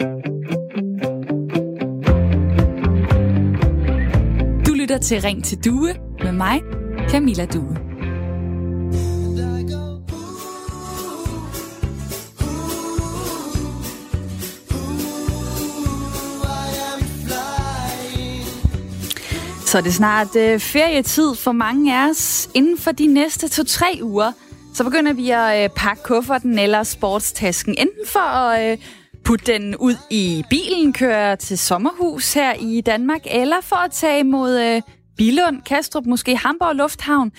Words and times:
Du 0.00 0.06
lytter 4.74 4.98
til 5.02 5.20
Ring 5.20 5.44
til 5.44 5.64
Due 5.64 5.94
med 6.22 6.32
mig, 6.32 6.60
Camilla 7.08 7.46
Due. 7.46 7.76
Så 19.66 19.78
er 19.78 19.82
det 19.82 19.94
snart 19.94 20.36
øh, 20.36 20.60
ferietid 20.60 21.34
for 21.34 21.52
mange 21.52 21.96
af 21.96 22.10
os. 22.10 22.50
Inden 22.54 22.78
for 22.78 22.92
de 22.92 23.06
næste 23.06 23.48
to-tre 23.48 23.98
uger, 24.02 24.32
så 24.74 24.84
begynder 24.84 25.12
vi 25.12 25.30
at 25.30 25.64
øh, 25.64 25.70
pakke 25.76 26.02
kufferten 26.02 26.58
eller 26.58 26.82
sportstasken. 26.82 27.74
Enten 27.78 28.06
for 28.06 28.20
at 28.20 28.72
øh, 28.72 28.78
putte 29.30 29.52
den 29.52 29.76
ud 29.76 29.94
i 30.10 30.44
bilen, 30.50 30.92
køre 30.92 31.36
til 31.36 31.58
sommerhus 31.58 32.34
her 32.34 32.54
i 32.54 32.80
Danmark, 32.80 33.20
eller 33.24 33.60
for 33.62 33.76
at 33.76 33.90
tage 33.90 34.24
mod 34.24 34.60
øh, 34.60 34.82
Bilund, 35.16 35.62
Kastrup, 35.62 36.06
måske 36.06 36.36
Hamburg 36.36 36.74
Lufthavn. 36.74 37.32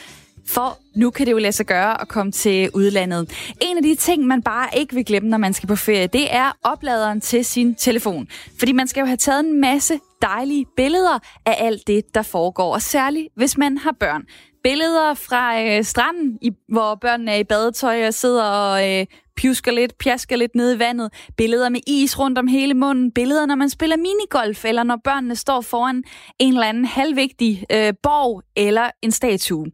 For 0.47 0.77
nu 0.95 1.09
kan 1.09 1.25
det 1.25 1.31
jo 1.31 1.37
lade 1.37 1.51
sig 1.51 1.65
gøre 1.65 2.01
at 2.01 2.07
komme 2.07 2.31
til 2.31 2.69
udlandet. 2.73 3.31
En 3.61 3.77
af 3.77 3.83
de 3.83 3.95
ting, 3.95 4.27
man 4.27 4.41
bare 4.41 4.67
ikke 4.77 4.95
vil 4.95 5.05
glemme, 5.05 5.29
når 5.29 5.37
man 5.37 5.53
skal 5.53 5.67
på 5.67 5.75
ferie, 5.75 6.07
det 6.07 6.33
er 6.33 6.51
opladeren 6.63 7.21
til 7.21 7.45
sin 7.45 7.75
telefon. 7.75 8.27
Fordi 8.59 8.71
man 8.71 8.87
skal 8.87 9.01
jo 9.01 9.05
have 9.05 9.17
taget 9.17 9.39
en 9.39 9.61
masse 9.61 9.99
dejlige 10.21 10.65
billeder 10.77 11.19
af 11.45 11.55
alt 11.59 11.87
det, 11.87 12.15
der 12.15 12.21
foregår. 12.21 12.73
Og 12.73 12.81
særligt, 12.81 13.27
hvis 13.35 13.57
man 13.57 13.77
har 13.77 13.95
børn. 13.99 14.23
Billeder 14.63 15.13
fra 15.13 15.61
øh, 15.63 15.83
stranden, 15.83 16.37
i, 16.41 16.51
hvor 16.69 16.95
børnene 16.95 17.31
er 17.31 17.37
i 17.37 17.43
badetøj 17.43 18.07
og 18.07 18.13
sidder 18.13 18.43
og 18.43 18.89
øh, 18.89 19.05
pjusker 19.41 19.71
lidt, 19.71 19.97
pjasker 19.97 20.35
lidt 20.35 20.55
ned 20.55 20.75
i 20.75 20.79
vandet. 20.79 21.13
Billeder 21.37 21.69
med 21.69 21.79
is 21.87 22.19
rundt 22.19 22.37
om 22.37 22.47
hele 22.47 22.73
munden. 22.73 23.11
Billeder, 23.11 23.45
når 23.45 23.55
man 23.55 23.69
spiller 23.69 23.97
minigolf, 23.97 24.65
eller 24.65 24.83
når 24.83 24.99
børnene 25.03 25.35
står 25.35 25.61
foran 25.61 26.03
en 26.39 26.53
eller 26.53 26.67
anden 26.67 26.85
halvvigtig 26.85 27.65
øh, 27.71 27.93
borg 28.03 28.43
eller 28.55 28.89
en 29.01 29.11
statue. 29.11 29.65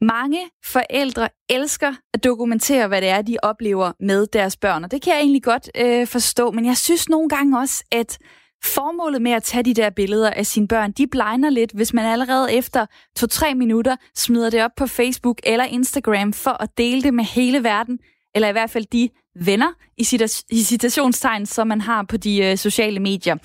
Mange 0.00 0.38
forældre 0.64 1.28
elsker 1.50 1.92
at 2.14 2.24
dokumentere, 2.24 2.88
hvad 2.88 3.00
det 3.00 3.08
er, 3.08 3.22
de 3.22 3.36
oplever 3.42 3.92
med 4.00 4.26
deres 4.26 4.56
børn, 4.56 4.84
og 4.84 4.90
det 4.90 5.02
kan 5.02 5.12
jeg 5.12 5.20
egentlig 5.20 5.42
godt 5.42 5.70
øh, 5.76 6.06
forstå, 6.06 6.50
men 6.50 6.66
jeg 6.66 6.76
synes 6.76 7.08
nogle 7.08 7.28
gange 7.28 7.58
også, 7.58 7.84
at 7.92 8.18
Formålet 8.64 9.22
med 9.22 9.32
at 9.32 9.42
tage 9.42 9.62
de 9.62 9.74
der 9.74 9.90
billeder 9.90 10.30
af 10.30 10.46
sine 10.46 10.68
børn, 10.68 10.92
de 10.92 11.06
blegner 11.06 11.50
lidt, 11.50 11.72
hvis 11.72 11.92
man 11.92 12.04
allerede 12.04 12.52
efter 12.52 12.86
2-3 13.18 13.54
minutter 13.54 13.96
smider 14.14 14.50
det 14.50 14.64
op 14.64 14.70
på 14.76 14.86
Facebook 14.86 15.38
eller 15.42 15.64
Instagram 15.64 16.32
for 16.32 16.62
at 16.62 16.78
dele 16.78 17.02
det 17.02 17.14
med 17.14 17.24
hele 17.24 17.64
verden, 17.64 17.98
eller 18.38 18.48
i 18.48 18.52
hvert 18.52 18.70
fald 18.70 18.84
de 18.92 19.08
venner 19.40 19.72
i, 19.96 20.04
citationstegn, 20.64 21.46
som 21.46 21.66
man 21.66 21.80
har 21.80 22.02
på 22.02 22.16
de 22.16 22.44
øh, 22.44 22.56
sociale 22.56 23.00
medier. 23.00 23.36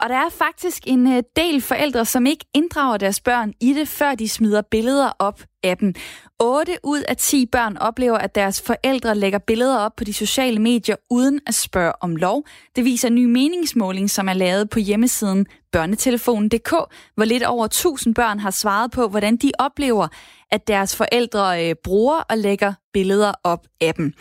Og 0.00 0.08
der 0.08 0.14
er 0.14 0.28
faktisk 0.28 0.82
en 0.86 1.12
øh, 1.12 1.22
del 1.36 1.60
forældre, 1.60 2.04
som 2.04 2.26
ikke 2.26 2.44
inddrager 2.54 2.96
deres 2.96 3.20
børn 3.20 3.52
i 3.60 3.72
det, 3.72 3.88
før 3.88 4.14
de 4.14 4.28
smider 4.28 4.62
billeder 4.70 5.12
op 5.18 5.40
appen. 5.64 5.94
8 6.40 6.78
ud 6.82 7.00
af 7.08 7.16
10 7.16 7.46
børn 7.46 7.76
oplever, 7.76 8.18
at 8.18 8.34
deres 8.34 8.60
forældre 8.60 9.14
lægger 9.14 9.38
billeder 9.38 9.78
op 9.78 9.96
på 9.96 10.04
de 10.04 10.12
sociale 10.12 10.58
medier 10.58 10.96
uden 11.10 11.40
at 11.46 11.54
spørge 11.54 11.92
om 12.00 12.16
lov. 12.16 12.44
Det 12.76 12.84
viser 12.84 13.08
en 13.08 13.14
ny 13.14 13.24
meningsmåling, 13.24 14.10
som 14.10 14.28
er 14.28 14.32
lavet 14.32 14.70
på 14.70 14.78
hjemmesiden 14.78 15.46
børnetelefonen.dk, 15.72 16.70
hvor 17.14 17.24
lidt 17.24 17.42
over 17.42 17.64
1000 17.64 18.14
børn 18.14 18.38
har 18.38 18.50
svaret 18.50 18.90
på, 18.90 19.08
hvordan 19.08 19.36
de 19.36 19.52
oplever, 19.58 20.08
at 20.50 20.68
deres 20.68 20.96
forældre 20.96 21.68
øh, 21.68 21.74
bruger 21.84 22.20
og 22.20 22.38
lægger 22.38 22.72
billeder 22.92 23.32
op 23.44 23.66
af 23.80 23.94
dem. 23.94 24.12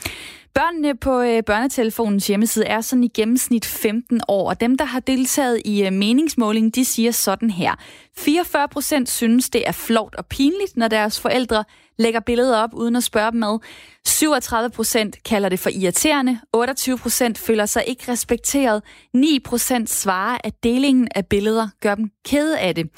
Børnene 0.53 0.95
på 0.95 1.21
øh, 1.21 1.43
børnetelefonens 1.43 2.27
hjemmeside 2.27 2.65
er 2.65 2.81
sådan 2.81 3.03
i 3.03 3.07
gennemsnit 3.07 3.65
15 3.65 4.21
år, 4.27 4.49
og 4.49 4.61
dem, 4.61 4.77
der 4.77 4.85
har 4.85 4.99
deltaget 4.99 5.61
i 5.65 5.85
øh, 5.85 5.93
meningsmålingen, 5.93 6.69
de 6.69 6.85
siger 6.85 7.11
sådan 7.11 7.49
her. 7.49 7.75
44 8.17 8.67
procent 8.67 9.09
synes, 9.09 9.49
det 9.49 9.67
er 9.67 9.71
flot 9.71 10.15
og 10.15 10.25
pinligt, 10.25 10.77
når 10.77 10.87
deres 10.87 11.19
forældre 11.19 11.63
lægger 11.97 12.19
billeder 12.19 12.57
op 12.57 12.69
uden 12.73 12.95
at 12.95 13.03
spørge 13.03 13.31
dem 13.31 13.39
med. 13.39 13.59
37 14.05 14.69
procent 14.69 15.23
kalder 15.23 15.49
det 15.49 15.59
for 15.59 15.69
irriterende. 15.69 16.39
28 16.53 16.97
procent 16.97 17.37
føler 17.37 17.65
sig 17.65 17.83
ikke 17.87 18.11
respekteret. 18.11 18.83
9 19.13 19.39
procent 19.39 19.89
svarer, 19.89 20.37
at 20.43 20.63
delingen 20.63 21.07
af 21.15 21.25
billeder 21.25 21.67
gør 21.81 21.95
dem 21.95 22.09
kede 22.25 22.59
af 22.59 22.75
det. 22.75 22.89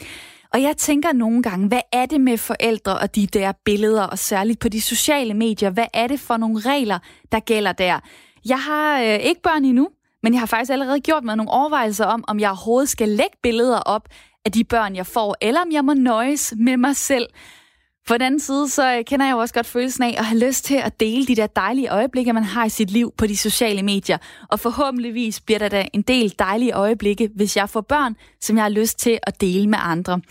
Og 0.55 0.61
jeg 0.61 0.77
tænker 0.77 1.13
nogle 1.13 1.43
gange, 1.43 1.67
hvad 1.67 1.81
er 1.91 2.05
det 2.05 2.21
med 2.21 2.37
forældre 2.37 2.97
og 2.97 3.15
de 3.15 3.27
der 3.27 3.51
billeder, 3.65 4.03
og 4.03 4.19
særligt 4.19 4.59
på 4.59 4.69
de 4.69 4.81
sociale 4.81 5.33
medier, 5.33 5.69
hvad 5.69 5.85
er 5.93 6.07
det 6.07 6.19
for 6.19 6.37
nogle 6.37 6.59
regler, 6.59 6.99
der 7.31 7.39
gælder 7.39 7.71
der? 7.71 7.99
Jeg 8.45 8.59
har 8.59 9.01
øh, 9.01 9.15
ikke 9.15 9.41
børn 9.41 9.65
endnu, 9.65 9.89
men 10.23 10.33
jeg 10.33 10.41
har 10.41 10.45
faktisk 10.45 10.71
allerede 10.71 10.99
gjort 10.99 11.23
mig 11.23 11.35
nogle 11.35 11.51
overvejelser 11.51 12.05
om, 12.05 12.23
om 12.27 12.39
jeg 12.39 12.49
overhovedet 12.49 12.89
skal 12.89 13.09
lægge 13.09 13.37
billeder 13.43 13.79
op 13.79 14.09
af 14.45 14.51
de 14.51 14.63
børn, 14.63 14.95
jeg 14.95 15.05
får, 15.05 15.35
eller 15.41 15.61
om 15.61 15.71
jeg 15.71 15.85
må 15.85 15.93
nøjes 15.93 16.53
med 16.57 16.77
mig 16.77 16.95
selv. 16.95 17.27
For 18.07 18.15
den 18.17 18.21
anden 18.21 18.39
side, 18.39 18.69
så 18.69 18.97
øh, 18.97 19.05
kender 19.05 19.25
jeg 19.25 19.33
jo 19.33 19.37
også 19.37 19.53
godt 19.53 19.65
følelsen 19.65 20.03
af 20.03 20.15
at 20.17 20.25
have 20.25 20.47
lyst 20.47 20.65
til 20.65 20.75
at 20.75 20.99
dele 20.99 21.25
de 21.25 21.35
der 21.35 21.47
dejlige 21.47 21.89
øjeblikke, 21.89 22.33
man 22.33 22.43
har 22.43 22.65
i 22.65 22.69
sit 22.69 22.91
liv 22.91 23.13
på 23.17 23.27
de 23.27 23.37
sociale 23.37 23.83
medier. 23.83 24.17
Og 24.49 24.59
forhåbentligvis 24.59 25.41
bliver 25.41 25.59
der 25.59 25.69
da 25.69 25.85
en 25.93 26.01
del 26.01 26.35
dejlige 26.39 26.71
øjeblikke, 26.71 27.29
hvis 27.35 27.57
jeg 27.57 27.69
får 27.69 27.81
børn, 27.81 28.15
som 28.41 28.55
jeg 28.55 28.63
har 28.63 28.69
lyst 28.69 28.99
til 28.99 29.19
at 29.23 29.41
dele 29.41 29.67
med 29.67 29.77
andre. 29.81 30.21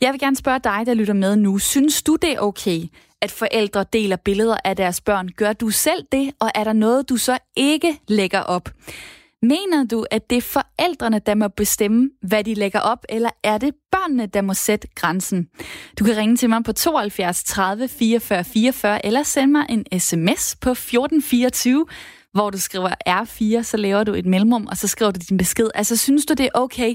Jeg 0.00 0.12
vil 0.12 0.20
gerne 0.20 0.36
spørge 0.36 0.60
dig, 0.64 0.82
der 0.86 0.94
lytter 0.94 1.14
med 1.14 1.36
nu. 1.36 1.58
Synes 1.58 2.02
du, 2.02 2.16
det 2.16 2.32
er 2.32 2.40
okay, 2.40 2.80
at 3.20 3.30
forældre 3.30 3.84
deler 3.92 4.16
billeder 4.16 4.56
af 4.64 4.76
deres 4.76 5.00
børn? 5.00 5.28
Gør 5.28 5.52
du 5.52 5.70
selv 5.70 6.04
det, 6.12 6.32
og 6.40 6.50
er 6.54 6.64
der 6.64 6.72
noget, 6.72 7.08
du 7.08 7.16
så 7.16 7.38
ikke 7.56 7.98
lægger 8.08 8.40
op? 8.40 8.68
Mener 9.44 9.84
du, 9.84 10.06
at 10.10 10.30
det 10.30 10.38
er 10.38 10.42
forældrene, 10.42 11.18
der 11.18 11.34
må 11.34 11.48
bestemme, 11.48 12.10
hvad 12.22 12.44
de 12.44 12.54
lægger 12.54 12.80
op, 12.80 13.04
eller 13.08 13.30
er 13.42 13.58
det 13.58 13.74
børnene, 13.92 14.26
der 14.26 14.42
må 14.42 14.54
sætte 14.54 14.88
grænsen? 14.94 15.48
Du 15.98 16.04
kan 16.04 16.16
ringe 16.16 16.36
til 16.36 16.48
mig 16.48 16.64
på 16.64 16.72
72 16.72 17.44
30 17.44 17.88
44 17.88 18.44
44, 18.44 19.06
eller 19.06 19.22
sende 19.22 19.52
mig 19.52 19.66
en 19.68 20.00
sms 20.00 20.56
på 20.56 20.70
1424, 20.70 21.86
hvor 22.32 22.50
du 22.50 22.58
skriver 22.58 22.90
R4, 23.08 23.62
så 23.62 23.76
laver 23.76 24.04
du 24.04 24.14
et 24.14 24.26
mellemrum, 24.26 24.66
og 24.66 24.76
så 24.76 24.88
skriver 24.88 25.10
du 25.10 25.20
din 25.28 25.36
besked. 25.36 25.70
Altså, 25.74 25.96
synes 25.96 26.26
du, 26.26 26.34
det 26.34 26.46
er 26.46 26.50
okay, 26.54 26.94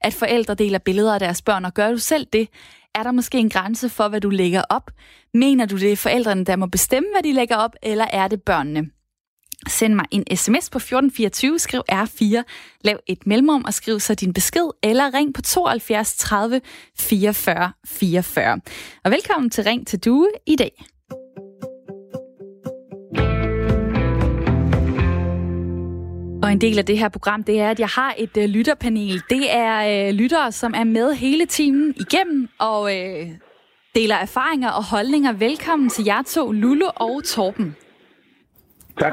at 0.00 0.14
forældre 0.14 0.54
deler 0.54 0.78
billeder 0.78 1.14
af 1.14 1.20
deres 1.20 1.42
børn, 1.42 1.64
og 1.64 1.74
gør 1.74 1.90
du 1.90 1.98
selv 1.98 2.26
det? 2.32 2.48
Er 2.94 3.02
der 3.02 3.12
måske 3.12 3.38
en 3.38 3.50
grænse 3.50 3.88
for, 3.88 4.08
hvad 4.08 4.20
du 4.20 4.30
lægger 4.30 4.62
op? 4.70 4.90
Mener 5.34 5.66
du, 5.66 5.76
det 5.76 5.92
er 5.92 5.96
forældrene, 5.96 6.44
der 6.44 6.56
må 6.56 6.66
bestemme, 6.66 7.08
hvad 7.14 7.22
de 7.22 7.32
lægger 7.32 7.56
op, 7.56 7.74
eller 7.82 8.06
er 8.12 8.28
det 8.28 8.42
børnene? 8.42 8.90
Send 9.68 9.94
mig 9.94 10.04
en 10.10 10.36
sms 10.36 10.70
på 10.70 10.78
1424, 10.78 11.58
skriv 11.58 11.82
R4, 11.92 12.42
lav 12.84 12.98
et 13.06 13.26
mellemrum 13.26 13.64
og 13.64 13.74
skriv 13.74 14.00
så 14.00 14.14
din 14.14 14.32
besked, 14.32 14.70
eller 14.82 15.14
ring 15.14 15.34
på 15.34 15.42
72 15.42 16.16
30 16.16 16.60
44 16.98 17.72
44. 17.86 18.60
Og 19.04 19.10
velkommen 19.10 19.50
til 19.50 19.64
Ring 19.64 19.86
til 19.86 19.98
Due 19.98 20.28
i 20.46 20.56
dag. 20.56 20.84
Og 26.42 26.52
en 26.52 26.60
del 26.60 26.78
af 26.78 26.84
det 26.84 26.98
her 26.98 27.08
program, 27.08 27.44
det 27.44 27.60
er, 27.60 27.70
at 27.70 27.80
jeg 27.80 27.88
har 27.88 28.14
et 28.18 28.36
øh, 28.36 28.44
lytterpanel. 28.44 29.22
Det 29.30 29.54
er 29.54 30.08
øh, 30.08 30.14
lyttere, 30.14 30.52
som 30.52 30.74
er 30.76 30.84
med 30.84 31.14
hele 31.14 31.46
timen 31.46 31.94
igennem 31.96 32.48
og 32.58 32.96
øh, 32.96 33.26
deler 33.94 34.16
erfaringer 34.16 34.70
og 34.70 34.84
holdninger. 34.84 35.32
Velkommen 35.32 35.88
til 35.88 36.04
jer 36.04 36.22
to, 36.22 36.52
Lulu 36.52 36.86
og 36.96 37.24
Torben. 37.24 37.76
Tak. 38.98 39.12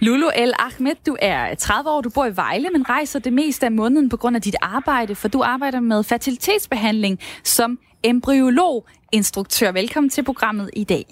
Lulu 0.00 0.28
El 0.36 0.52
Ahmed, 0.58 0.94
du 1.06 1.16
er 1.20 1.54
30 1.54 1.90
år, 1.90 2.00
du 2.00 2.10
bor 2.10 2.26
i 2.26 2.36
Vejle, 2.36 2.70
men 2.70 2.88
rejser 2.88 3.18
det 3.18 3.32
meste 3.32 3.66
af 3.66 3.72
måneden 3.72 4.08
på 4.08 4.16
grund 4.16 4.36
af 4.36 4.42
dit 4.42 4.56
arbejde, 4.62 5.14
for 5.14 5.28
du 5.28 5.42
arbejder 5.42 5.80
med 5.80 6.04
fertilitetsbehandling 6.04 7.18
som 7.44 7.78
embryolog-instruktør. 8.02 9.72
Velkommen 9.72 10.10
til 10.10 10.24
programmet 10.24 10.70
i 10.76 10.84
dag. 10.84 11.04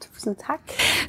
Tusind 0.00 0.36
tak. 0.46 0.60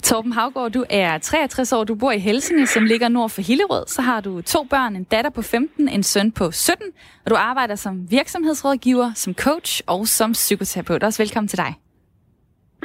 Torben 0.03 0.33
Havgård, 0.33 0.71
du 0.71 0.85
er 0.89 1.17
63 1.17 1.73
år, 1.73 1.83
du 1.83 1.95
bor 1.95 2.11
i 2.11 2.19
Helsinge, 2.19 2.67
som 2.67 2.83
ligger 2.83 3.07
nord 3.07 3.29
for 3.29 3.41
Hillerød. 3.41 3.87
Så 3.87 4.01
har 4.01 4.21
du 4.21 4.41
to 4.41 4.63
børn, 4.63 4.95
en 4.95 5.03
datter 5.03 5.31
på 5.31 5.41
15, 5.41 5.90
en 5.90 6.03
søn 6.03 6.31
på 6.31 6.51
17, 6.51 6.87
og 7.25 7.31
du 7.31 7.35
arbejder 7.35 7.75
som 7.75 8.11
virksomhedsrådgiver, 8.11 9.11
som 9.16 9.34
coach 9.34 9.81
og 9.87 10.07
som 10.07 10.31
psykoterapeut. 10.31 11.03
Også 11.03 11.23
velkommen 11.23 11.47
til 11.47 11.57
dig. 11.57 11.73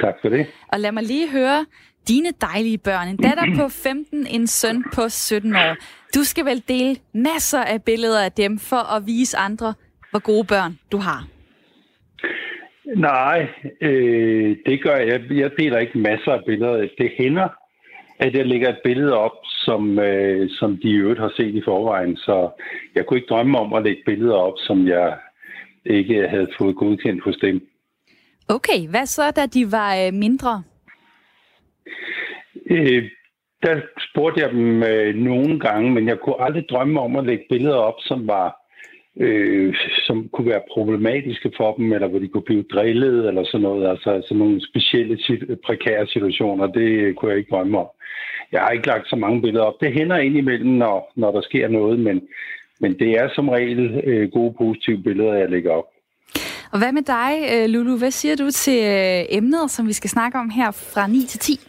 Tak 0.01 0.13
for 0.21 0.29
det. 0.29 0.47
Og 0.67 0.79
lad 0.79 0.91
mig 0.91 1.03
lige 1.03 1.29
høre, 1.29 1.65
dine 2.07 2.29
dejlige 2.41 2.77
børn. 2.77 3.07
En 3.07 3.17
datter 3.17 3.55
på 3.55 3.69
15, 3.83 4.27
en 4.27 4.47
søn 4.47 4.83
på 4.95 5.09
17 5.09 5.55
år. 5.55 5.75
Du 6.15 6.23
skal 6.23 6.45
vel 6.45 6.63
dele 6.67 6.95
masser 7.13 7.63
af 7.63 7.83
billeder 7.83 8.23
af 8.23 8.31
dem 8.31 8.59
for 8.59 8.95
at 8.95 9.05
vise 9.05 9.37
andre, 9.37 9.73
hvor 10.11 10.19
gode 10.19 10.43
børn 10.47 10.79
du 10.91 10.97
har. 10.97 11.27
Nej, 12.95 13.47
øh, 13.81 14.55
det 14.65 14.83
gør 14.83 14.95
jeg. 14.95 15.21
Jeg 15.31 15.51
deler 15.57 15.77
ikke 15.77 15.97
masser 15.97 16.31
af 16.31 16.45
billeder. 16.45 16.87
Det 16.97 17.11
hænder, 17.17 17.47
at 18.19 18.35
jeg 18.35 18.45
lægger 18.45 18.69
et 18.69 18.79
billede 18.83 19.13
op, 19.13 19.37
som, 19.65 19.99
øh, 19.99 20.49
som 20.49 20.77
de 20.77 20.89
i 20.89 20.93
øvrigt 20.93 21.19
har 21.19 21.33
set 21.37 21.55
i 21.55 21.61
forvejen. 21.65 22.17
Så 22.17 22.49
jeg 22.95 23.05
kunne 23.05 23.17
ikke 23.17 23.29
drømme 23.29 23.59
om 23.59 23.73
at 23.73 23.83
lægge 23.83 24.01
billeder 24.05 24.35
op, 24.35 24.53
som 24.57 24.87
jeg 24.87 25.17
ikke 25.85 26.27
havde 26.27 26.47
fået 26.57 26.75
godkendt 26.75 27.23
hos 27.23 27.37
dem. 27.41 27.67
Okay, 28.49 28.87
hvad 28.89 29.05
så, 29.05 29.31
da 29.31 29.45
de 29.45 29.71
var 29.71 29.95
øh, 29.95 30.13
mindre? 30.13 30.63
Øh, 32.69 33.09
der 33.63 33.81
spurgte 34.09 34.41
jeg 34.41 34.51
dem 34.51 34.83
øh, 34.83 35.15
nogle 35.15 35.59
gange, 35.59 35.91
men 35.91 36.07
jeg 36.07 36.19
kunne 36.19 36.41
aldrig 36.41 36.65
drømme 36.69 36.99
om 36.99 37.15
at 37.15 37.25
lægge 37.25 37.45
billeder 37.49 37.77
op, 37.77 37.95
som 37.99 38.27
var 38.27 38.61
øh, 39.17 39.75
som 40.05 40.29
kunne 40.29 40.49
være 40.49 40.69
problematiske 40.71 41.51
for 41.57 41.73
dem, 41.75 41.93
eller 41.93 42.07
hvor 42.07 42.19
de 42.19 42.27
kunne 42.27 42.43
blive 42.43 42.63
drillet, 42.73 43.27
eller 43.27 43.43
sådan 43.43 43.61
noget. 43.61 43.89
Altså, 43.89 44.09
altså 44.11 44.33
nogle 44.33 44.61
specielle 44.69 45.17
prekære 45.65 46.07
situationer, 46.07 46.67
det 46.67 47.15
kunne 47.15 47.31
jeg 47.31 47.37
ikke 47.37 47.51
drømme 47.51 47.79
om. 47.79 47.87
Jeg 48.51 48.61
har 48.61 48.69
ikke 48.69 48.87
lagt 48.87 49.09
så 49.09 49.15
mange 49.15 49.41
billeder 49.41 49.65
op. 49.65 49.81
Det 49.81 49.93
hænder 49.93 50.17
indimellem, 50.17 50.69
når, 50.69 51.11
når 51.15 51.31
der 51.31 51.41
sker 51.41 51.67
noget, 51.67 51.99
men, 51.99 52.21
men 52.79 52.99
det 52.99 53.09
er 53.11 53.29
som 53.35 53.49
regel 53.49 54.01
øh, 54.03 54.31
gode, 54.31 54.53
positive 54.57 55.03
billeder, 55.03 55.33
jeg 55.33 55.49
lægger 55.49 55.71
op. 55.71 55.87
Og 56.71 56.77
hvad 56.77 56.91
med 56.91 57.01
dig, 57.01 57.47
øh, 57.51 57.69
Lulu? 57.69 57.97
Hvad 57.97 58.11
siger 58.11 58.35
du 58.35 58.51
til 58.51 58.83
øh, 58.83 59.25
emnet, 59.29 59.71
som 59.71 59.87
vi 59.87 59.93
skal 59.93 60.09
snakke 60.09 60.39
om 60.39 60.49
her 60.49 60.71
fra 60.71 61.07
9 61.07 61.25
til 61.25 61.39
10? 61.39 61.59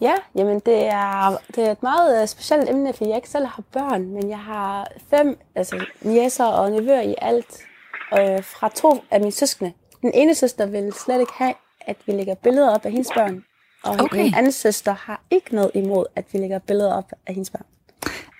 Ja, 0.00 0.14
jamen 0.34 0.60
det 0.66 0.86
er, 0.86 1.36
det 1.56 1.66
er 1.66 1.72
et 1.72 1.82
meget 1.82 2.22
uh, 2.22 2.28
specielt 2.28 2.70
emne, 2.70 2.92
fordi 2.92 3.08
jeg 3.08 3.16
ikke 3.16 3.28
selv 3.28 3.46
har 3.46 3.62
børn, 3.72 4.06
men 4.06 4.28
jeg 4.28 4.38
har 4.38 4.88
fem 5.10 5.38
altså, 5.54 5.84
jæser 6.04 6.44
og 6.44 6.70
nevøer 6.70 7.00
i 7.00 7.14
alt 7.18 7.58
øh, 8.12 8.44
fra 8.44 8.68
to 8.68 9.04
af 9.10 9.20
mine 9.20 9.32
søskende. 9.32 9.72
Den 10.02 10.10
ene 10.14 10.34
søster 10.34 10.66
vil 10.66 10.92
slet 10.92 11.20
ikke 11.20 11.32
have, 11.32 11.54
at 11.80 11.96
vi 12.06 12.12
lægger 12.12 12.34
billeder 12.34 12.74
op 12.74 12.84
af 12.84 12.92
hendes 12.92 13.10
børn, 13.14 13.44
og 13.84 13.96
okay. 14.00 14.22
min 14.22 14.34
anden 14.34 14.52
søster 14.52 14.92
har 14.92 15.22
ikke 15.30 15.54
noget 15.54 15.70
imod, 15.74 16.06
at 16.16 16.24
vi 16.32 16.38
lægger 16.38 16.58
billeder 16.58 16.94
op 16.94 17.12
af 17.26 17.34
hendes 17.34 17.50
børn. 17.50 17.66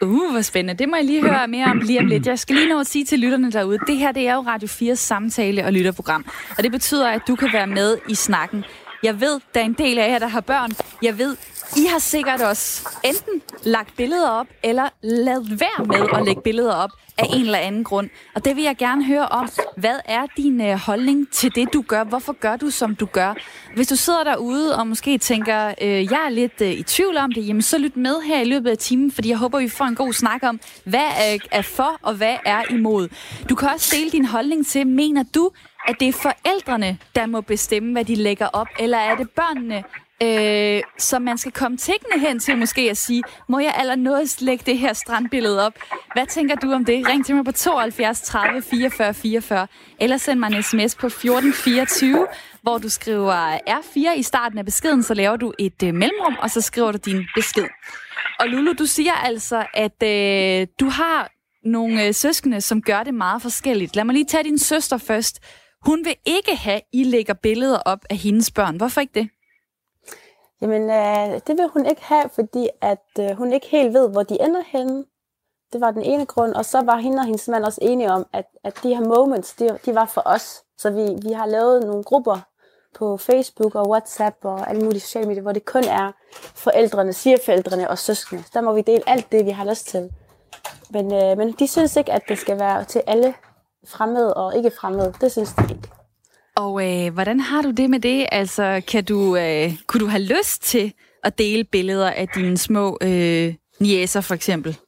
Uh, 0.02 0.30
hvor 0.30 0.40
spændende. 0.40 0.78
Det 0.78 0.88
må 0.88 0.96
jeg 0.96 1.04
lige 1.04 1.22
høre 1.22 1.48
mere 1.48 1.64
om 1.66 1.78
lige 1.78 1.98
om 2.00 2.06
lidt. 2.06 2.26
Jeg 2.26 2.38
skal 2.38 2.56
lige 2.56 2.68
nå 2.68 2.80
at 2.80 2.86
sige 2.86 3.04
til 3.04 3.18
lytterne 3.18 3.52
derude, 3.52 3.78
det 3.86 3.96
her 3.96 4.12
det 4.12 4.28
er 4.28 4.34
jo 4.34 4.40
Radio 4.40 4.68
4's 4.68 4.94
samtale- 4.94 5.64
og 5.64 5.72
lytterprogram. 5.72 6.24
Og 6.58 6.62
det 6.62 6.72
betyder, 6.72 7.08
at 7.08 7.22
du 7.28 7.36
kan 7.36 7.48
være 7.52 7.66
med 7.66 7.98
i 8.08 8.14
snakken. 8.14 8.64
Jeg 9.02 9.20
ved, 9.20 9.40
der 9.54 9.60
er 9.60 9.64
en 9.64 9.72
del 9.72 9.98
af 9.98 10.08
jer, 10.10 10.18
der 10.18 10.26
har 10.28 10.40
børn. 10.40 10.70
Jeg 11.02 11.18
ved, 11.18 11.36
i 11.76 11.86
har 11.86 11.98
sikkert 11.98 12.40
også 12.40 12.88
enten 13.04 13.42
lagt 13.62 13.96
billeder 13.96 14.30
op, 14.30 14.46
eller 14.62 14.88
lavet 15.02 15.60
være 15.60 15.86
med 15.86 16.08
at 16.18 16.24
lægge 16.24 16.42
billeder 16.42 16.74
op 16.74 16.90
af 17.18 17.24
en 17.34 17.44
eller 17.44 17.58
anden 17.58 17.84
grund. 17.84 18.10
Og 18.34 18.44
det 18.44 18.56
vil 18.56 18.64
jeg 18.64 18.76
gerne 18.76 19.04
høre 19.04 19.28
om. 19.28 19.48
Hvad 19.76 19.98
er 20.04 20.26
din 20.36 20.60
øh, 20.60 20.76
holdning 20.78 21.32
til 21.32 21.54
det, 21.54 21.72
du 21.72 21.84
gør? 21.88 22.04
Hvorfor 22.04 22.32
gør 22.32 22.56
du, 22.56 22.70
som 22.70 22.96
du 22.96 23.06
gør? 23.06 23.34
Hvis 23.74 23.88
du 23.88 23.96
sidder 23.96 24.24
derude 24.24 24.76
og 24.78 24.86
måske 24.86 25.18
tænker, 25.18 25.74
øh, 25.82 26.04
jeg 26.04 26.22
er 26.26 26.30
lidt 26.30 26.60
øh, 26.60 26.70
i 26.70 26.82
tvivl 26.82 27.16
om 27.16 27.32
det, 27.32 27.46
jamen 27.48 27.62
så 27.62 27.78
lyt 27.78 27.96
med 27.96 28.22
her 28.22 28.40
i 28.40 28.44
løbet 28.44 28.70
af 28.70 28.78
timen, 28.78 29.12
fordi 29.12 29.28
jeg 29.28 29.38
håber, 29.38 29.58
vi 29.60 29.68
får 29.68 29.84
en 29.84 29.94
god 29.94 30.12
snak 30.12 30.42
om, 30.42 30.60
hvad 30.84 31.06
øh, 31.34 31.40
er 31.50 31.62
for 31.62 31.98
og 32.02 32.14
hvad 32.14 32.36
er 32.44 32.62
imod. 32.70 33.08
Du 33.48 33.54
kan 33.54 33.68
også 33.68 33.96
dele 33.96 34.10
din 34.10 34.24
holdning 34.24 34.66
til, 34.66 34.86
mener 34.86 35.24
du, 35.34 35.50
at 35.88 35.96
det 36.00 36.08
er 36.08 36.12
forældrene, 36.12 36.98
der 37.14 37.26
må 37.26 37.40
bestemme, 37.40 37.92
hvad 37.92 38.04
de 38.04 38.14
lægger 38.14 38.46
op, 38.46 38.68
eller 38.78 38.98
er 38.98 39.16
det 39.16 39.30
børnene, 39.30 39.84
øh, 40.22 40.82
som 40.98 41.22
man 41.22 41.38
skal 41.38 41.52
komme 41.52 41.76
tækkende 41.76 42.18
hen 42.18 42.38
til 42.38 42.58
måske 42.58 42.90
at 42.90 42.96
sige, 42.96 43.22
må 43.48 43.58
jeg 43.58 43.74
allernådigst 43.76 44.42
lægge 44.42 44.64
det 44.66 44.78
her 44.78 44.92
strandbillede 44.92 45.66
op? 45.66 45.72
Hvad 46.14 46.26
tænker 46.26 46.54
du 46.54 46.72
om 46.72 46.84
det? 46.84 47.08
Ring 47.08 47.26
til 47.26 47.34
mig 47.34 47.44
på 47.44 47.52
72 47.52 48.20
30 48.20 48.62
44 48.62 49.14
44, 49.14 49.66
eller 50.00 50.16
send 50.16 50.38
mig 50.38 50.46
en 50.46 50.62
sms 50.62 50.94
på 50.94 51.06
1424, 51.06 52.26
hvor 52.62 52.78
du 52.78 52.88
skriver 52.88 53.58
R4 53.58 54.18
i 54.18 54.22
starten 54.22 54.58
af 54.58 54.64
beskeden, 54.64 55.02
så 55.02 55.14
laver 55.14 55.36
du 55.36 55.52
et 55.58 55.82
øh, 55.82 55.94
mellemrum, 55.94 56.36
og 56.42 56.50
så 56.50 56.60
skriver 56.60 56.92
du 56.92 56.98
din 57.04 57.26
besked. 57.34 57.66
Og 58.40 58.48
Lulu, 58.48 58.72
du 58.72 58.86
siger 58.86 59.12
altså, 59.12 59.66
at 59.74 60.02
øh, 60.02 60.66
du 60.80 60.88
har 60.88 61.30
nogle 61.64 62.06
øh, 62.06 62.14
søskende, 62.14 62.60
som 62.60 62.82
gør 62.82 63.02
det 63.02 63.14
meget 63.14 63.42
forskelligt. 63.42 63.96
Lad 63.96 64.04
mig 64.04 64.12
lige 64.12 64.24
tage 64.24 64.44
din 64.44 64.58
søster 64.58 64.98
først. 64.98 65.40
Hun 65.86 66.04
vil 66.04 66.14
ikke 66.26 66.56
have, 66.56 66.76
at 66.76 66.82
I 66.92 67.04
lægger 67.04 67.34
billeder 67.34 67.78
op 67.78 67.98
af 68.10 68.16
hendes 68.16 68.50
børn. 68.50 68.76
Hvorfor 68.76 69.00
ikke 69.00 69.14
det? 69.14 69.28
Jamen, 70.60 70.90
øh, 70.90 71.40
det 71.46 71.58
vil 71.58 71.68
hun 71.68 71.86
ikke 71.86 72.02
have, 72.04 72.28
fordi 72.28 72.68
at 72.80 73.06
øh, 73.20 73.30
hun 73.30 73.52
ikke 73.52 73.66
helt 73.66 73.94
ved, 73.94 74.08
hvor 74.10 74.22
de 74.22 74.42
ender 74.42 74.62
henne. 74.66 75.04
Det 75.72 75.80
var 75.80 75.90
den 75.90 76.02
ene 76.02 76.26
grund, 76.26 76.54
og 76.54 76.64
så 76.64 76.82
var 76.82 76.96
hende 76.96 77.18
og 77.18 77.24
hendes 77.24 77.48
mand 77.48 77.64
også 77.64 77.78
enige 77.82 78.12
om, 78.12 78.26
at, 78.32 78.44
at 78.64 78.78
de 78.82 78.94
her 78.94 79.04
moments, 79.04 79.52
de, 79.54 79.78
de 79.86 79.94
var 79.94 80.04
for 80.04 80.22
os. 80.24 80.62
Så 80.78 80.90
vi, 80.90 81.18
vi 81.22 81.32
har 81.32 81.46
lavet 81.46 81.86
nogle 81.86 82.04
grupper 82.04 82.38
på 82.94 83.16
Facebook 83.16 83.74
og 83.74 83.88
WhatsApp 83.88 84.36
og 84.44 84.70
alle 84.70 84.82
mulige 84.82 85.00
sociale 85.00 85.28
medier, 85.28 85.42
hvor 85.42 85.52
det 85.52 85.64
kun 85.64 85.84
er 85.84 86.12
forældrene, 86.54 87.12
svigerforældrene 87.12 87.90
og 87.90 87.98
søskende. 87.98 88.44
Der 88.54 88.60
må 88.60 88.72
vi 88.72 88.80
dele 88.80 89.02
alt 89.06 89.32
det, 89.32 89.46
vi 89.46 89.50
har 89.50 89.64
lyst 89.64 89.86
til. 89.86 90.10
Men, 90.90 91.14
øh, 91.14 91.38
men 91.38 91.52
de 91.52 91.68
synes 91.68 91.96
ikke, 91.96 92.12
at 92.12 92.22
det 92.28 92.38
skal 92.38 92.58
være 92.58 92.84
til 92.84 93.02
alle 93.06 93.34
fremmede 93.86 94.34
og 94.34 94.56
ikke 94.56 94.70
fremmede. 94.80 95.14
Det 95.20 95.32
synes 95.32 95.52
de 95.52 95.62
ikke. 95.62 95.99
Og 96.60 96.72
øh, 96.88 97.12
hvordan 97.12 97.40
har 97.40 97.62
du 97.62 97.70
det 97.70 97.90
med 97.90 98.00
det? 98.00 98.26
Altså, 98.32 98.82
kan 98.88 99.04
du, 99.04 99.36
øh, 99.36 99.72
kunne 99.86 100.00
du 100.00 100.06
have 100.06 100.22
lyst 100.22 100.62
til 100.62 100.92
at 101.24 101.38
dele 101.38 101.64
billeder 101.64 102.10
af 102.10 102.28
dine 102.28 102.58
små 102.58 102.98
øh, 103.00 103.54
niæser, 103.80 104.20
for 104.20 104.34
eksempel? 104.34 104.78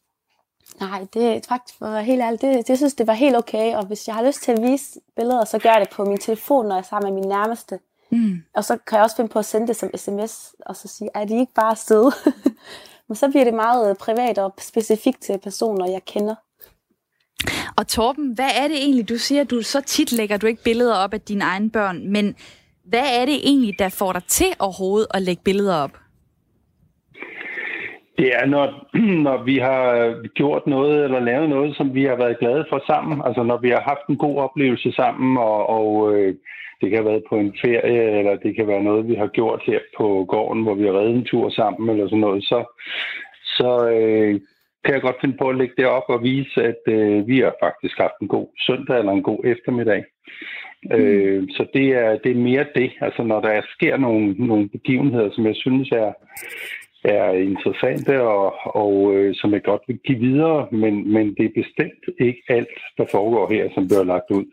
Nej, 0.81 1.07
det 1.15 1.25
er 1.25 1.41
faktisk 1.49 1.79
for 1.79 1.99
helt 1.99 2.23
ærligt. 2.23 2.43
Det, 2.43 2.69
det 2.69 2.77
synes 2.77 2.95
det 2.95 3.07
var 3.07 3.13
helt 3.13 3.37
okay, 3.37 3.75
og 3.75 3.87
hvis 3.87 4.09
jeg 4.09 4.15
har 4.15 4.27
lyst 4.27 4.43
til 4.43 4.53
at 4.53 4.63
vise 4.63 5.01
billeder, 5.17 5.45
så 5.45 5.59
gør 5.59 5.71
jeg 5.71 5.81
det 5.81 5.91
på 5.91 6.05
min 6.05 6.19
telefon, 6.19 6.67
når 6.67 6.75
jeg 6.75 6.81
er 6.81 6.87
sammen 6.87 7.15
med 7.15 7.21
min 7.21 7.29
nærmeste. 7.29 7.79
Mm. 8.11 8.43
Og 8.55 8.65
så 8.65 8.79
kan 8.87 8.97
jeg 8.97 9.05
også 9.05 9.17
finde 9.17 9.31
på 9.31 9.39
at 9.39 9.45
sende 9.45 9.67
det 9.67 9.77
som 9.77 9.91
sms, 9.97 10.55
og 10.67 10.77
så 10.77 10.89
sige, 10.89 11.11
er 11.15 11.25
de 11.25 11.41
ikke 11.41 11.55
bare 11.55 11.71
afsted? 11.71 12.13
Men 13.09 13.17
så 13.17 13.29
bliver 13.29 13.45
det 13.45 13.55
meget 13.55 13.99
privat 13.99 14.39
og 14.39 14.55
specifikt 14.59 15.23
til 15.23 15.39
personer, 15.39 15.91
jeg 15.91 16.05
kender. 16.05 16.35
Og 17.79 17.89
Torben, 17.89 18.33
hvad 18.35 18.51
er 18.63 18.69
det 18.69 18.77
egentlig, 18.77 19.09
du 19.09 19.17
siger, 19.17 19.45
du 19.45 19.63
så 19.63 19.81
tit 19.81 20.13
lægger 20.13 20.37
du 20.37 20.47
ikke 20.47 20.65
billeder 20.65 20.97
op 20.97 21.15
af 21.15 21.21
dine 21.21 21.45
egne 21.45 21.71
børn, 21.71 22.09
men 22.13 22.37
hvad 22.85 23.21
er 23.21 23.25
det 23.25 23.35
egentlig, 23.45 23.79
der 23.79 23.89
får 23.89 24.13
dig 24.13 24.25
til 24.25 24.47
overhovedet 24.59 25.07
at 25.15 25.23
lægge 25.23 25.43
billeder 25.45 25.77
op? 25.77 25.97
Det 28.19 28.29
er, 28.35 28.47
når, 28.47 28.89
når 29.27 29.43
vi 29.43 29.59
har 29.59 29.95
øh, 29.95 30.25
gjort 30.35 30.67
noget 30.67 31.05
eller 31.05 31.21
lavet 31.21 31.49
noget, 31.49 31.77
som 31.77 31.95
vi 31.95 32.05
har 32.05 32.17
været 32.17 32.39
glade 32.39 32.65
for 32.69 32.83
sammen. 32.87 33.23
Altså 33.25 33.43
når 33.43 33.59
vi 33.59 33.71
har 33.71 33.81
haft 33.81 34.07
en 34.09 34.17
god 34.17 34.37
oplevelse 34.37 34.93
sammen, 34.93 35.37
og, 35.37 35.69
og 35.69 36.15
øh, 36.15 36.35
det 36.81 36.91
kan 36.91 36.99
have 36.99 37.11
været 37.11 37.25
på 37.29 37.37
en 37.37 37.55
ferie, 37.63 38.19
eller 38.19 38.37
det 38.37 38.57
kan 38.57 38.67
være 38.67 38.83
noget, 38.83 39.09
vi 39.09 39.15
har 39.15 39.27
gjort 39.27 39.63
her 39.67 39.79
på 39.97 40.25
gården, 40.29 40.63
hvor 40.63 40.75
vi 40.75 40.85
har 40.87 40.93
reddet 40.93 41.15
en 41.15 41.25
tur 41.25 41.51
sammen, 41.51 41.91
eller 41.91 42.07
sådan 42.07 42.19
noget, 42.19 42.45
så, 42.45 42.65
så 43.45 43.89
øh, 43.89 44.41
kan 44.85 44.95
jeg 44.95 45.03
godt 45.03 45.21
finde 45.21 45.37
på 45.39 45.49
at 45.49 45.57
lægge 45.57 45.75
det 45.77 45.87
op 45.87 46.09
og 46.09 46.23
vise, 46.23 46.63
at 46.63 46.83
øh, 46.89 47.27
vi 47.27 47.39
har 47.39 47.55
faktisk 47.63 47.99
haft 47.99 48.19
en 48.23 48.29
god 48.29 48.49
søndag 48.67 48.99
eller 48.99 49.13
en 49.13 49.23
god 49.23 49.41
eftermiddag. 49.45 50.05
Mm. 50.85 50.97
Øh, 50.97 51.49
så 51.51 51.67
det 51.75 51.87
er, 52.03 52.19
det 52.25 52.31
er 52.33 52.47
mere 52.51 52.67
det. 52.75 52.91
Altså 53.01 53.23
når 53.23 53.41
der 53.41 53.63
sker 53.75 53.97
nogle, 53.97 54.33
nogle 54.33 54.69
begivenheder, 54.69 55.31
som 55.33 55.47
jeg 55.47 55.57
synes 55.57 55.91
er, 55.91 56.13
er 57.05 57.33
interessante 57.33 58.23
og, 58.23 58.55
og 58.77 59.15
øh, 59.15 59.35
som 59.35 59.53
jeg 59.53 59.63
godt 59.63 59.83
vil 59.87 59.99
give 60.07 60.19
videre, 60.19 60.67
men, 60.73 61.13
men 61.13 61.35
det 61.35 61.45
er 61.45 61.63
bestemt 61.63 62.03
ikke 62.21 62.43
alt, 62.49 62.79
der 62.99 63.05
foregår 63.11 63.53
her, 63.53 63.69
som 63.75 63.89
bliver 63.89 64.05
lagt 64.05 64.31
ud. 64.31 64.45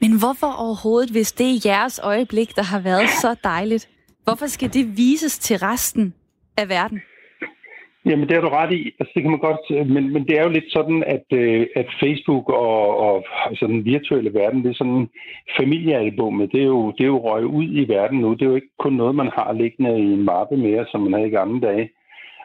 Men 0.00 0.18
hvorfor 0.18 0.50
overhovedet, 0.64 1.10
hvis 1.10 1.32
det 1.32 1.46
er 1.46 1.70
jeres 1.70 2.00
øjeblik, 2.04 2.56
der 2.56 2.62
har 2.62 2.80
været 2.80 3.08
så 3.08 3.36
dejligt? 3.44 3.88
Hvorfor 4.24 4.46
skal 4.46 4.74
det 4.74 4.96
vises 4.96 5.38
til 5.38 5.56
resten 5.56 6.14
af 6.56 6.68
verden? 6.68 7.02
Jamen, 8.06 8.28
det 8.28 8.36
har 8.36 8.40
du 8.40 8.48
ret 8.48 8.72
i. 8.72 8.82
Altså, 8.98 9.12
det 9.14 9.22
kan 9.22 9.30
man 9.30 9.46
godt, 9.48 9.64
øh, 9.70 9.86
men, 9.86 10.12
men 10.12 10.26
det 10.26 10.38
er 10.38 10.42
jo 10.42 10.50
lidt 10.50 10.72
sådan, 10.72 11.04
at, 11.06 11.26
øh, 11.32 11.66
at 11.76 11.86
Facebook 12.02 12.48
og, 12.48 12.98
og 12.98 13.24
altså, 13.46 13.66
den 13.66 13.84
virtuelle 13.84 14.34
verden, 14.34 14.62
det 14.62 14.70
er 14.70 14.74
sådan 14.74 15.08
familiealbummet, 15.60 16.52
det 16.52 16.60
er, 16.60 16.66
jo, 16.66 16.90
det 16.90 17.04
er 17.04 17.12
jo 17.14 17.28
røget 17.28 17.44
ud 17.44 17.64
i 17.64 17.88
verden 17.88 18.18
nu. 18.20 18.34
Det 18.34 18.42
er 18.42 18.46
jo 18.46 18.54
ikke 18.54 18.76
kun 18.78 18.92
noget, 18.92 19.14
man 19.14 19.30
har 19.34 19.52
liggende 19.52 19.98
i 19.98 20.12
en 20.12 20.24
mappe 20.24 20.56
mere, 20.56 20.86
som 20.90 21.00
man 21.00 21.12
havde 21.12 21.28
i 21.28 21.38
gamle 21.38 21.60
dage. 21.60 21.90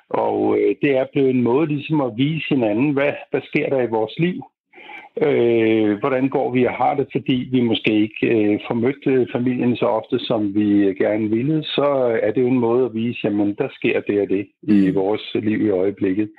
Og 0.10 0.58
øh, 0.60 0.76
det 0.82 0.92
er 0.98 1.06
blevet 1.14 1.30
en 1.30 1.42
måde 1.42 1.68
ligesom 1.68 2.02
at 2.02 2.18
vise 2.18 2.46
hinanden, 2.50 2.92
hvad, 2.94 3.14
hvad 3.32 3.42
sker 3.42 3.70
der 3.70 3.82
i 3.82 3.94
vores 3.98 4.20
liv? 4.20 4.44
Øh, 5.18 6.00
hvordan 6.00 6.30
går 6.30 6.52
vi 6.52 6.66
og 6.66 6.74
har 6.74 6.94
det, 6.96 7.08
fordi 7.12 7.50
vi 7.52 7.62
måske 7.62 7.94
ikke 7.94 8.28
øh, 8.28 8.60
får 8.68 8.74
mødt 8.74 9.08
øh, 9.08 9.28
familien 9.32 9.76
så 9.76 9.86
ofte, 9.86 10.20
som 10.20 10.56
vi 10.56 10.94
gerne 10.94 11.30
ville, 11.30 11.64
så 11.64 12.20
er 12.22 12.32
det 12.32 12.42
jo 12.42 12.48
en 12.48 12.60
måde 12.60 12.86
at 12.86 12.94
vise, 12.94 13.20
jamen 13.24 13.56
der 13.56 13.68
sker 13.72 14.02
det 14.02 14.22
og 14.22 14.30
det 14.30 14.48
i 14.62 14.90
mm. 14.90 14.96
vores 14.96 15.32
liv 15.34 15.62
i 15.62 15.70
øjeblikket. 15.70 16.30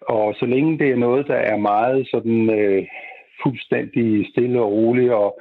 Og 0.00 0.34
så 0.38 0.46
længe 0.46 0.78
det 0.78 0.90
er 0.90 0.96
noget, 0.96 1.26
der 1.26 1.34
er 1.34 1.56
meget 1.56 2.08
sådan 2.10 2.50
øh, 2.50 2.86
fuldstændig 3.42 4.26
stille 4.32 4.60
og 4.60 4.72
roligt, 4.72 5.12
og, 5.12 5.40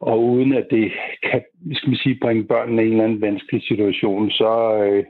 og 0.00 0.24
uden 0.24 0.52
at 0.52 0.66
det 0.70 0.92
kan 1.22 1.42
skal 1.72 1.88
man 1.88 1.96
sige, 1.96 2.18
bringe 2.22 2.44
børnene 2.44 2.82
i 2.82 2.86
en 2.86 2.92
eller 2.92 3.04
anden 3.04 3.20
vanskelig 3.20 3.62
situation, 3.62 4.30
så, 4.30 4.84
øh, 4.84 5.04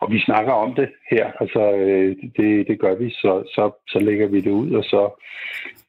og 0.00 0.12
vi 0.12 0.20
snakker 0.20 0.52
om 0.52 0.74
det 0.74 0.88
her, 1.10 1.32
altså 1.40 1.72
øh, 1.72 2.16
det, 2.36 2.68
det 2.68 2.80
gør 2.80 2.94
vi, 2.94 3.10
så, 3.10 3.42
så, 3.54 3.70
så 3.88 3.98
lægger 3.98 4.26
vi 4.26 4.40
det 4.40 4.50
ud, 4.50 4.70
og 4.70 4.84
så 4.84 5.22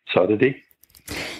så 0.07 0.19
er 0.19 0.25
det 0.25 0.39
det. 0.39 0.55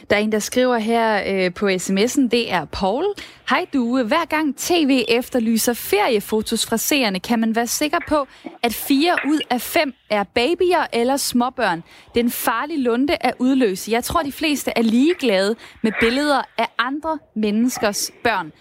Der 0.10 0.16
er 0.16 0.20
en, 0.20 0.32
der 0.32 0.40
skriver 0.40 0.78
her 0.78 1.24
øh, 1.28 1.54
på 1.54 1.68
sms'en, 1.68 2.22
det 2.22 2.52
er 2.52 2.66
Paul. 2.66 3.06
Hej 3.50 3.66
du, 3.74 4.04
hver 4.04 4.26
gang 4.26 4.58
tv 4.58 5.04
efterlyser 5.08 5.74
feriefotos 5.74 6.66
fra 6.66 6.78
seerne, 6.78 7.20
kan 7.20 7.40
man 7.40 7.56
være 7.56 7.68
sikker 7.68 7.98
på, 8.08 8.28
at 8.64 8.74
fire 8.74 9.16
ud 9.28 9.40
af 9.50 9.62
fem 9.62 9.94
er 10.10 10.24
babyer 10.24 10.86
eller 10.94 11.18
småbørn. 11.18 11.84
Den 12.16 12.30
farlige 12.30 12.82
lunde 12.82 13.18
er 13.22 13.32
udløse. 13.40 13.92
Jeg 13.92 14.04
tror, 14.04 14.24
de 14.24 14.32
fleste 14.32 14.72
er 14.76 14.82
ligeglade 14.82 15.56
med 15.82 15.92
billeder 16.00 16.42
af 16.58 16.68
andre 16.78 17.20
menneskers 17.36 18.12
børn. 18.24 18.52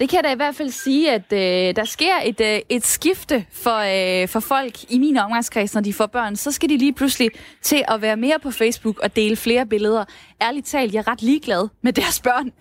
Det 0.00 0.08
kan 0.08 0.16
jeg 0.16 0.24
da 0.24 0.32
i 0.32 0.36
hvert 0.36 0.54
fald 0.54 0.70
sige, 0.70 1.12
at 1.12 1.32
øh, 1.32 1.76
der 1.76 1.84
sker 1.84 2.14
et, 2.24 2.40
øh, 2.40 2.60
et 2.68 2.86
skifte 2.86 3.46
for, 3.52 4.22
øh, 4.22 4.28
for 4.28 4.40
folk 4.40 4.92
i 4.92 4.98
min 4.98 5.16
omgangskreds, 5.16 5.74
når 5.74 5.80
de 5.80 5.92
får 5.92 6.06
børn. 6.06 6.36
Så 6.36 6.52
skal 6.52 6.68
de 6.68 6.76
lige 6.76 6.92
pludselig 6.92 7.30
til 7.62 7.84
at 7.88 8.02
være 8.02 8.16
mere 8.16 8.38
på 8.42 8.50
Facebook 8.50 8.98
og 8.98 9.16
dele 9.16 9.36
flere 9.36 9.66
billeder. 9.66 10.04
Ærligt 10.42 10.66
talt, 10.66 10.94
jeg 10.94 10.98
er 10.98 11.08
ret 11.08 11.22
ligeglad 11.22 11.68
med 11.82 11.92
deres 11.92 12.20
børn. 12.20 12.52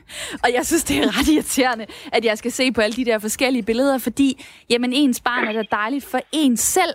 Og 0.43 0.53
jeg 0.53 0.65
synes, 0.65 0.83
det 0.83 0.97
er 0.97 1.19
ret 1.19 1.27
irriterende, 1.27 1.85
at 2.13 2.25
jeg 2.25 2.37
skal 2.37 2.51
se 2.51 2.71
på 2.71 2.81
alle 2.81 2.95
de 2.95 3.05
der 3.05 3.19
forskellige 3.19 3.63
billeder, 3.63 3.97
fordi 3.97 4.45
jamen, 4.69 4.93
ens 4.93 5.19
barn 5.19 5.47
er 5.47 5.51
da 5.51 5.63
dejligt 5.71 6.05
for 6.05 6.19
en 6.31 6.57
selv. 6.57 6.93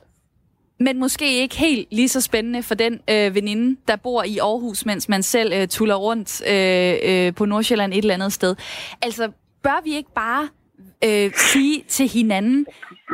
Men 0.80 0.98
måske 0.98 1.40
ikke 1.40 1.56
helt 1.56 1.88
lige 1.92 2.08
så 2.08 2.20
spændende 2.20 2.62
for 2.62 2.74
den 2.74 3.00
øh, 3.10 3.34
veninde, 3.34 3.80
der 3.88 3.96
bor 3.96 4.22
i 4.22 4.38
Aarhus, 4.38 4.86
mens 4.86 5.08
man 5.08 5.22
selv 5.22 5.52
øh, 5.52 5.68
tuller 5.68 5.94
rundt 5.94 6.42
øh, 6.48 6.94
øh, 7.04 7.34
på 7.34 7.44
Nordsjælland 7.44 7.92
et 7.92 7.98
eller 7.98 8.14
andet 8.14 8.32
sted. 8.32 8.56
Altså, 9.02 9.30
bør 9.64 9.80
vi 9.84 9.94
ikke 9.94 10.12
bare 10.14 10.48
øh, 11.04 11.32
sige 11.52 11.84
til 11.88 12.08
hinanden, 12.08 12.66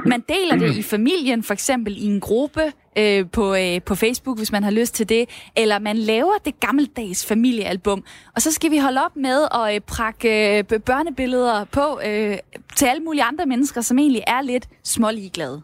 man 0.07 0.25
deler 0.29 0.57
det 0.57 0.77
i 0.77 0.83
familien, 0.83 1.43
for 1.43 1.53
eksempel 1.53 1.97
i 1.97 2.07
en 2.07 2.21
gruppe 2.21 2.73
øh, 2.99 3.31
på, 3.33 3.55
øh, 3.55 3.83
på 3.83 3.95
Facebook, 3.95 4.39
hvis 4.39 4.53
man 4.53 4.65
har 4.65 4.71
lyst 4.71 4.95
til 4.95 5.09
det, 5.09 5.29
eller 5.57 5.79
man 5.79 5.97
laver 5.97 6.33
det 6.45 6.61
gammeldags 6.61 7.27
familiealbum, 7.27 8.05
og 8.35 8.43
så 8.43 8.53
skal 8.53 8.71
vi 8.71 8.79
holde 8.79 9.05
op 9.05 9.17
med 9.17 9.49
at 9.55 9.75
øh, 9.75 9.81
prakke 9.81 10.59
øh, 10.59 10.81
børnebilleder 10.81 11.65
på 11.65 12.01
øh, 12.07 12.39
til 12.77 12.87
alle 12.87 13.03
mulige 13.03 13.23
andre 13.23 13.47
mennesker, 13.47 13.81
som 13.81 13.99
egentlig 13.99 14.23
er 14.27 14.43
lidt 14.43 14.69
småligeglade. 14.85 15.63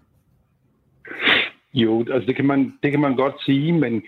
Jo, 1.77 2.05
altså 2.13 2.27
det 2.27 2.37
kan 2.37 2.47
man, 2.47 2.73
det 2.83 2.91
kan 2.91 3.01
man 3.01 3.17
godt 3.17 3.35
sige, 3.45 3.73
men 3.73 4.03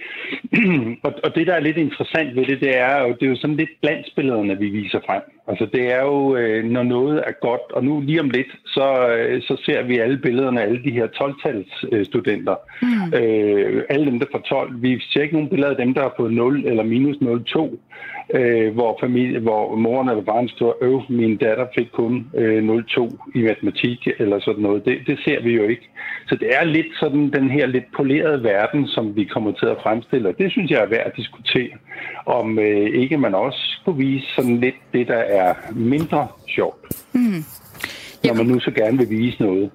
og, 1.04 1.12
og 1.25 1.34
det, 1.34 1.46
der 1.46 1.54
er 1.54 1.60
lidt 1.60 1.76
interessant 1.76 2.37
ved 2.37 2.46
det, 2.46 2.60
det 2.60 2.78
er 2.78 3.02
jo, 3.02 3.08
det 3.08 3.22
er 3.22 3.30
jo 3.30 3.37
sådan 3.37 3.56
lidt 3.56 3.70
glansbillederne, 3.82 4.58
vi 4.58 4.68
viser 4.68 5.00
frem. 5.06 5.22
Altså 5.48 5.66
det 5.72 5.94
er 5.94 6.02
jo, 6.02 6.37
øh, 6.37 6.64
når 6.64 6.82
noget 6.82 7.22
er 7.26 7.32
godt, 7.40 7.72
og 7.72 7.84
nu 7.84 8.00
lige 8.00 8.20
om 8.20 8.30
lidt, 8.30 8.52
så, 8.66 9.08
øh, 9.08 9.42
så 9.42 9.62
ser 9.64 9.82
vi 9.82 9.98
alle 9.98 10.18
billederne 10.18 10.60
af 10.62 10.66
alle 10.66 10.84
de 10.84 10.90
her 10.90 11.06
12-tals 11.06 11.84
øh, 11.92 12.06
studenter. 12.06 12.56
Mm. 12.82 13.18
Øh, 13.18 13.82
alle 13.90 14.06
dem, 14.06 14.18
der 14.18 14.26
får 14.32 14.38
12. 14.38 14.82
Vi 14.82 15.00
ser 15.00 15.22
ikke 15.22 15.34
nogen 15.34 15.48
billeder 15.48 15.70
af 15.70 15.76
dem, 15.76 15.94
der 15.94 16.02
har 16.02 16.14
fået 16.16 16.32
0 16.32 16.66
eller 16.66 16.82
minus 16.82 17.16
0,2 17.16 17.78
øh, 18.35 18.75
hvor, 18.75 18.99
familie, 19.00 19.38
hvor 19.38 19.76
moren 19.76 20.08
eller 20.08 20.23
barnet 20.23 20.50
står, 20.50 20.78
øv, 20.80 21.02
min 21.08 21.37
datter 21.37 21.66
fik 21.78 21.88
kun 21.92 22.26
øh, 22.35 22.68
0,2 22.68 23.32
i 23.35 23.42
matematik 23.42 24.08
eller 24.18 24.40
sådan 24.40 24.62
noget. 24.62 24.85
Det, 24.85 24.99
det 25.06 25.18
ser 25.25 25.42
vi 25.42 25.52
jo 25.54 25.62
ikke. 25.62 25.90
Så 26.28 26.35
det 26.35 26.49
er 26.56 26.64
lidt 26.64 26.87
sådan 27.00 27.30
den 27.32 27.50
her 27.50 27.66
lidt 27.66 27.85
polerede 27.97 28.42
verden, 28.44 28.88
som 28.88 29.16
vi 29.16 29.25
kommer 29.25 29.52
til 29.52 29.66
at 29.66 29.76
fremstille, 29.82 30.28
og 30.28 30.38
det 30.38 30.52
synes 30.52 30.70
jeg 30.70 30.80
er 30.80 30.88
værd 30.88 31.06
at 31.06 31.16
diskutere. 31.16 31.70
Om 32.26 32.58
øh, 32.58 33.00
ikke 33.02 33.18
man 33.18 33.35
også 33.35 33.80
kunne 33.85 33.97
vise 33.97 34.26
sådan 34.37 34.61
lidt 34.61 34.76
det, 34.92 35.08
der 35.08 35.23
er 35.42 35.54
mindre 35.75 36.28
sjovt. 36.49 36.87
Mm. 37.12 37.44
Når 38.25 38.35
man 38.35 38.47
nu 38.47 38.61
så 38.61 38.70
gerne 38.70 38.99
vil 38.99 39.11
vise 39.11 39.42
noget. 39.42 39.70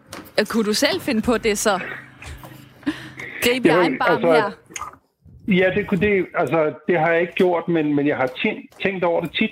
Kunne 0.50 0.64
du 0.64 0.74
selv 0.74 1.02
finde 1.02 1.22
på 1.22 1.38
det 1.38 1.58
så? 1.58 1.80
Grib 3.42 3.66
jeg 3.66 3.76
egen 3.76 3.98
barm 4.00 4.16
altså, 4.16 4.32
her? 4.32 4.52
Ja, 5.48 5.72
det, 5.76 5.88
kunne 5.88 6.00
det, 6.08 6.26
altså, 6.36 6.74
det 6.88 7.00
har 7.00 7.12
jeg 7.12 7.22
ikke 7.22 7.34
gjort, 7.34 7.68
men, 7.68 7.96
men 7.96 8.08
jeg 8.08 8.18
har 8.18 8.32
tænkt, 8.44 8.82
tænkt 8.84 9.04
over 9.04 9.22
det 9.22 9.32
tit. 9.34 9.52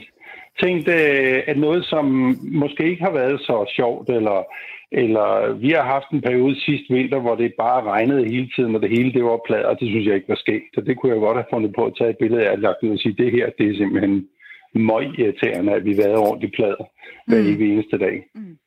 Tænkt, 0.64 0.88
øh, 0.88 1.44
at 1.48 1.58
noget, 1.58 1.86
som 1.86 2.06
måske 2.42 2.90
ikke 2.90 3.04
har 3.04 3.12
været 3.12 3.40
så 3.42 3.72
sjovt, 3.76 4.10
eller, 4.10 4.44
eller 4.92 5.54
vi 5.54 5.70
har 5.70 5.84
haft 5.84 6.10
en 6.12 6.22
periode 6.22 6.60
sidste 6.60 6.94
vinter, 6.94 7.20
hvor 7.20 7.36
det 7.36 7.54
bare 7.58 7.84
regnede 7.84 8.32
hele 8.34 8.50
tiden, 8.56 8.76
og 8.76 8.82
det 8.82 8.90
hele 8.90 9.14
det 9.14 9.24
var 9.24 9.40
plader, 9.48 9.74
det 9.74 9.88
synes 9.88 10.08
jeg 10.08 10.16
ikke 10.16 10.30
var 10.30 10.44
sket. 10.46 10.64
Så 10.74 10.82
det 10.82 10.98
kunne 10.98 11.12
jeg 11.12 11.20
godt 11.20 11.38
have 11.38 11.54
fundet 11.54 11.74
på 11.76 11.86
at 11.86 11.94
tage 11.98 12.10
et 12.10 12.18
billede 12.18 12.48
af, 12.48 12.62
lagt 12.62 12.84
ud 12.84 12.90
og 12.90 13.00
sige, 13.00 13.24
det 13.24 13.32
her, 13.32 13.50
det 13.58 13.70
er 13.70 13.78
simpelthen 13.78 14.28
møg 14.76 15.20
irriterende, 15.20 15.74
at 15.74 15.86
vi 15.86 15.98
været 15.98 16.18
ordentligt 16.28 16.56
plader 16.56 16.86
hver 17.28 17.42
mm. 17.42 17.62
eneste 17.62 17.98
dag. 17.98 18.24
Mm. 18.36 18.58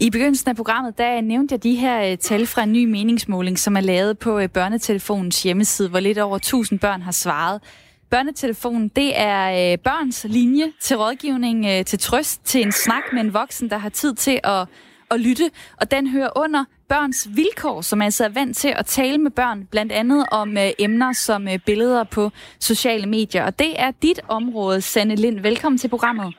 I 0.00 0.10
begyndelsen 0.10 0.50
af 0.50 0.56
programmet, 0.56 0.98
der 0.98 1.20
nævnte 1.20 1.52
jeg 1.52 1.62
de 1.62 1.74
her 1.74 2.10
øh, 2.10 2.18
tal 2.18 2.46
fra 2.46 2.62
en 2.62 2.72
ny 2.72 2.84
meningsmåling, 2.84 3.58
som 3.58 3.76
er 3.76 3.80
lavet 3.80 4.18
på 4.18 4.38
øh, 4.38 4.48
Børnetelefonens 4.48 5.42
hjemmeside, 5.42 5.88
hvor 5.88 6.00
lidt 6.00 6.18
over 6.18 6.36
1000 6.36 6.78
børn 6.78 7.02
har 7.02 7.12
svaret. 7.12 7.62
Børnetelefonen, 8.10 8.88
det 8.88 9.12
er 9.20 9.72
øh, 9.72 9.78
børns 9.78 10.26
linje 10.28 10.72
til 10.80 10.96
rådgivning, 10.96 11.66
øh, 11.66 11.84
til 11.84 11.98
trøst, 11.98 12.44
til 12.44 12.62
en 12.62 12.72
snak 12.72 13.02
med 13.12 13.20
en 13.20 13.34
voksen, 13.34 13.70
der 13.70 13.78
har 13.78 13.88
tid 13.88 14.14
til 14.14 14.40
at, 14.44 14.68
at 15.10 15.20
lytte. 15.20 15.50
Og 15.80 15.90
den 15.90 16.08
hører 16.08 16.30
under 16.36 16.64
børns 16.88 17.28
vilkår, 17.30 17.80
som 17.80 18.02
altså 18.02 18.24
er 18.24 18.28
vant 18.28 18.56
til 18.56 18.74
at 18.76 18.86
tale 18.86 19.18
med 19.18 19.30
børn, 19.30 19.66
blandt 19.70 19.92
andet 19.92 20.26
om 20.30 20.56
emner 20.78 21.12
som 21.12 21.48
billeder 21.66 22.04
på 22.04 22.30
sociale 22.60 23.06
medier. 23.06 23.44
Og 23.44 23.58
det 23.58 23.80
er 23.80 23.90
dit 23.90 24.20
område, 24.28 24.80
Sanne 24.80 25.14
Lind. 25.14 25.40
Velkommen 25.40 25.78
til 25.78 25.88
programmet. 25.88 26.34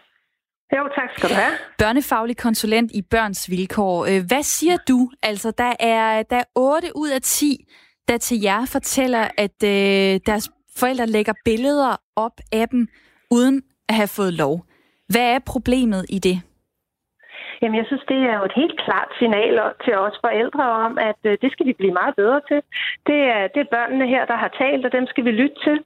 Jo, 0.75 0.83
tak 0.95 1.09
skal 1.17 1.29
du 1.29 1.33
have. 1.33 1.51
Børnefaglig 1.77 2.37
konsulent 2.37 2.91
i 2.91 3.01
Børns 3.01 3.49
Vilkår. 3.49 4.05
Øh, 4.05 4.25
hvad 4.27 4.43
siger 4.43 4.77
du? 4.87 5.11
Altså, 5.23 5.51
der 5.51 5.73
er, 5.79 6.23
der 6.23 6.35
er 6.35 6.43
8 6.55 6.91
ud 6.95 7.09
af 7.09 7.21
10, 7.21 7.65
der 8.07 8.17
til 8.17 8.41
jer 8.41 8.65
fortæller, 8.65 9.27
at 9.37 9.63
øh, 9.63 10.19
deres 10.25 10.49
forældre 10.77 11.07
lægger 11.07 11.33
billeder 11.45 11.95
op 12.15 12.41
af 12.51 12.69
dem, 12.69 12.87
uden 13.31 13.61
at 13.89 13.95
have 13.95 14.07
fået 14.07 14.33
lov. 14.33 14.65
Hvad 15.09 15.21
er 15.21 15.39
problemet 15.39 16.05
i 16.09 16.19
det? 16.19 16.41
Jamen, 17.61 17.77
jeg 17.77 17.85
synes, 17.87 18.05
det 18.11 18.19
er 18.29 18.35
jo 18.39 18.45
et 18.45 18.59
helt 18.61 18.77
klart 18.85 19.09
signal 19.19 19.53
til 19.85 19.95
os 20.05 20.17
forældre 20.25 20.65
om, 20.85 20.97
at 21.09 21.21
øh, 21.29 21.37
det 21.41 21.51
skal 21.51 21.65
vi 21.65 21.73
blive 21.73 21.97
meget 22.01 22.15
bedre 22.15 22.41
til. 22.49 22.59
Det 23.09 23.19
er, 23.35 23.43
det 23.53 23.61
er 23.61 23.73
børnene 23.77 24.07
her, 24.13 24.23
der 24.25 24.37
har 24.43 24.51
talt, 24.61 24.85
og 24.85 24.91
dem 24.91 25.05
skal 25.07 25.25
vi 25.25 25.31
lytte 25.31 25.57
til. 25.67 25.77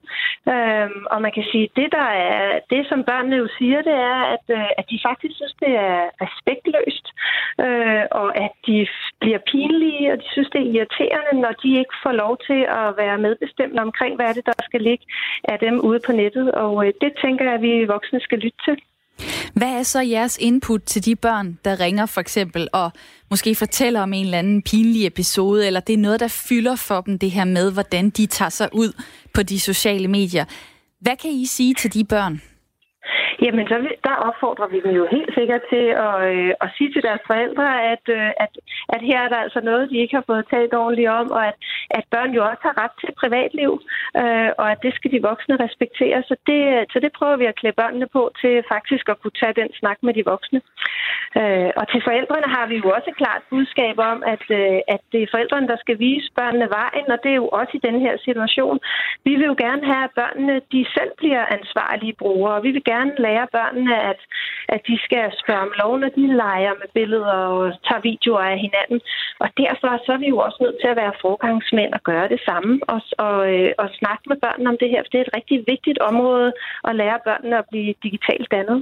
Øhm, 0.52 1.02
og 1.12 1.18
man 1.22 1.32
kan 1.36 1.46
sige, 1.52 1.68
det 1.76 1.88
der 1.98 2.08
er, 2.30 2.60
det 2.70 2.82
som 2.90 3.04
børnene 3.04 3.36
jo 3.36 3.48
siger, 3.58 3.80
det 3.82 3.96
er, 4.14 4.20
at, 4.34 4.44
øh, 4.58 4.68
at 4.78 4.86
de 4.90 4.98
faktisk 5.08 5.34
synes, 5.36 5.54
det 5.64 5.72
er 5.88 6.00
respektløst, 6.24 7.06
øh, 7.66 8.04
og 8.20 8.28
at 8.44 8.54
de 8.66 8.86
bliver 9.20 9.40
pinlige, 9.52 10.12
og 10.12 10.18
de 10.18 10.28
synes, 10.32 10.50
det 10.52 10.60
er 10.60 10.72
irriterende, 10.74 11.40
når 11.44 11.52
de 11.62 11.78
ikke 11.80 11.96
får 12.04 12.14
lov 12.22 12.32
til 12.48 12.60
at 12.80 12.86
være 13.02 13.24
medbestemmende 13.26 13.82
omkring, 13.82 14.12
hvad 14.16 14.26
er 14.26 14.32
det, 14.32 14.46
der 14.46 14.58
skal 14.68 14.80
ligge 14.80 15.04
af 15.44 15.58
dem 15.58 15.80
ude 15.88 16.00
på 16.06 16.12
nettet. 16.12 16.52
Og 16.52 16.86
øh, 16.86 16.92
det 17.00 17.12
tænker 17.22 17.44
jeg, 17.44 17.54
at 17.54 17.62
vi 17.62 17.84
voksne 17.84 18.20
skal 18.20 18.38
lytte 18.38 18.60
til. 18.64 18.76
Hvad 19.54 19.68
er 19.68 19.82
så 19.82 20.00
jeres 20.00 20.38
input 20.40 20.82
til 20.82 21.04
de 21.04 21.16
børn, 21.16 21.58
der 21.64 21.80
ringer 21.80 22.06
for 22.06 22.20
eksempel 22.20 22.68
og 22.72 22.90
måske 23.30 23.54
fortæller 23.54 24.00
om 24.00 24.12
en 24.12 24.24
eller 24.24 24.38
anden 24.38 24.62
pinlig 24.62 25.06
episode, 25.06 25.66
eller 25.66 25.80
det 25.80 25.92
er 25.92 25.98
noget, 25.98 26.20
der 26.20 26.28
fylder 26.28 26.76
for 26.76 27.00
dem 27.00 27.18
det 27.18 27.30
her 27.30 27.44
med, 27.44 27.72
hvordan 27.72 28.10
de 28.10 28.26
tager 28.26 28.48
sig 28.48 28.68
ud 28.72 28.92
på 29.34 29.42
de 29.42 29.60
sociale 29.60 30.08
medier. 30.08 30.44
Hvad 31.00 31.16
kan 31.16 31.30
I 31.30 31.46
sige 31.46 31.74
til 31.74 31.94
de 31.94 32.04
børn? 32.04 32.42
Jamen, 33.44 33.66
så, 33.68 33.76
der 34.04 34.16
opfordrer 34.28 34.68
vi 34.68 34.80
dem 34.80 34.94
jo 35.00 35.06
helt 35.10 35.34
sikkert 35.34 35.62
til 35.72 35.86
at, 36.08 36.16
øh, 36.32 36.52
at 36.60 36.68
sige 36.76 36.92
til 36.92 37.02
deres 37.02 37.22
forældre, 37.26 37.66
at, 37.92 38.04
øh, 38.08 38.30
at, 38.44 38.52
at 38.94 39.00
her 39.08 39.18
er 39.20 39.28
der 39.28 39.36
altså 39.36 39.60
noget, 39.60 39.90
de 39.90 39.98
ikke 39.98 40.16
har 40.16 40.24
fået 40.26 40.50
talt 40.50 40.74
ordentligt 40.74 41.08
om, 41.08 41.30
og 41.30 41.46
at, 41.46 41.56
at 41.90 42.04
børn 42.10 42.30
jo 42.36 42.42
også 42.50 42.62
har 42.68 42.76
ret 42.82 42.94
til 43.00 43.12
privatliv, 43.22 43.70
øh, 44.22 44.50
og 44.60 44.66
at 44.72 44.82
det 44.82 44.94
skal 44.94 45.10
de 45.14 45.26
voksne 45.30 45.56
respektere. 45.64 46.22
Så 46.28 46.34
det, 46.46 46.60
så 46.92 46.98
det 47.04 47.12
prøver 47.18 47.36
vi 47.36 47.46
at 47.46 47.58
klæde 47.60 47.80
børnene 47.82 48.06
på 48.16 48.22
til 48.40 48.64
faktisk 48.74 49.08
at 49.08 49.20
kunne 49.20 49.38
tage 49.40 49.58
den 49.60 49.70
snak 49.80 49.98
med 50.02 50.14
de 50.14 50.24
voksne. 50.24 50.60
Øh, 51.40 51.70
og 51.80 51.84
til 51.92 52.00
forældrene 52.06 52.48
har 52.56 52.66
vi 52.66 52.76
jo 52.82 52.88
også 52.96 53.08
et 53.10 53.20
klart 53.22 53.42
budskab 53.50 53.96
om, 53.98 54.18
at, 54.34 54.44
øh, 54.60 54.78
at 54.94 55.02
det 55.12 55.20
er 55.22 55.32
forældrene, 55.34 55.68
der 55.72 55.78
skal 55.84 55.98
vise 55.98 56.28
børnene 56.40 56.68
vejen, 56.80 57.06
og 57.14 57.18
det 57.22 57.30
er 57.30 57.40
jo 57.44 57.48
også 57.60 57.72
i 57.74 57.84
den 57.88 58.00
her 58.00 58.14
situation. 58.26 58.78
Vi 59.24 59.32
vil 59.36 59.50
jo 59.52 59.56
gerne 59.58 59.84
have, 59.92 60.04
at 60.04 60.16
børnene 60.20 60.56
de 60.72 60.80
selv 60.96 61.12
bliver 61.20 61.44
ansvarlige 61.58 62.18
brugere, 62.22 62.54
og 62.54 62.62
vi 62.62 62.70
vil 62.70 62.84
gerne 62.84 63.12
lære 63.26 63.46
børnene, 63.56 63.94
at, 64.10 64.20
at 64.74 64.80
de 64.88 64.96
skal 65.06 65.24
spørge 65.42 65.66
om 65.66 65.72
lov, 65.82 65.92
når 66.02 66.10
de 66.18 66.26
leger 66.44 66.74
med 66.80 66.88
billeder 66.98 67.38
og 67.52 67.60
tager 67.86 68.06
videoer 68.10 68.44
af 68.52 68.58
hinanden. 68.66 69.00
Og 69.42 69.48
derfor 69.62 69.90
så 70.04 70.10
er 70.16 70.20
vi 70.24 70.28
jo 70.34 70.38
også 70.46 70.58
nødt 70.64 70.78
til 70.80 70.88
at 70.92 71.00
være 71.02 71.20
forgangsmænd 71.26 71.92
og 71.98 72.02
gøre 72.10 72.28
det 72.34 72.40
samme 72.48 72.72
og, 72.92 73.00
og, 73.26 73.36
øh, 73.54 73.70
og 73.82 73.88
snakke 74.00 74.24
med 74.30 74.38
børnene 74.44 74.70
om 74.72 74.78
det 74.82 74.88
her, 74.92 75.00
for 75.02 75.10
det 75.12 75.18
er 75.20 75.26
et 75.28 75.36
rigtig 75.38 75.58
vigtigt 75.72 75.98
område 76.10 76.48
at 76.88 76.96
lære 77.00 77.18
børnene 77.28 77.58
at 77.62 77.66
blive 77.70 77.94
digitalt 78.06 78.48
dannet. 78.56 78.78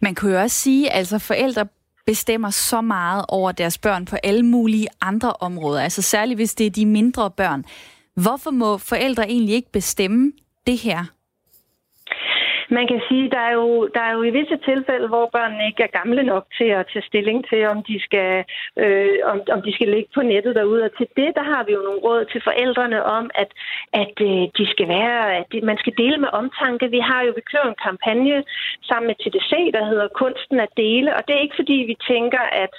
Man 0.00 0.14
kunne 0.14 0.32
jo 0.34 0.40
også 0.40 0.58
sige, 0.66 0.92
altså 0.92 1.18
forældre 1.18 1.64
bestemmer 2.06 2.50
så 2.50 2.80
meget 2.80 3.24
over 3.28 3.52
deres 3.52 3.78
børn 3.78 4.04
på 4.04 4.16
alle 4.22 4.42
mulige 4.42 4.88
andre 5.00 5.32
områder, 5.40 5.82
altså 5.82 6.02
særligt 6.02 6.38
hvis 6.38 6.54
det 6.54 6.66
er 6.66 6.70
de 6.70 6.86
mindre 6.86 7.30
børn. 7.30 7.64
Hvorfor 8.14 8.50
må 8.50 8.78
forældre 8.78 9.28
egentlig 9.28 9.54
ikke 9.54 9.72
bestemme 9.72 10.32
det 10.66 10.78
her? 10.78 11.04
Man 12.70 12.86
kan 12.86 13.00
sige, 13.08 13.30
der 13.30 13.38
er 13.38 13.52
jo 13.52 13.88
der 13.94 14.00
er 14.00 14.12
jo 14.12 14.22
i 14.22 14.30
visse 14.30 14.56
tilfælde, 14.56 15.08
hvor 15.08 15.30
børnene 15.36 15.66
ikke 15.66 15.82
er 15.82 15.96
gamle 15.98 16.22
nok 16.22 16.44
til 16.58 16.68
at 16.78 16.86
tage 16.92 17.08
stilling 17.10 17.48
til, 17.50 17.66
om 17.66 17.82
de 17.82 17.96
skal, 18.06 18.44
øh, 18.82 19.18
om, 19.32 19.38
om 19.54 19.62
de 19.62 19.74
skal 19.74 19.88
ligge 19.88 20.10
på 20.14 20.22
nettet 20.22 20.54
derude. 20.54 20.84
Og 20.84 20.96
til 20.96 21.08
det, 21.16 21.30
der 21.38 21.44
har 21.52 21.62
vi 21.64 21.72
jo 21.72 21.82
nogle 21.88 22.00
råd 22.06 22.24
til 22.32 22.40
forældrene 22.44 23.04
om, 23.04 23.30
at, 23.34 23.50
at 23.92 24.16
øh, 24.28 24.44
de 24.58 24.64
skal 24.72 24.88
være, 24.88 25.36
at 25.36 25.46
man 25.62 25.78
skal 25.78 25.94
dele 26.02 26.18
med 26.18 26.28
omtanke. 26.32 26.90
Vi 26.96 27.00
har 27.10 27.22
jo, 27.22 27.32
vi 27.36 27.42
kører 27.52 27.68
en 27.68 27.82
kampagne 27.86 28.44
sammen 28.88 29.06
med 29.08 29.16
TDC, 29.22 29.52
der 29.76 29.84
hedder 29.90 30.08
Kunsten 30.20 30.60
at 30.60 30.72
dele. 30.76 31.16
Og 31.16 31.22
det 31.26 31.32
er 31.34 31.44
ikke 31.44 31.60
fordi, 31.60 31.78
vi 31.90 31.96
tænker, 32.12 32.44
at, 32.64 32.74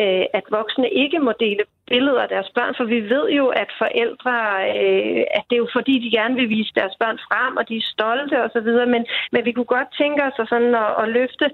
øh, 0.00 0.24
at 0.38 0.44
voksne 0.50 0.88
ikke 0.90 1.18
må 1.18 1.32
dele 1.40 1.62
billeder 1.92 2.22
af 2.22 2.28
deres 2.28 2.50
børn, 2.56 2.74
for 2.78 2.84
vi 2.84 3.00
ved 3.14 3.26
jo, 3.38 3.46
at 3.62 3.70
forældre, 3.82 4.36
øh, 4.80 5.22
at 5.38 5.44
det 5.48 5.54
er 5.56 5.64
jo 5.64 5.68
fordi, 5.78 5.94
de 6.04 6.16
gerne 6.18 6.34
vil 6.40 6.48
vise 6.48 6.72
deres 6.80 6.96
børn 7.02 7.18
frem, 7.28 7.56
og 7.56 7.68
de 7.68 7.76
er 7.76 7.90
stolte 7.94 8.36
osv., 8.44 8.70
men, 8.94 9.02
men 9.32 9.44
vi 9.44 9.52
kunne 9.52 9.74
godt 9.76 9.90
tænke 10.00 10.20
os 10.28 10.38
at, 10.42 10.48
sådan 10.48 10.74
at, 10.84 10.90
at 11.02 11.08
løfte 11.18 11.46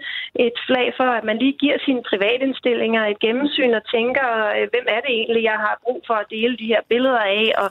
et 0.47 0.57
flag 0.67 0.87
for, 0.99 1.09
at 1.19 1.25
man 1.25 1.39
lige 1.39 1.57
giver 1.63 1.79
sine 1.87 2.03
privatindstillinger 2.11 3.03
et 3.07 3.19
gennemsyn 3.27 3.75
og 3.81 3.85
tænker, 3.97 4.29
øh, 4.57 4.65
hvem 4.73 4.87
er 4.95 5.01
det 5.05 5.13
egentlig, 5.21 5.43
jeg 5.51 5.59
har 5.67 5.81
brug 5.85 6.01
for 6.07 6.15
at 6.15 6.31
dele 6.31 6.57
de 6.63 6.73
her 6.73 6.83
billeder 6.89 7.25
af, 7.41 7.47
og 7.63 7.69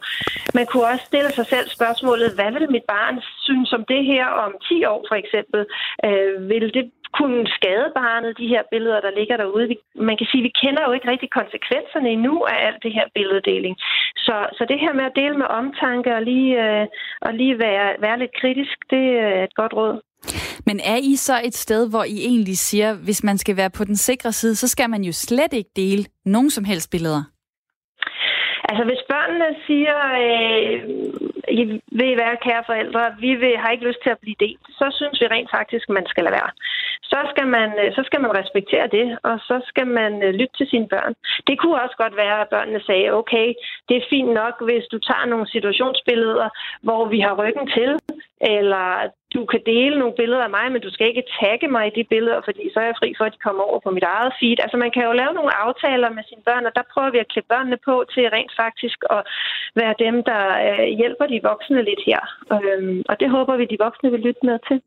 man 0.57 0.65
kunne 0.65 0.87
også 0.91 1.05
stille 1.05 1.31
sig 1.31 1.45
selv 1.45 1.67
spørgsmålet, 1.69 2.35
hvad 2.37 2.51
vil 2.51 2.71
mit 2.71 2.87
barn 2.95 3.15
synes 3.47 3.73
om 3.73 3.83
det 3.85 4.05
her 4.05 4.25
om 4.25 4.51
10 4.69 4.85
år 4.85 5.05
for 5.09 5.15
eksempel? 5.23 5.61
Øh, 6.05 6.49
vil 6.49 6.73
det 6.73 6.85
kunne 7.17 7.41
skade 7.57 7.87
barnet, 8.01 8.39
de 8.41 8.51
her 8.53 8.63
billeder, 8.71 8.99
der 9.05 9.17
ligger 9.19 9.37
derude. 9.37 9.67
Vi, 9.71 9.77
man 10.09 10.17
kan 10.17 10.27
sige, 10.29 10.41
at 10.41 10.47
vi 10.47 10.59
kender 10.63 10.83
jo 10.87 10.91
ikke 10.93 11.11
rigtig 11.11 11.29
konsekvenserne 11.39 12.09
endnu 12.09 12.33
af 12.51 12.57
alt 12.67 12.83
det 12.85 12.93
her 12.97 13.07
billeddeling. 13.15 13.75
Så, 14.25 14.35
så 14.57 14.63
det 14.71 14.79
her 14.83 14.93
med 14.93 15.05
at 15.09 15.17
dele 15.21 15.37
med 15.41 15.49
omtanke 15.59 16.09
og 16.17 16.21
lige, 16.31 16.51
øh, 16.65 16.87
og 17.21 17.31
lige 17.33 17.59
være, 17.59 17.87
være 18.05 18.19
lidt 18.19 18.33
kritisk, 18.41 18.75
det 18.93 19.05
er 19.27 19.43
et 19.43 19.55
godt 19.55 19.73
råd. 19.73 19.95
Men 20.65 20.79
er 20.93 20.99
I 21.11 21.15
så 21.15 21.35
et 21.43 21.55
sted, 21.55 21.89
hvor 21.89 22.03
I 22.03 22.17
egentlig 22.31 22.57
siger, 22.57 22.89
hvis 22.93 23.23
man 23.23 23.37
skal 23.37 23.57
være 23.57 23.69
på 23.77 23.83
den 23.83 23.95
sikre 23.95 24.31
side, 24.31 24.55
så 24.55 24.67
skal 24.67 24.89
man 24.89 25.03
jo 25.03 25.11
slet 25.11 25.53
ikke 25.53 25.69
dele 25.75 26.03
nogen 26.25 26.49
som 26.49 26.63
helst 26.63 26.91
billeder? 26.91 27.23
Altså 28.69 28.83
hvis 28.89 29.03
børnene 29.13 29.49
siger, 29.67 29.97
øh, 30.25 30.79
i 31.59 31.63
vil 31.99 32.17
være 32.23 32.43
kære 32.45 32.63
forældre, 32.65 33.15
vi 33.19 33.31
vil, 33.35 33.57
har 33.57 33.69
ikke 33.71 33.87
lyst 33.87 34.01
til 34.03 34.09
at 34.15 34.23
blive 34.23 34.41
delt, 34.45 34.65
så 34.79 34.85
synes 34.97 35.21
vi 35.21 35.27
rent 35.27 35.51
faktisk, 35.57 35.89
man 35.89 36.05
skal 36.11 36.23
lade 36.23 36.37
være. 36.39 36.51
Så 37.11 37.19
skal 37.31 37.47
man, 37.47 37.69
øh, 37.81 37.89
så 37.97 38.01
skal 38.05 38.21
man 38.21 38.37
respektere 38.41 38.87
det, 38.97 39.05
og 39.23 39.35
så 39.39 39.55
skal 39.69 39.87
man 39.87 40.23
øh, 40.23 40.33
lytte 40.39 40.55
til 40.57 40.67
sine 40.69 40.87
børn. 40.87 41.13
Det 41.47 41.59
kunne 41.59 41.81
også 41.83 41.95
godt 42.03 42.15
være, 42.23 42.41
at 42.41 42.49
børnene 42.55 42.81
sagde, 42.87 43.13
okay, 43.21 43.47
det 43.87 43.95
er 43.97 44.09
fint 44.09 44.31
nok, 44.41 44.55
hvis 44.67 44.85
du 44.91 44.97
tager 44.99 45.25
nogle 45.25 45.47
situationsbilleder, 45.55 46.49
hvor 46.81 47.05
vi 47.13 47.19
har 47.19 47.33
ryggen 47.41 47.67
til, 47.77 47.91
eller 48.41 48.87
du 49.35 49.41
kan 49.51 49.61
dele 49.65 49.99
nogle 49.99 50.19
billeder 50.21 50.43
af 50.47 50.55
mig, 50.57 50.65
men 50.71 50.81
du 50.81 50.91
skal 50.93 51.07
ikke 51.07 51.29
tagge 51.39 51.67
mig 51.75 51.83
i 51.87 51.95
de 51.97 52.03
billeder, 52.13 52.41
fordi 52.47 52.63
så 52.73 52.79
er 52.79 52.87
jeg 52.89 52.99
fri 52.99 53.09
for, 53.17 53.25
at 53.25 53.33
de 53.35 53.45
kommer 53.47 53.63
over 53.69 53.79
på 53.83 53.91
mit 53.91 54.07
eget 54.15 54.33
feed. 54.39 54.57
Altså 54.63 54.77
man 54.83 54.91
kan 54.91 55.03
jo 55.07 55.13
lave 55.21 55.33
nogle 55.39 55.57
aftaler 55.65 56.09
med 56.17 56.23
sine 56.29 56.43
børn, 56.49 56.65
og 56.65 56.73
der 56.77 56.89
prøver 56.93 57.11
vi 57.11 57.19
at 57.21 57.31
klippe 57.31 57.49
børnene 57.53 57.77
på 57.87 57.95
til 58.13 58.23
rent 58.35 58.53
faktisk 58.63 58.99
at 59.15 59.21
være 59.79 59.95
dem, 60.05 60.15
der 60.29 60.43
øh, 60.67 60.87
hjælper 60.99 61.25
de 61.33 61.47
voksne 61.49 61.81
lidt 61.89 62.03
her. 62.09 62.21
Øhm, 62.55 63.01
og 63.09 63.15
det 63.19 63.29
håber 63.35 63.55
vi, 63.57 63.65
de 63.65 63.83
voksne 63.85 64.11
vil 64.11 64.25
lytte 64.27 64.45
med 64.49 64.59
til. 64.67 64.79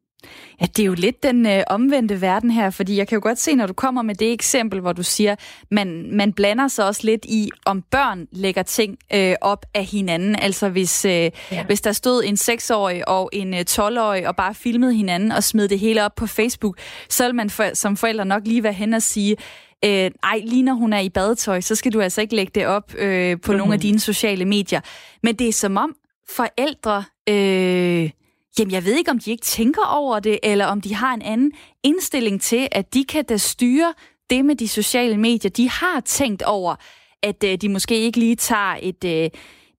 Ja, 0.60 0.66
det 0.66 0.82
er 0.82 0.86
jo 0.86 0.94
lidt 0.94 1.22
den 1.22 1.46
øh, 1.46 1.62
omvendte 1.66 2.20
verden 2.20 2.50
her, 2.50 2.70
fordi 2.70 2.96
jeg 2.96 3.08
kan 3.08 3.16
jo 3.16 3.22
godt 3.22 3.38
se, 3.38 3.54
når 3.54 3.66
du 3.66 3.72
kommer 3.72 4.02
med 4.02 4.14
det 4.14 4.32
eksempel, 4.32 4.80
hvor 4.80 4.92
du 4.92 5.02
siger, 5.02 5.36
man, 5.70 6.08
man 6.12 6.32
blander 6.32 6.68
sig 6.68 6.86
også 6.86 7.00
lidt 7.04 7.24
i, 7.24 7.50
om 7.66 7.82
børn 7.90 8.26
lægger 8.32 8.62
ting 8.62 8.98
øh, 9.14 9.34
op 9.40 9.66
af 9.74 9.84
hinanden. 9.84 10.36
Altså 10.36 10.68
hvis, 10.68 11.04
øh, 11.04 11.12
ja. 11.12 11.30
hvis 11.66 11.80
der 11.80 11.92
stod 11.92 12.22
en 12.24 12.34
6-årig 12.34 13.08
og 13.08 13.30
en 13.32 13.54
øh, 13.54 13.64
12-årig 13.70 14.28
og 14.28 14.36
bare 14.36 14.54
filmede 14.54 14.94
hinanden 14.94 15.32
og 15.32 15.44
smed 15.44 15.68
det 15.68 15.78
hele 15.78 16.04
op 16.04 16.14
på 16.14 16.26
Facebook, 16.26 16.78
så 17.08 17.24
vil 17.24 17.34
man 17.34 17.50
for, 17.50 17.74
som 17.74 17.96
forældre 17.96 18.24
nok 18.24 18.42
lige 18.46 18.62
være 18.62 18.72
hen 18.72 18.94
og 18.94 19.02
sige, 19.02 19.36
øh, 19.84 20.10
ej, 20.22 20.40
lige 20.44 20.62
når 20.62 20.74
hun 20.74 20.92
er 20.92 21.00
i 21.00 21.08
badetøj, 21.08 21.60
så 21.60 21.74
skal 21.74 21.92
du 21.92 22.00
altså 22.00 22.20
ikke 22.20 22.36
lægge 22.36 22.52
det 22.54 22.66
op 22.66 22.94
øh, 22.94 23.36
på 23.40 23.52
mm-hmm. 23.52 23.58
nogle 23.58 23.74
af 23.74 23.80
dine 23.80 24.00
sociale 24.00 24.44
medier. 24.44 24.80
Men 25.22 25.34
det 25.36 25.48
er 25.48 25.52
som 25.52 25.76
om 25.76 25.96
forældre... 26.28 27.04
Øh, 27.28 28.10
Jamen, 28.58 28.72
jeg 28.72 28.84
ved 28.84 28.96
ikke, 28.96 29.10
om 29.10 29.18
de 29.18 29.30
ikke 29.30 29.44
tænker 29.44 29.86
over 29.86 30.20
det, 30.20 30.38
eller 30.42 30.66
om 30.66 30.80
de 30.80 30.94
har 30.94 31.14
en 31.14 31.22
anden 31.22 31.52
indstilling 31.82 32.40
til, 32.40 32.68
at 32.72 32.94
de 32.94 33.04
kan 33.04 33.24
da 33.24 33.36
styre 33.36 33.94
det 34.30 34.44
med 34.44 34.56
de 34.56 34.68
sociale 34.68 35.16
medier. 35.16 35.50
De 35.50 35.70
har 35.70 36.00
tænkt 36.00 36.42
over, 36.42 36.76
at 37.22 37.44
øh, 37.44 37.58
de 37.58 37.68
måske 37.68 37.98
ikke 37.98 38.18
lige 38.18 38.36
tager 38.36 38.76
et 38.82 39.04
øh, 39.04 39.30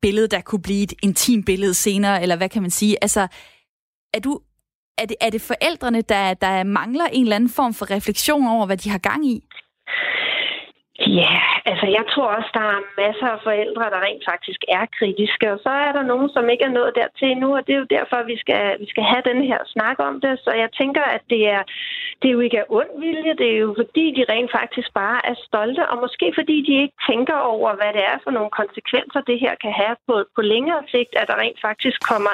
billede, 0.02 0.28
der 0.28 0.42
kunne 0.42 0.62
blive 0.62 0.84
et 0.84 0.94
intimt 1.04 1.46
billede 1.46 1.74
senere, 1.74 2.22
eller 2.22 2.36
hvad 2.36 2.50
kan 2.50 2.62
man 2.62 2.72
sige? 2.72 2.98
Altså, 3.02 3.28
er 4.14 4.20
du... 4.20 4.40
Er 4.98 5.06
det, 5.06 5.16
er 5.22 5.30
det 5.30 5.42
forældrene, 5.42 6.02
der, 6.02 6.34
der 6.34 6.64
mangler 6.64 7.06
en 7.06 7.24
eller 7.24 7.36
anden 7.36 7.50
form 7.50 7.74
for 7.74 7.92
refleksion 7.92 8.48
over, 8.48 8.66
hvad 8.66 8.78
de 8.78 8.90
har 8.90 8.98
gang 8.98 9.28
i? 9.28 9.44
Ja, 11.00 11.36
altså 11.66 11.86
jeg 11.98 12.06
tror 12.14 12.28
også, 12.38 12.50
der 12.54 12.68
er 12.76 12.82
masser 13.04 13.28
af 13.36 13.40
forældre, 13.44 13.92
der 13.94 14.06
rent 14.08 14.24
faktisk 14.32 14.62
er 14.78 14.86
kritiske, 14.98 15.52
og 15.54 15.60
så 15.66 15.70
er 15.70 15.92
der 15.92 16.10
nogen, 16.12 16.30
som 16.36 16.50
ikke 16.50 16.66
er 16.70 16.78
nået 16.78 16.94
dertil 16.96 17.28
endnu, 17.32 17.50
og 17.58 17.62
det 17.68 17.74
er 17.74 17.82
jo 17.84 17.94
derfor, 17.98 18.18
vi 18.32 18.38
skal, 18.44 18.64
vi 18.80 18.88
skal 18.94 19.04
have 19.12 19.24
den 19.32 19.40
her 19.50 19.60
snak 19.74 19.98
om 20.00 20.22
det. 20.22 20.34
Så 20.46 20.52
jeg 20.64 20.70
tænker, 20.80 21.04
at 21.16 21.24
det 21.30 21.42
er, 21.56 21.62
det 22.20 22.28
er 22.28 22.36
jo 22.38 22.40
ikke 22.40 22.60
af 22.60 22.70
ond 22.70 22.94
vilje, 23.06 23.34
det 23.42 23.50
er 23.56 23.60
jo 23.66 23.72
fordi, 23.82 24.06
de 24.18 24.32
rent 24.34 24.52
faktisk 24.60 24.90
bare 24.94 25.20
er 25.32 25.36
stolte, 25.48 25.84
og 25.92 25.98
måske 26.04 26.28
fordi 26.40 26.58
de 26.68 26.74
ikke 26.84 26.98
tænker 27.10 27.38
over, 27.54 27.70
hvad 27.80 27.92
det 27.98 28.04
er 28.12 28.18
for 28.24 28.32
nogle 28.38 28.52
konsekvenser, 28.62 29.22
det 29.30 29.38
her 29.40 29.54
kan 29.64 29.74
have 29.82 29.96
på, 30.08 30.16
på 30.36 30.42
længere 30.42 30.84
sigt, 30.94 31.14
at 31.20 31.28
der 31.28 31.42
rent 31.44 31.60
faktisk 31.68 32.00
kommer 32.12 32.34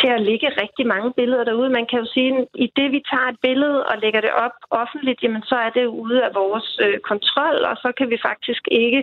til 0.00 0.10
at 0.16 0.22
ligge 0.30 0.48
rigtig 0.62 0.86
mange 0.94 1.10
billeder 1.18 1.44
derude. 1.44 1.76
Man 1.78 1.86
kan 1.86 1.98
jo 2.02 2.06
sige, 2.14 2.30
at 2.38 2.46
i 2.54 2.66
det 2.76 2.88
vi 2.92 3.00
tager 3.10 3.28
et 3.28 3.40
billede 3.46 3.78
og 3.90 3.94
lægger 4.02 4.20
det 4.20 4.32
op 4.44 4.56
offentligt, 4.70 5.22
jamen 5.22 5.42
så 5.42 5.56
er 5.66 5.70
det 5.70 5.86
ude 5.86 6.18
af 6.24 6.34
vores 6.34 6.68
øh, 6.84 6.98
kontrol, 7.10 7.58
og 7.70 7.76
så 7.82 7.89
kan 7.98 8.10
vi 8.10 8.18
faktisk 8.28 8.62
ikke 8.84 9.00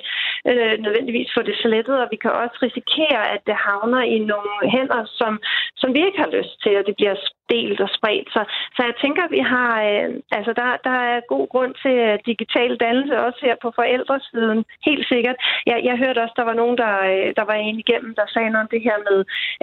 øh, 0.49 0.75
nødvendigvis 0.85 1.29
få 1.35 1.41
det 1.49 1.57
slettet, 1.63 1.95
og 2.03 2.07
vi 2.11 2.17
kan 2.23 2.31
også 2.31 2.57
risikere, 2.67 3.21
at 3.35 3.41
det 3.47 3.55
havner 3.67 4.01
i 4.15 4.17
nogle 4.19 4.53
hænder, 4.73 5.01
som, 5.19 5.33
som 5.81 5.89
vi 5.95 5.99
ikke 6.05 6.19
har 6.23 6.31
lyst 6.37 6.55
til, 6.63 6.73
og 6.79 6.83
det 6.87 6.95
bliver 6.95 7.15
delt 7.49 7.79
og 7.85 7.89
spredt. 7.97 8.27
Så, 8.35 8.41
så 8.75 8.81
jeg 8.89 8.95
tænker, 9.03 9.23
at 9.23 9.35
vi 9.37 9.43
har, 9.53 9.71
øh, 9.89 10.09
altså 10.37 10.51
der, 10.61 10.69
der 10.87 10.97
er 11.11 11.29
god 11.33 11.45
grund 11.53 11.73
til 11.83 11.95
øh, 12.07 12.19
digital 12.25 12.71
dannelse 12.83 13.15
også 13.25 13.39
her 13.41 13.55
på 13.61 13.69
forældresiden. 13.79 14.59
Helt 14.89 15.07
sikkert. 15.13 15.37
Jeg, 15.69 15.77
jeg 15.89 15.95
hørte 16.03 16.23
også, 16.23 16.35
der 16.37 16.49
var 16.51 16.57
nogen, 16.61 16.77
der, 16.83 16.93
øh, 17.11 17.27
der 17.39 17.45
var 17.49 17.53
en 17.53 17.79
igennem, 17.79 18.15
der 18.15 18.25
sagde 18.33 18.49
noget 18.49 18.65
om 18.65 18.73
det 18.75 18.81
her 18.87 18.97
med 19.09 19.17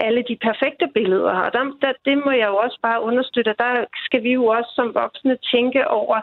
alle 0.06 0.22
de 0.28 0.36
perfekte 0.48 0.86
billeder. 0.94 1.36
Og 1.44 1.52
der, 1.52 1.62
der, 1.82 1.92
det 2.08 2.16
må 2.24 2.30
jeg 2.30 2.48
jo 2.52 2.56
også 2.56 2.78
bare 2.82 3.02
understøtte. 3.08 3.60
Der 3.64 3.84
skal 4.06 4.22
vi 4.22 4.32
jo 4.32 4.46
også 4.46 4.70
som 4.74 4.94
voksne 4.94 5.36
tænke 5.52 5.82
over, 5.88 6.16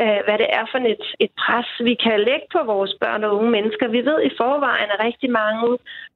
øh, 0.00 0.20
hvad 0.26 0.38
det 0.42 0.48
er 0.58 0.64
for 0.70 0.78
et, 0.94 1.06
et 1.24 1.32
pres, 1.42 1.68
vi 1.88 1.94
kan 2.04 2.16
lægge 2.28 2.46
på 2.54 2.60
vores 2.72 2.92
børn 3.02 3.24
og 3.26 3.30
unge 3.36 3.50
mennesker. 3.56 3.94
Vi 3.96 4.02
ved 4.10 4.18
i 4.28 4.36
forvejen, 4.40 4.88
at 4.94 5.04
rigtig 5.08 5.30
mange 5.40 5.62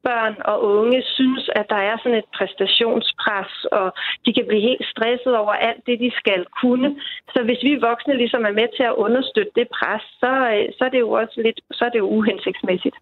børn 0.09 0.35
og 0.51 0.57
unge 0.79 0.99
synes, 1.17 1.45
at 1.59 1.67
der 1.73 1.81
er 1.91 1.97
sådan 1.99 2.21
et 2.23 2.31
præstationspres, 2.37 3.53
og 3.79 3.87
de 4.25 4.31
kan 4.37 4.47
blive 4.49 4.67
helt 4.69 4.87
stresset 4.93 5.35
over 5.43 5.55
alt 5.69 5.83
det, 5.89 5.97
de 6.05 6.11
skal 6.21 6.41
kunne. 6.61 6.89
Så 7.35 7.39
hvis 7.47 7.61
vi 7.67 7.85
voksne 7.89 8.15
ligesom 8.23 8.43
er 8.51 8.55
med 8.61 8.69
til 8.77 8.85
at 8.91 8.99
understøtte 9.07 9.53
det 9.59 9.67
pres, 9.79 10.05
så, 10.23 10.33
øh, 10.55 10.65
så 10.77 10.83
er 10.87 10.93
det 10.95 11.01
jo 11.07 11.11
også 11.23 11.37
lidt 11.47 11.61
så 11.79 11.83
er 11.85 11.93
det 11.93 11.99
jo 12.05 12.09
uhensigtsmæssigt. 12.19 12.97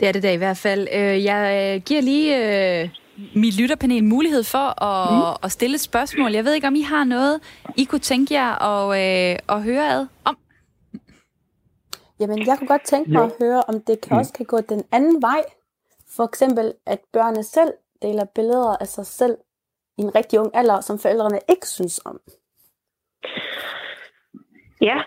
Det 0.00 0.08
er 0.08 0.12
det 0.12 0.22
da 0.22 0.32
i 0.32 0.42
hvert 0.44 0.60
fald. 0.66 0.82
Øh, 0.98 1.16
jeg 1.30 1.42
øh, 1.58 1.82
giver 1.88 2.02
lige 2.12 2.90
mit 3.34 3.60
lytterpanel 3.60 4.04
mulighed 4.04 4.44
for 4.44 4.82
at, 4.84 5.12
mm. 5.12 5.44
at 5.44 5.52
stille 5.52 5.74
et 5.74 5.80
spørgsmål. 5.80 6.32
Jeg 6.32 6.44
ved 6.44 6.54
ikke, 6.54 6.66
om 6.66 6.74
I 6.74 6.82
har 6.82 7.04
noget, 7.04 7.40
I 7.76 7.84
kunne 7.84 7.98
tænke 8.12 8.34
jer 8.34 8.52
at, 8.72 9.40
at 9.48 9.62
høre 9.62 9.92
ad 9.92 10.06
om. 10.24 10.36
Jamen, 12.20 12.46
jeg 12.46 12.58
kunne 12.58 12.68
godt 12.68 12.84
tænke 12.84 13.10
mig 13.10 13.18
jo. 13.20 13.24
at 13.24 13.32
høre, 13.40 13.62
om 13.68 13.80
det 13.80 14.00
kan 14.00 14.14
mm. 14.14 14.18
også 14.18 14.32
kan 14.32 14.46
gå 14.46 14.60
den 14.60 14.84
anden 14.92 15.22
vej. 15.22 15.44
For 16.06 16.24
eksempel, 16.24 16.74
at 16.86 17.00
børnene 17.12 17.44
selv 17.44 17.72
deler 18.02 18.24
billeder 18.24 18.76
af 18.76 18.88
sig 18.88 19.06
selv 19.06 19.38
i 19.98 20.02
en 20.02 20.14
rigtig 20.14 20.40
ung 20.40 20.50
alder, 20.54 20.80
som 20.80 20.98
forældrene 20.98 21.40
ikke 21.48 21.68
synes 21.68 22.00
om. 22.04 22.20
Ja, 24.90 24.98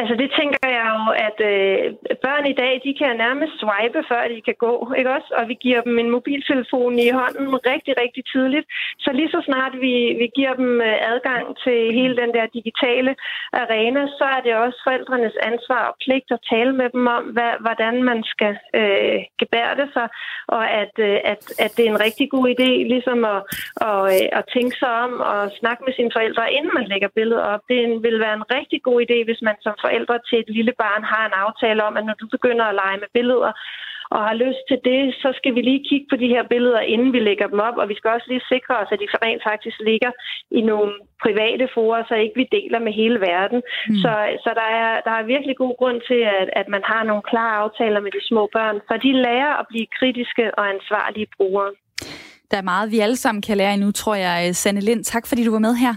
altså 0.00 0.14
det 0.22 0.28
tænker 0.38 0.66
jeg 0.76 0.86
jo, 0.94 1.02
at 1.26 1.38
øh, 1.52 1.78
børn 2.24 2.46
i 2.52 2.58
dag, 2.62 2.72
de 2.86 2.92
kan 3.00 3.12
nærmest 3.24 3.54
swipe, 3.62 4.00
før 4.10 4.22
de 4.34 4.40
kan 4.48 4.56
gå, 4.66 4.72
ikke 4.98 5.10
også? 5.16 5.30
Og 5.38 5.44
vi 5.50 5.56
giver 5.64 5.80
dem 5.86 5.98
en 5.98 6.10
mobiltelefon 6.16 6.94
i 7.06 7.08
hånden 7.20 7.46
rigtig, 7.72 7.94
rigtig 8.02 8.22
tidligt. 8.32 8.66
Så 9.04 9.10
lige 9.12 9.30
så 9.34 9.40
snart 9.48 9.74
vi, 9.84 9.94
vi 10.22 10.26
giver 10.38 10.54
dem 10.62 10.70
øh, 10.88 10.96
adgang 11.12 11.44
til 11.64 11.78
hele 11.98 12.14
den 12.22 12.30
der 12.36 12.46
digitale 12.58 13.12
arena, 13.62 14.02
så 14.18 14.24
er 14.36 14.40
det 14.44 14.54
også 14.64 14.78
forældrenes 14.86 15.36
ansvar 15.50 15.82
og 15.90 15.94
pligt 16.04 16.30
at 16.36 16.44
tale 16.52 16.72
med 16.80 16.88
dem 16.94 17.06
om, 17.16 17.24
hvad, 17.36 17.52
hvordan 17.64 17.94
man 18.10 18.18
skal 18.32 18.54
øh, 18.80 19.18
gebærde 19.40 19.84
sig, 19.96 20.06
og 20.56 20.64
at, 20.82 20.94
øh, 21.08 21.18
at, 21.32 21.42
at 21.64 21.70
det 21.76 21.82
er 21.84 21.90
en 21.90 22.04
rigtig 22.06 22.26
god 22.34 22.46
idé 22.54 22.70
ligesom 22.94 23.18
at, 23.34 23.40
og, 23.88 24.02
øh, 24.14 24.26
at 24.38 24.44
tænke 24.54 24.76
sig 24.82 24.92
om 25.04 25.12
og 25.32 25.40
snakke 25.60 25.82
med 25.86 25.92
sine 25.94 26.12
forældre, 26.16 26.52
inden 26.56 26.72
man 26.78 26.86
lægger 26.92 27.08
billedet 27.18 27.44
op. 27.52 27.62
Det 27.68 27.80
vil 28.06 28.18
være 28.24 28.36
en 28.40 28.50
rigtig 28.56 28.80
god 28.88 28.98
idé, 29.06 29.11
hvis 29.28 29.42
man 29.48 29.56
som 29.64 29.74
forældre 29.84 30.16
til 30.28 30.38
et 30.38 30.50
lille 30.56 30.74
barn 30.82 31.02
har 31.12 31.24
en 31.26 31.38
aftale 31.44 31.80
om, 31.88 31.96
at 31.96 32.04
når 32.08 32.16
du 32.22 32.26
begynder 32.36 32.64
at 32.68 32.78
lege 32.82 32.98
med 33.02 33.10
billeder, 33.18 33.52
og 34.14 34.20
har 34.28 34.36
lyst 34.44 34.62
til 34.70 34.78
det, 34.90 35.00
så 35.22 35.28
skal 35.38 35.52
vi 35.56 35.62
lige 35.62 35.86
kigge 35.88 36.06
på 36.10 36.16
de 36.22 36.32
her 36.34 36.44
billeder, 36.52 36.80
inden 36.94 37.10
vi 37.16 37.20
lægger 37.28 37.46
dem 37.52 37.60
op, 37.68 37.76
og 37.82 37.86
vi 37.90 37.96
skal 37.98 38.10
også 38.16 38.28
lige 38.32 38.50
sikre 38.52 38.74
os, 38.82 38.92
at 38.94 39.00
de 39.02 39.08
rent 39.24 39.42
faktisk 39.50 39.78
ligger 39.90 40.12
i 40.58 40.60
nogle 40.70 40.92
private 41.24 41.66
forer, 41.74 42.02
så 42.08 42.14
ikke 42.24 42.36
vi 42.40 42.46
deler 42.58 42.80
med 42.86 42.92
hele 43.00 43.18
verden. 43.30 43.60
Mm. 43.88 44.00
Så, 44.02 44.12
så 44.44 44.50
der, 44.60 44.68
er, 44.82 44.90
der 45.06 45.14
er 45.20 45.30
virkelig 45.34 45.54
god 45.64 45.74
grund 45.80 45.98
til, 46.10 46.20
at, 46.40 46.48
at 46.60 46.66
man 46.74 46.82
har 46.90 47.02
nogle 47.10 47.24
klare 47.30 47.54
aftaler 47.62 48.00
med 48.04 48.12
de 48.16 48.22
små 48.30 48.42
børn, 48.56 48.76
for 48.88 48.96
de 49.04 49.12
lærer 49.26 49.52
at 49.60 49.66
blive 49.72 49.86
kritiske 49.98 50.44
og 50.58 50.64
ansvarlige 50.74 51.28
brugere. 51.36 51.70
Der 52.50 52.56
er 52.58 52.70
meget, 52.72 52.92
vi 52.94 52.98
alle 52.98 53.16
sammen 53.24 53.42
kan 53.42 53.56
lære 53.56 53.74
endnu, 53.74 53.90
tror 53.92 54.14
jeg. 54.14 54.56
Sanne 54.56 54.80
Lind, 54.80 55.04
tak 55.04 55.24
fordi 55.26 55.44
du 55.44 55.52
var 55.56 55.64
med 55.68 55.74
her. 55.84 55.94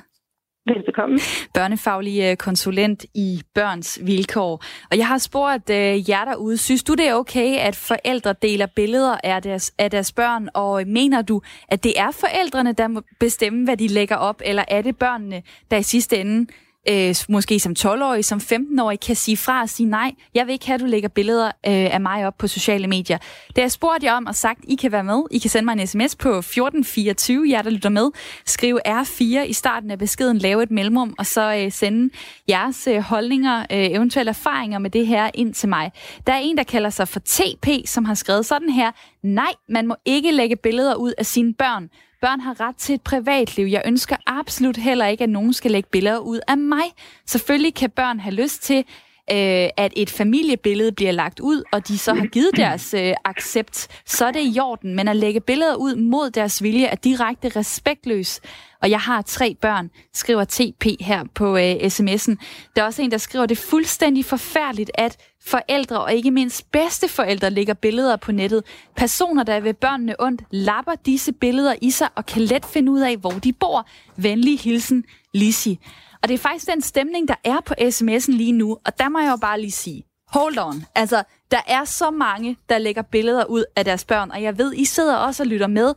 Velbekomme. 0.68 1.20
Børnefaglig 1.54 2.24
øh, 2.24 2.38
konsulent 2.38 3.06
i 3.14 3.42
Børns 3.54 4.00
Vilkår. 4.04 4.64
Og 4.92 4.98
jeg 4.98 5.08
har 5.08 5.18
spurgt 5.18 5.70
øh, 5.70 6.10
jer 6.10 6.26
derude, 6.26 6.58
synes 6.58 6.84
du 6.84 6.94
det 6.94 7.08
er 7.08 7.14
okay, 7.14 7.58
at 7.60 7.76
forældre 7.76 8.36
deler 8.42 8.66
billeder 8.66 9.18
af 9.24 9.42
deres, 9.42 9.74
af 9.78 9.92
deres 9.92 10.12
børn, 10.12 10.50
og 10.54 10.82
øh, 10.82 10.88
mener 10.88 11.22
du, 11.22 11.42
at 11.68 11.84
det 11.84 11.94
er 12.00 12.12
forældrene, 12.12 12.74
der 12.74 12.88
må 12.88 13.02
bestemme, 13.20 13.64
hvad 13.64 13.78
de 13.78 13.88
lægger 13.88 14.16
op, 14.16 14.42
eller 14.46 14.64
er 14.68 14.82
det 14.82 14.98
børnene, 14.98 15.44
der 15.72 15.78
i 15.78 15.84
sidste 15.84 16.18
ende 16.18 16.52
øh, 16.90 17.16
måske 17.30 17.60
som 17.60 17.76
12-årig, 17.80 18.26
som 18.26 18.40
15-årig, 18.40 19.00
kan 19.00 19.16
sige 19.16 19.38
fra 19.38 19.62
og 19.62 19.70
sige 19.70 19.90
nej, 19.90 20.12
jeg 20.34 20.46
vil 20.46 20.54
ikke 20.54 20.66
have, 20.66 20.76
at 20.76 20.82
du 20.82 20.86
lægger 20.86 21.10
billeder 21.10 21.46
øh, 21.48 21.52
af 21.66 22.02
mig 22.02 22.28
op 22.28 22.38
på 22.38 22.48
sociale 22.48 22.88
medier. 22.88 23.18
Det 23.48 23.58
har 23.58 23.64
jeg 23.64 23.72
spurgt 23.72 24.04
jer 24.04 24.14
om 24.14 24.26
og 24.26 24.36
sagt, 24.36 24.60
I 24.64 24.76
kan 24.76 24.92
være 24.92 25.04
med. 25.04 25.24
I 25.32 25.38
kan 25.38 25.50
sende 25.50 25.66
mig 25.66 25.74
en 25.74 25.88
sms 25.88 26.16
på 26.16 26.30
1424, 26.30 27.50
jer 27.50 27.62
der 27.62 27.70
lytter 27.70 27.90
med. 27.90 28.10
Skriv 28.46 28.80
R4 28.88 29.24
i 29.24 29.54
starten 29.54 29.92
af 29.92 30.00
beskeden, 30.00 30.38
lave 30.38 30.64
et 30.64 30.72
mellemrum, 30.72 31.16
og 31.18 31.26
så 31.26 31.56
øh, 31.56 31.72
sende 31.72 32.14
jeres 32.50 32.88
øh, 32.88 33.00
holdninger, 33.02 33.60
øh, 33.60 33.66
eventuelle 33.72 34.30
erfaringer 34.30 34.80
med 34.80 34.90
det 34.90 35.08
her 35.08 35.30
ind 35.34 35.54
til 35.54 35.70
mig. 35.70 35.92
Der 36.28 36.34
er 36.34 36.40
en, 36.40 36.58
der 36.58 36.64
kalder 36.64 36.90
sig 36.90 37.08
for 37.08 37.20
TP, 37.20 37.68
som 37.86 38.06
har 38.06 38.14
skrevet 38.14 38.46
sådan 38.46 38.70
her. 38.70 38.92
Nej, 39.24 39.54
man 39.70 39.88
må 39.88 39.96
ikke 40.06 40.32
lægge 40.32 40.56
billeder 40.56 40.96
ud 40.96 41.14
af 41.18 41.26
sine 41.26 41.54
børn. 41.54 41.90
Børn 42.26 42.40
har 42.40 42.60
ret 42.60 42.76
til 42.76 42.96
et 42.96 43.02
privatliv. 43.02 43.66
Jeg 43.66 43.82
ønsker 43.86 44.16
absolut 44.26 44.78
heller 44.78 45.06
ikke, 45.06 45.24
at 45.24 45.30
nogen 45.30 45.54
skal 45.54 45.72
lægge 45.72 45.90
billeder 45.92 46.18
ud 46.18 46.40
af 46.48 46.58
mig. 46.58 46.84
Selvfølgelig 47.26 47.74
kan 47.74 47.90
børn 47.90 48.20
have 48.20 48.36
lyst 48.36 48.64
til, 48.64 48.86
øh, 49.32 49.70
at 49.78 49.94
et 49.96 50.10
familiebillede 50.10 50.92
bliver 50.92 51.12
lagt 51.12 51.40
ud, 51.40 51.64
og 51.72 51.88
de 51.88 51.98
så 51.98 52.14
har 52.14 52.26
givet 52.26 52.50
deres 52.56 52.94
øh, 52.94 53.14
accept, 53.26 53.88
så 54.06 54.26
er 54.26 54.32
det 54.32 54.56
i 54.56 54.60
orden. 54.60 54.96
Men 54.96 55.08
at 55.08 55.16
lægge 55.16 55.40
billeder 55.40 55.76
ud 55.76 55.96
mod 55.96 56.30
deres 56.30 56.64
vilje 56.64 56.86
er 56.86 56.96
direkte 56.96 57.50
respektløs. 57.50 58.42
Og 58.82 58.90
jeg 58.90 59.00
har 59.00 59.22
tre 59.22 59.56
børn, 59.62 59.90
skriver 60.14 60.44
TP 60.44 60.86
her 61.02 61.24
på 61.34 61.58
øh, 61.58 61.74
sms'en. 61.74 62.36
Der 62.76 62.82
er 62.82 62.86
også 62.86 63.02
en, 63.02 63.12
der 63.12 63.18
skriver, 63.18 63.46
det 63.46 63.58
er 63.58 63.62
fuldstændig 63.70 64.26
forfærdeligt, 64.26 64.92
at 64.94 65.18
forældre 65.46 66.02
og 66.02 66.14
ikke 66.14 66.32
mindst 66.32 66.72
bedsteforældre 66.72 67.50
lægger 67.50 67.74
billeder 67.74 68.16
på 68.16 68.32
nettet. 68.32 68.64
Personer, 68.96 69.44
der 69.44 69.60
vil 69.60 69.74
børnene 69.74 70.16
ondt, 70.20 70.42
lapper 70.52 70.96
disse 71.06 71.32
billeder 71.34 71.76
i 71.82 71.92
sig 71.92 72.08
og 72.16 72.26
kan 72.26 72.42
let 72.42 72.66
finde 72.66 72.92
ud 72.92 73.00
af, 73.00 73.18
hvor 73.18 73.32
de 73.32 73.54
bor. 73.54 73.88
Venlig 74.18 74.60
hilsen, 74.60 75.04
Lisi. 75.34 75.80
Og 76.26 76.30
det 76.30 76.34
er 76.34 76.40
faktisk 76.40 76.68
den 76.68 76.82
stemning, 76.82 77.28
der 77.28 77.36
er 77.44 77.60
på 77.66 77.74
sms'en 77.80 78.32
lige 78.32 78.52
nu. 78.52 78.78
Og 78.86 79.00
der 79.00 79.10
må 79.10 79.20
jeg 79.20 79.32
jo 79.32 79.36
bare 79.36 79.62
lige 79.62 79.72
sige, 79.72 80.04
hold 80.28 80.58
on. 80.58 80.86
Altså, 80.96 81.24
der 81.52 81.62
er 81.68 81.86
så 81.86 82.12
mange, 82.12 82.58
der 82.70 82.78
lægger 82.78 83.02
billeder 83.02 83.46
ud 83.46 83.64
af 83.76 83.86
deres 83.86 84.06
børn, 84.06 84.32
og 84.32 84.44
jeg 84.44 84.58
ved, 84.58 84.74
I 84.74 84.86
sidder 84.86 85.16
også 85.16 85.44
og 85.44 85.48
lytter 85.48 85.68
med. 85.68 85.94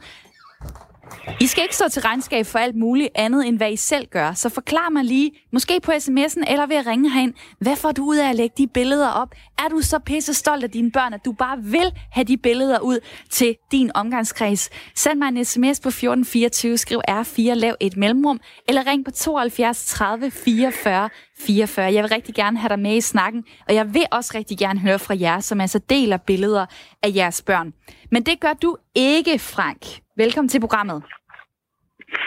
I 1.41 1.47
skal 1.47 1.63
ikke 1.63 1.77
stå 1.77 1.89
til 1.89 2.03
regnskab 2.03 2.47
for 2.47 2.59
alt 2.59 2.77
muligt 2.77 3.09
andet, 3.15 3.47
end 3.47 3.57
hvad 3.57 3.73
I 3.73 3.77
selv 3.77 4.07
gør. 4.07 4.33
Så 4.33 4.49
forklar 4.49 4.91
mig 4.91 5.05
lige, 5.05 5.31
måske 5.53 5.81
på 5.83 5.93
sms'en 5.93 6.53
eller 6.53 6.67
ved 6.67 6.77
at 6.77 6.87
ringe 6.87 7.11
herind, 7.11 7.35
hvad 7.61 7.77
får 7.77 7.93
du 7.93 8.05
ud 8.05 8.17
af 8.17 8.29
at 8.29 8.37
lægge 8.37 8.55
de 8.59 8.67
billeder 8.67 9.09
op? 9.09 9.35
Er 9.59 9.69
du 9.69 9.81
så 9.81 9.99
pisse 9.99 10.35
stolt 10.35 10.65
af 10.65 10.71
dine 10.71 10.91
børn, 10.91 11.15
at 11.15 11.25
du 11.25 11.33
bare 11.33 11.59
vil 11.63 11.93
have 12.11 12.25
de 12.25 12.37
billeder 12.37 12.79
ud 12.79 12.99
til 13.31 13.57
din 13.73 13.91
omgangskreds? 13.95 14.71
Send 14.95 15.19
mig 15.19 15.29
en 15.29 15.45
sms 15.45 15.81
på 15.81 15.89
1424, 15.89 16.79
skriv 16.79 17.01
R4, 17.11 17.55
lav 17.55 17.75
et 17.81 17.97
mellemrum, 17.97 18.41
eller 18.69 18.87
ring 18.87 19.05
på 19.05 19.11
72 19.11 19.87
30 19.87 20.31
44 20.31 21.09
44. 21.41 21.93
Jeg 21.93 22.03
vil 22.03 22.11
rigtig 22.11 22.35
gerne 22.35 22.59
have 22.59 22.69
dig 22.69 22.79
med 22.79 22.97
i 22.97 23.01
snakken, 23.01 23.45
og 23.69 23.75
jeg 23.75 23.95
vil 23.95 24.07
også 24.11 24.33
rigtig 24.35 24.59
gerne 24.59 24.81
høre 24.81 24.99
fra 24.99 25.17
jer, 25.21 25.41
som 25.41 25.61
altså 25.61 25.79
deler 25.79 26.17
billeder 26.17 26.67
af 27.03 27.13
jeres 27.15 27.43
børn. 27.43 27.73
Men 28.11 28.23
det 28.23 28.41
gør 28.41 28.53
du 28.53 28.77
ikke, 28.95 29.39
Frank. 29.39 30.08
Velkommen 30.25 30.49
til 30.49 30.61
programmet. 30.61 30.99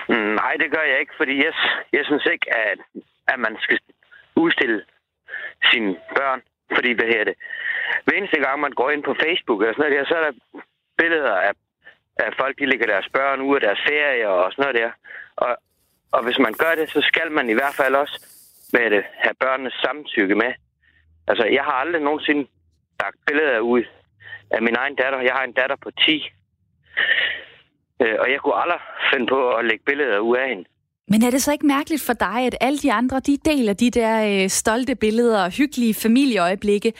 Mm, 0.10 0.34
nej, 0.42 0.54
det 0.62 0.72
gør 0.72 0.84
jeg 0.92 1.00
ikke, 1.00 1.14
fordi 1.18 1.36
jeg, 1.46 1.54
jeg 1.94 2.04
synes 2.06 2.26
ikke, 2.34 2.48
at, 2.56 2.80
at 3.28 3.40
man 3.40 3.58
skal 3.60 3.80
udstille 4.36 4.84
sine 5.72 5.92
børn. 6.18 6.42
Fordi, 6.76 6.92
hvad 6.92 7.08
her 7.14 7.24
det? 7.24 7.36
Hver 8.04 8.18
eneste 8.18 8.40
gang, 8.40 8.60
man 8.60 8.72
går 8.72 8.90
ind 8.92 9.04
på 9.04 9.16
Facebook 9.24 9.62
og 9.62 9.74
sådan 9.74 9.82
noget 9.82 9.98
der, 9.98 10.06
så 10.06 10.16
er 10.20 10.24
der 10.28 10.34
billeder 10.98 11.36
af, 11.48 11.54
af 12.24 12.30
folk, 12.40 12.60
de 12.60 12.66
lægger 12.66 12.88
deres 12.88 13.10
børn 13.14 13.42
ud 13.42 13.56
af 13.56 13.62
deres 13.62 13.82
ferie 13.88 14.30
og 14.30 14.52
sådan 14.52 14.62
noget 14.64 14.80
der. 14.82 14.92
Og, 15.36 15.58
og 16.12 16.24
hvis 16.24 16.40
man 16.40 16.54
gør 16.54 16.74
det, 16.76 16.90
så 16.90 17.02
skal 17.02 17.32
man 17.32 17.50
i 17.50 17.54
hvert 17.54 17.76
fald 17.80 17.96
også 17.96 18.16
med 18.74 18.90
det, 18.90 19.04
have 19.24 19.36
børnenes 19.40 19.74
samtykke 19.74 20.36
med. 20.36 20.54
Altså, 21.28 21.46
jeg 21.46 21.64
har 21.64 21.76
aldrig 21.84 22.02
nogensinde 22.02 22.48
lagt 23.02 23.18
billeder 23.28 23.60
ud 23.60 23.84
af 24.52 24.62
min 24.62 24.76
egen 24.76 24.96
datter. 24.96 25.20
Jeg 25.20 25.34
har 25.34 25.44
en 25.44 25.54
datter 25.54 25.76
på 25.76 25.92
10. 25.92 26.32
Øh, 28.02 28.16
og 28.20 28.32
jeg 28.32 28.40
kunne 28.40 28.62
aldrig 28.64 28.82
finde 29.14 29.28
på 29.28 29.50
at 29.50 29.66
lægge 29.66 29.84
billeder 29.86 30.20
ud 30.20 30.38
af 30.38 30.50
hende. 30.50 30.66
Men 31.08 31.24
er 31.24 31.32
det 31.32 31.42
så 31.42 31.52
ikke 31.52 31.66
mærkeligt 31.66 32.04
for 32.06 32.14
dig, 32.14 32.40
at 32.50 32.56
alle 32.62 32.80
de 32.80 32.92
andre, 32.94 33.20
de 33.20 33.38
deler 33.46 33.74
de 33.74 33.92
der 33.92 34.44
øh, 34.44 34.50
stolte 34.50 34.96
billeder 34.96 35.44
og 35.44 35.52
hyggelige 35.52 35.94
familieøjeblikke, 35.94 36.94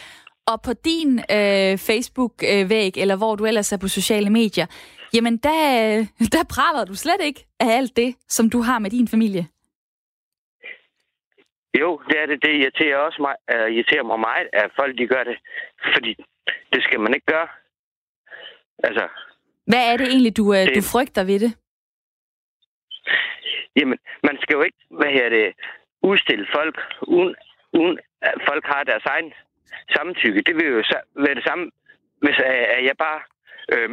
og 0.48 0.62
på 0.66 0.74
din 0.74 1.20
øh, 1.20 1.78
Facebook-væg, 1.90 2.98
eller 2.98 3.16
hvor 3.18 3.36
du 3.36 3.46
ellers 3.46 3.72
er 3.72 3.78
på 3.78 3.88
sociale 3.88 4.30
medier, 4.30 4.66
jamen 5.14 5.38
der, 5.38 5.62
øh, 5.82 6.00
der 6.36 6.44
praler 6.56 6.86
du 6.86 6.96
slet 6.96 7.22
ikke 7.24 7.46
af 7.60 7.78
alt 7.78 7.96
det, 7.96 8.16
som 8.28 8.50
du 8.50 8.62
har 8.62 8.80
med 8.80 8.90
din 8.90 9.08
familie. 9.08 9.48
Jo, 11.80 12.02
det 12.10 12.20
er 12.22 12.26
det. 12.26 12.44
Det 12.44 12.52
irriterer, 12.54 12.98
også 12.98 13.22
mig, 13.22 13.36
uh, 13.54 13.70
irriterer 13.76 14.04
mig 14.04 14.20
meget, 14.20 14.48
at 14.54 14.72
folk 14.80 14.98
de 14.98 15.08
gør 15.08 15.24
det. 15.24 15.38
Fordi 15.94 16.12
det 16.74 16.84
skal 16.84 17.00
man 17.00 17.14
ikke 17.14 17.26
gøre. 17.26 17.48
Altså, 18.84 19.08
hvad 19.66 19.92
er 19.92 19.98
det 19.98 20.08
egentlig, 20.08 20.38
du, 20.38 20.54
det... 20.54 20.76
du 20.76 20.82
frygter 20.82 21.24
ved 21.24 21.40
det? 21.40 21.52
Jamen, 23.76 24.00
man 24.24 24.38
skal 24.42 24.54
jo 24.54 24.62
ikke, 24.62 24.78
hvad 24.90 25.12
her 25.12 25.30
det, 25.30 25.54
udstille 26.04 26.48
folk, 26.56 26.76
uden, 27.02 27.36
uden 27.74 28.00
at 28.22 28.34
folk 28.50 28.66
har 28.66 28.84
deres 28.84 29.06
egen 29.06 29.34
samtykke. 29.96 30.42
Det 30.42 30.56
vil 30.56 30.68
jo 30.68 30.84
være 31.16 31.36
det 31.36 31.44
samme, 31.44 31.72
hvis 32.22 32.40
at 32.78 32.86
jeg 32.86 32.98
bare 32.98 33.22
øh, 33.74 33.90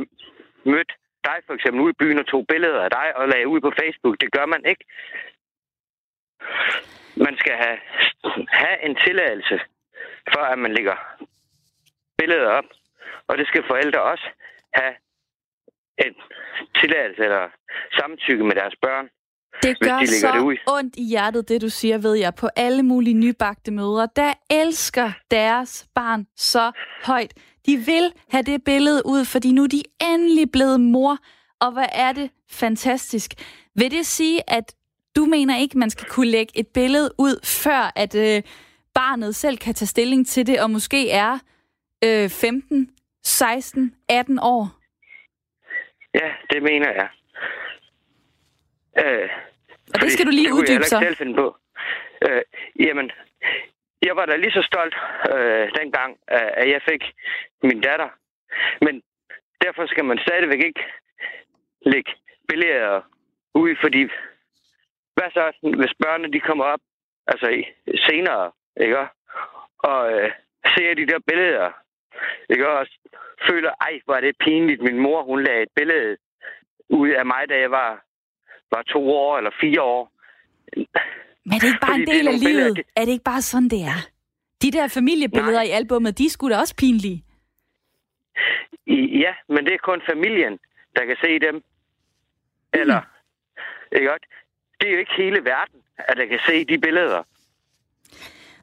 mødte 0.64 0.94
dig 1.24 1.38
for 1.46 1.54
eksempel 1.54 1.80
ude 1.82 1.90
i 1.90 2.00
byen 2.00 2.18
og 2.18 2.26
tog 2.26 2.46
billeder 2.46 2.82
af 2.82 2.90
dig 2.90 3.16
og 3.16 3.28
lagde 3.28 3.48
ud 3.48 3.60
på 3.60 3.72
Facebook. 3.80 4.16
Det 4.20 4.32
gør 4.32 4.46
man 4.46 4.62
ikke. 4.64 4.84
Man 7.16 7.36
skal 7.38 7.54
have, 7.64 7.78
have 8.48 8.76
en 8.86 8.94
tilladelse 9.06 9.60
for, 10.32 10.40
at 10.52 10.58
man 10.58 10.72
lægger 10.74 10.96
billeder 12.18 12.50
op. 12.50 12.68
Og 13.28 13.38
det 13.38 13.46
skal 13.46 13.64
forældre 13.66 14.02
også 14.02 14.26
have 14.74 14.94
en 16.06 16.14
tilladelse 16.80 17.22
eller 17.22 17.44
samtykke 17.98 18.44
med 18.44 18.54
deres 18.54 18.76
børn. 18.82 19.06
Det 19.62 19.80
gør 19.80 19.98
de 19.98 20.06
så 20.06 20.32
det 20.32 20.40
ud. 20.40 20.56
ondt 20.66 20.96
i 20.96 21.04
hjertet, 21.04 21.48
det 21.48 21.62
du 21.62 21.68
siger, 21.68 21.98
ved 21.98 22.14
jeg, 22.14 22.34
på 22.34 22.48
alle 22.56 22.82
mulige 22.82 23.14
nybagte 23.14 23.70
mødre, 23.70 24.08
der 24.16 24.32
elsker 24.50 25.12
deres 25.30 25.86
barn 25.94 26.26
så 26.36 26.72
højt. 27.04 27.34
De 27.66 27.76
vil 27.76 28.12
have 28.30 28.42
det 28.42 28.64
billede 28.64 29.02
ud, 29.06 29.24
fordi 29.24 29.52
nu 29.52 29.62
er 29.62 29.66
de 29.68 29.82
endelig 30.00 30.50
blevet 30.52 30.80
mor. 30.80 31.18
Og 31.60 31.72
hvad 31.72 31.86
er 31.92 32.12
det 32.12 32.30
fantastisk. 32.50 33.34
Vil 33.74 33.90
det 33.90 34.06
sige, 34.06 34.50
at 34.50 34.74
du 35.16 35.24
mener 35.24 35.58
ikke, 35.58 35.78
man 35.78 35.90
skal 35.90 36.08
kunne 36.08 36.30
lægge 36.30 36.58
et 36.58 36.66
billede 36.74 37.10
ud, 37.18 37.46
før 37.64 37.92
at 37.96 38.14
øh, 38.14 38.42
barnet 38.94 39.34
selv 39.34 39.58
kan 39.58 39.74
tage 39.74 39.86
stilling 39.86 40.26
til 40.26 40.46
det, 40.46 40.60
og 40.60 40.70
måske 40.70 41.10
er 41.10 41.38
øh, 42.04 42.28
15, 42.30 42.90
16, 43.24 43.94
18 44.08 44.38
år? 44.42 44.77
Ja, 46.20 46.28
det 46.50 46.62
mener 46.62 46.90
jeg. 46.92 47.08
Øh, 49.04 49.28
og 49.94 50.00
det 50.00 50.12
skal 50.12 50.26
du 50.26 50.30
lige 50.30 50.54
uddybe 50.54 50.84
så. 50.84 50.98
Selv 51.02 51.16
finde 51.16 51.34
på. 51.34 51.56
Øh, 52.28 52.42
jamen, 52.86 53.10
jeg 54.02 54.16
var 54.16 54.26
da 54.26 54.36
lige 54.36 54.52
så 54.52 54.62
stolt 54.70 54.94
øh, 55.34 55.70
dengang, 55.80 56.18
øh, 56.32 56.50
at 56.60 56.68
jeg 56.70 56.80
fik 56.90 57.02
min 57.62 57.80
datter. 57.80 58.08
Men 58.80 59.02
derfor 59.64 59.86
skal 59.86 60.04
man 60.04 60.18
stadigvæk 60.18 60.62
ikke 60.64 60.84
lægge 61.86 62.12
billeder 62.48 63.00
ud, 63.54 63.76
fordi 63.80 64.02
hvad 65.16 65.30
så, 65.30 65.52
hvis 65.80 65.94
børnene 66.02 66.32
de 66.32 66.40
kommer 66.40 66.64
op 66.64 66.80
altså 67.26 67.64
senere, 68.06 68.52
ikke? 68.80 69.06
Og 69.78 70.12
øh, 70.12 70.30
ser 70.76 70.94
de 70.94 71.06
der 71.06 71.18
billeder, 71.26 71.70
ikke? 72.50 72.68
Og 72.68 72.86
føler, 73.50 73.70
ej, 73.80 74.00
hvor 74.04 74.14
er 74.14 74.20
det 74.20 74.36
pinligt. 74.40 74.82
Min 74.82 74.98
mor, 74.98 75.22
hun 75.24 75.42
lagde 75.44 75.62
et 75.62 75.72
billede 75.76 76.16
ud 76.88 77.08
af 77.08 77.26
mig, 77.26 77.42
da 77.48 77.54
jeg 77.64 77.70
var, 77.70 78.04
var 78.72 78.82
to 78.82 79.10
år 79.10 79.38
eller 79.38 79.50
fire 79.60 79.82
år. 79.82 80.12
Men 81.44 81.54
er 81.54 81.58
det 81.58 81.68
ikke 81.72 81.80
bare 81.80 81.90
Fordi 81.90 82.02
en 82.02 82.08
del 82.08 82.28
af 82.28 82.40
livet? 82.40 82.74
Billeder, 82.74 82.82
Er 82.96 83.04
det 83.04 83.12
ikke 83.12 83.24
bare 83.24 83.42
sådan, 83.42 83.68
det 83.68 83.82
er? 83.82 84.00
De 84.62 84.70
der 84.70 84.88
familiebilleder 84.88 85.62
Nej. 85.62 85.70
i 85.70 85.70
albummet, 85.70 86.18
de 86.18 86.30
skulle 86.30 86.54
da 86.54 86.60
også 86.60 86.76
pinlige. 86.76 87.24
Ja, 89.24 89.32
men 89.48 89.64
det 89.64 89.74
er 89.74 89.78
kun 89.82 90.00
familien, 90.10 90.58
der 90.96 91.04
kan 91.04 91.16
se 91.24 91.38
dem. 91.38 91.62
Eller, 92.72 93.00
mm. 93.00 93.96
ikke 93.96 94.08
godt? 94.08 94.24
Det 94.80 94.88
er 94.88 94.92
jo 94.92 94.98
ikke 94.98 95.14
hele 95.16 95.44
verden, 95.44 95.80
at 95.98 96.16
der 96.16 96.26
kan 96.26 96.38
se 96.46 96.64
de 96.64 96.78
billeder. 96.78 97.22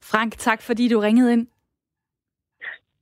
Frank, 0.04 0.38
tak 0.38 0.62
fordi 0.62 0.88
du 0.88 1.00
ringede 1.00 1.34
ind. 1.34 1.48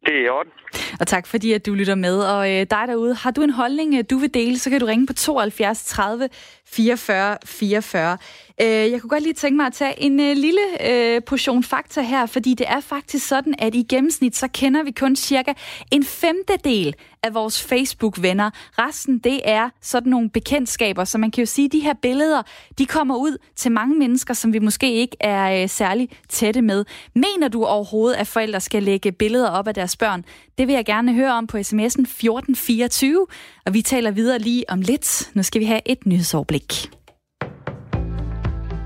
Det 0.05 0.13
er 0.15 0.25
i 0.25 0.29
orden. 0.29 0.51
Og 0.99 1.07
tak 1.07 1.27
fordi, 1.27 1.53
at 1.53 1.65
du 1.65 1.73
lytter 1.73 1.95
med. 1.95 2.19
Og 2.19 2.51
øh, 2.51 2.65
dig 2.69 2.83
derude, 2.87 3.15
har 3.15 3.31
du 3.31 3.41
en 3.41 3.49
holdning, 3.49 3.95
øh, 3.97 4.03
du 4.09 4.17
vil 4.17 4.33
dele, 4.33 4.59
så 4.59 4.69
kan 4.69 4.79
du 4.79 4.85
ringe 4.85 5.07
på 5.07 5.13
72 5.13 5.83
30 5.83 6.29
44 6.65 7.37
44. 7.45 8.17
Øh, 8.61 8.67
jeg 8.67 9.01
kunne 9.01 9.09
godt 9.09 9.23
lige 9.23 9.33
tænke 9.33 9.57
mig 9.57 9.65
at 9.65 9.73
tage 9.73 10.01
en 10.01 10.19
øh, 10.19 10.35
lille 10.35 10.61
øh, 10.89 11.21
portion 11.23 11.63
fakta 11.63 12.01
her, 12.01 12.25
fordi 12.25 12.53
det 12.53 12.65
er 12.69 12.79
faktisk 12.79 13.27
sådan, 13.27 13.55
at 13.59 13.75
i 13.75 13.85
gennemsnit, 13.89 14.35
så 14.35 14.47
kender 14.47 14.83
vi 14.83 14.91
kun 14.91 15.15
cirka 15.15 15.53
en 15.91 16.03
femtedel 16.03 16.95
af 17.23 17.33
vores 17.33 17.63
Facebook-venner. 17.63 18.49
Resten, 18.79 19.19
det 19.19 19.41
er 19.43 19.69
sådan 19.81 20.09
nogle 20.09 20.29
bekendtskaber, 20.29 21.03
så 21.03 21.17
man 21.17 21.31
kan 21.31 21.41
jo 21.41 21.45
sige, 21.45 21.65
at 21.65 21.71
de 21.71 21.79
her 21.79 21.93
billeder, 22.01 22.41
de 22.77 22.85
kommer 22.85 23.15
ud 23.15 23.37
til 23.55 23.71
mange 23.71 23.99
mennesker, 23.99 24.33
som 24.33 24.53
vi 24.53 24.59
måske 24.59 24.93
ikke 24.93 25.17
er 25.19 25.63
øh, 25.63 25.69
særlig 25.69 26.09
tætte 26.29 26.61
med. 26.61 26.85
Mener 27.15 27.47
du 27.47 27.65
overhovedet, 27.65 28.17
at 28.17 28.27
forældre 28.27 28.61
skal 28.61 28.83
lægge 28.83 29.11
billeder 29.11 29.49
op 29.49 29.67
af 29.67 29.73
deres 29.73 29.95
børn? 29.95 30.25
Det 30.57 30.67
vil 30.67 30.73
jeg 30.73 30.85
gerne 30.85 31.13
høre 31.13 31.33
om 31.33 31.47
på 31.47 31.57
sms'en 31.57 31.83
1424, 31.83 33.27
og 33.65 33.73
vi 33.73 33.81
taler 33.81 34.11
videre 34.11 34.39
lige 34.39 34.69
om 34.69 34.81
lidt. 34.81 35.31
Nu 35.33 35.43
skal 35.43 35.61
vi 35.61 35.65
have 35.65 35.81
et 35.85 36.05
nyhedsoverblik. 36.05 36.52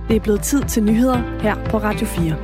Det 0.07 0.15
er 0.15 0.19
blevet 0.19 0.41
tid 0.41 0.63
til 0.69 0.83
nyheder 0.83 1.39
her 1.41 1.69
på 1.69 1.77
Radio 1.77 2.07
4. 2.07 2.37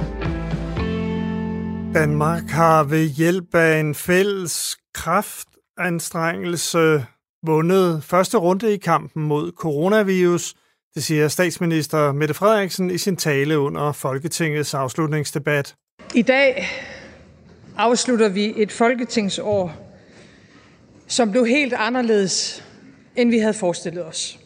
Danmark 1.94 2.44
har 2.44 2.84
ved 2.84 3.08
hjælp 3.08 3.56
af 3.56 3.80
en 3.80 3.96
fælles 3.96 4.78
kraftanstrengelse 4.94 7.06
vundet 7.46 8.04
første 8.04 8.38
runde 8.38 8.74
i 8.74 8.78
kampen 8.78 9.24
mod 9.24 9.52
coronavirus. 9.52 10.54
Det 10.96 11.04
siger 11.04 11.28
statsminister 11.28 12.12
Mette 12.12 12.34
Frederiksen 12.34 12.92
i 12.92 12.98
sin 12.98 13.16
tale 13.16 13.60
under 13.60 13.92
Folketingets 13.92 14.74
afslutningsdebat. 14.74 15.76
I 16.14 16.22
dag 16.22 16.68
afslutter 17.78 18.30
vi 18.30 18.54
et 18.58 18.72
folketingsår, 18.72 19.74
som 21.08 21.32
blev 21.32 21.46
helt 21.46 21.74
anderledes, 21.74 22.64
end 23.16 23.30
vi 23.30 23.38
havde 23.38 23.54
forestillet 23.54 24.06
os. 24.06 24.40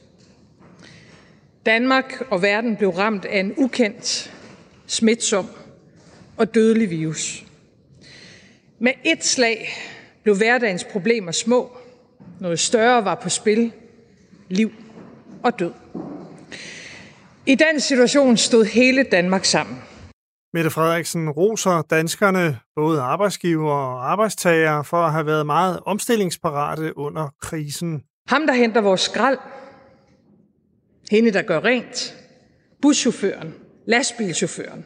Danmark 1.67 2.21
og 2.31 2.41
verden 2.41 2.75
blev 2.75 2.89
ramt 2.89 3.25
af 3.25 3.39
en 3.39 3.53
ukendt, 3.57 4.33
smitsom 4.85 5.45
og 6.37 6.55
dødelig 6.55 6.89
virus. 6.89 7.45
Med 8.79 8.91
et 9.05 9.25
slag 9.25 9.69
blev 10.23 10.35
hverdagens 10.35 10.83
problemer 10.83 11.31
små. 11.31 11.77
Noget 12.39 12.59
større 12.59 13.05
var 13.05 13.15
på 13.15 13.29
spil. 13.29 13.71
Liv 14.49 14.71
og 15.43 15.59
død. 15.59 15.71
I 17.45 17.55
den 17.55 17.79
situation 17.79 18.37
stod 18.37 18.65
hele 18.65 19.03
Danmark 19.03 19.45
sammen. 19.45 19.81
Mette 20.53 20.69
Frederiksen 20.69 21.29
roser 21.29 21.81
danskerne, 21.81 22.59
både 22.75 23.01
arbejdsgiver 23.01 23.73
og 23.73 24.11
arbejdstagere, 24.11 24.83
for 24.83 24.97
at 24.97 25.11
have 25.11 25.25
været 25.25 25.45
meget 25.45 25.79
omstillingsparate 25.85 26.97
under 26.97 27.29
krisen. 27.41 28.03
Ham, 28.27 28.47
der 28.47 28.53
henter 28.53 28.81
vores 28.81 29.01
skrald, 29.01 29.37
hende, 31.11 31.31
der 31.31 31.41
gør 31.41 31.63
rent, 31.63 32.15
buschaufføren, 32.81 33.53
lastbilchaufføren, 33.85 34.85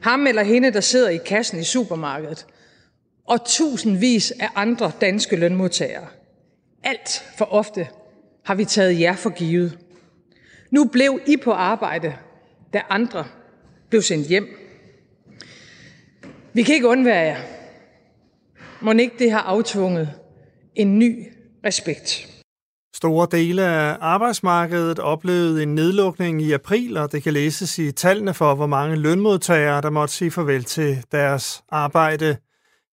ham 0.00 0.26
eller 0.26 0.42
hende, 0.42 0.72
der 0.72 0.80
sidder 0.80 1.08
i 1.08 1.16
kassen 1.16 1.60
i 1.60 1.64
supermarkedet, 1.64 2.46
og 3.24 3.44
tusindvis 3.44 4.30
af 4.30 4.48
andre 4.54 4.92
danske 5.00 5.36
lønmodtagere. 5.36 6.06
Alt 6.82 7.24
for 7.38 7.44
ofte 7.44 7.88
har 8.44 8.54
vi 8.54 8.64
taget 8.64 9.00
jer 9.00 9.16
for 9.16 9.30
givet. 9.30 9.78
Nu 10.70 10.84
blev 10.84 11.20
I 11.26 11.36
på 11.36 11.52
arbejde, 11.52 12.14
da 12.72 12.82
andre 12.90 13.24
blev 13.88 14.02
sendt 14.02 14.28
hjem. 14.28 14.48
Vi 16.52 16.62
kan 16.62 16.74
ikke 16.74 16.88
undvære 16.88 17.20
jer. 17.26 17.40
Må 18.80 18.92
ikke 18.92 19.18
det 19.18 19.30
har 19.30 19.40
aftvunget 19.40 20.12
en 20.74 20.98
ny 20.98 21.32
respekt. 21.64 22.31
Store 23.02 23.28
dele 23.30 23.62
af 23.62 23.96
arbejdsmarkedet 24.00 24.98
oplevede 24.98 25.62
en 25.62 25.74
nedlukning 25.74 26.42
i 26.42 26.52
april, 26.52 26.96
og 26.96 27.12
det 27.12 27.22
kan 27.22 27.32
læses 27.32 27.78
i 27.78 27.92
tallene 27.92 28.34
for, 28.34 28.54
hvor 28.54 28.66
mange 28.66 28.96
lønmodtagere, 28.96 29.80
der 29.80 29.90
måtte 29.90 30.14
sige 30.14 30.30
farvel 30.30 30.64
til 30.64 31.04
deres 31.12 31.64
arbejde. 31.68 32.36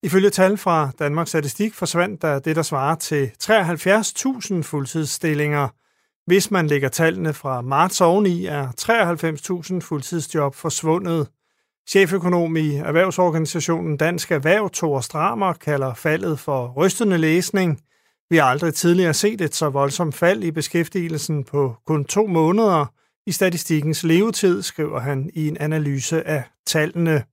Ifølge 0.04 0.30
tal 0.30 0.58
fra 0.58 0.92
Danmarks 1.00 1.30
Statistik 1.30 1.74
forsvandt 1.74 2.22
der 2.22 2.40
det, 2.40 2.56
der 2.56 2.62
svarer 2.62 2.96
til 2.96 3.32
73.000 3.44 4.62
fuldtidsstillinger. 4.62 5.68
Hvis 6.26 6.52
man 6.52 6.68
lægger 6.68 6.90
tallene 6.90 7.34
fra 7.34 7.62
marts 7.62 8.02
oveni, 8.02 8.46
er 8.46 8.68
93.000 9.74 9.80
fuldtidsjob 9.80 10.56
forsvundet. 10.56 11.28
Cheføkonom 11.90 12.58
i 12.58 12.76
erhvervsorganisationen 12.76 13.98
Dansk 13.98 14.32
Erhverv, 14.32 14.70
Thor 14.74 15.00
Stramer, 15.00 15.54
kalder 15.54 15.94
faldet 15.94 16.40
for 16.40 16.74
rystende 16.78 17.18
læsning– 17.18 17.80
vi 18.30 18.38
har 18.38 18.44
aldrig 18.44 18.74
tidligere 18.74 19.14
set 19.14 19.42
et 19.42 19.56
så 19.56 19.70
voldsomt 19.70 20.16
fald 20.16 20.44
i 20.44 20.52
beskæftigelsen 20.52 21.44
på 21.44 21.76
kun 21.86 22.06
to 22.06 22.28
måneder 22.28 22.86
i 23.28 23.32
statistikkens 23.32 24.04
levetid, 24.04 24.62
skriver 24.62 25.00
han 25.00 25.30
i 25.34 25.48
en 25.48 25.58
analyse 25.58 26.28
af 26.28 26.44
tallene. 26.68 27.24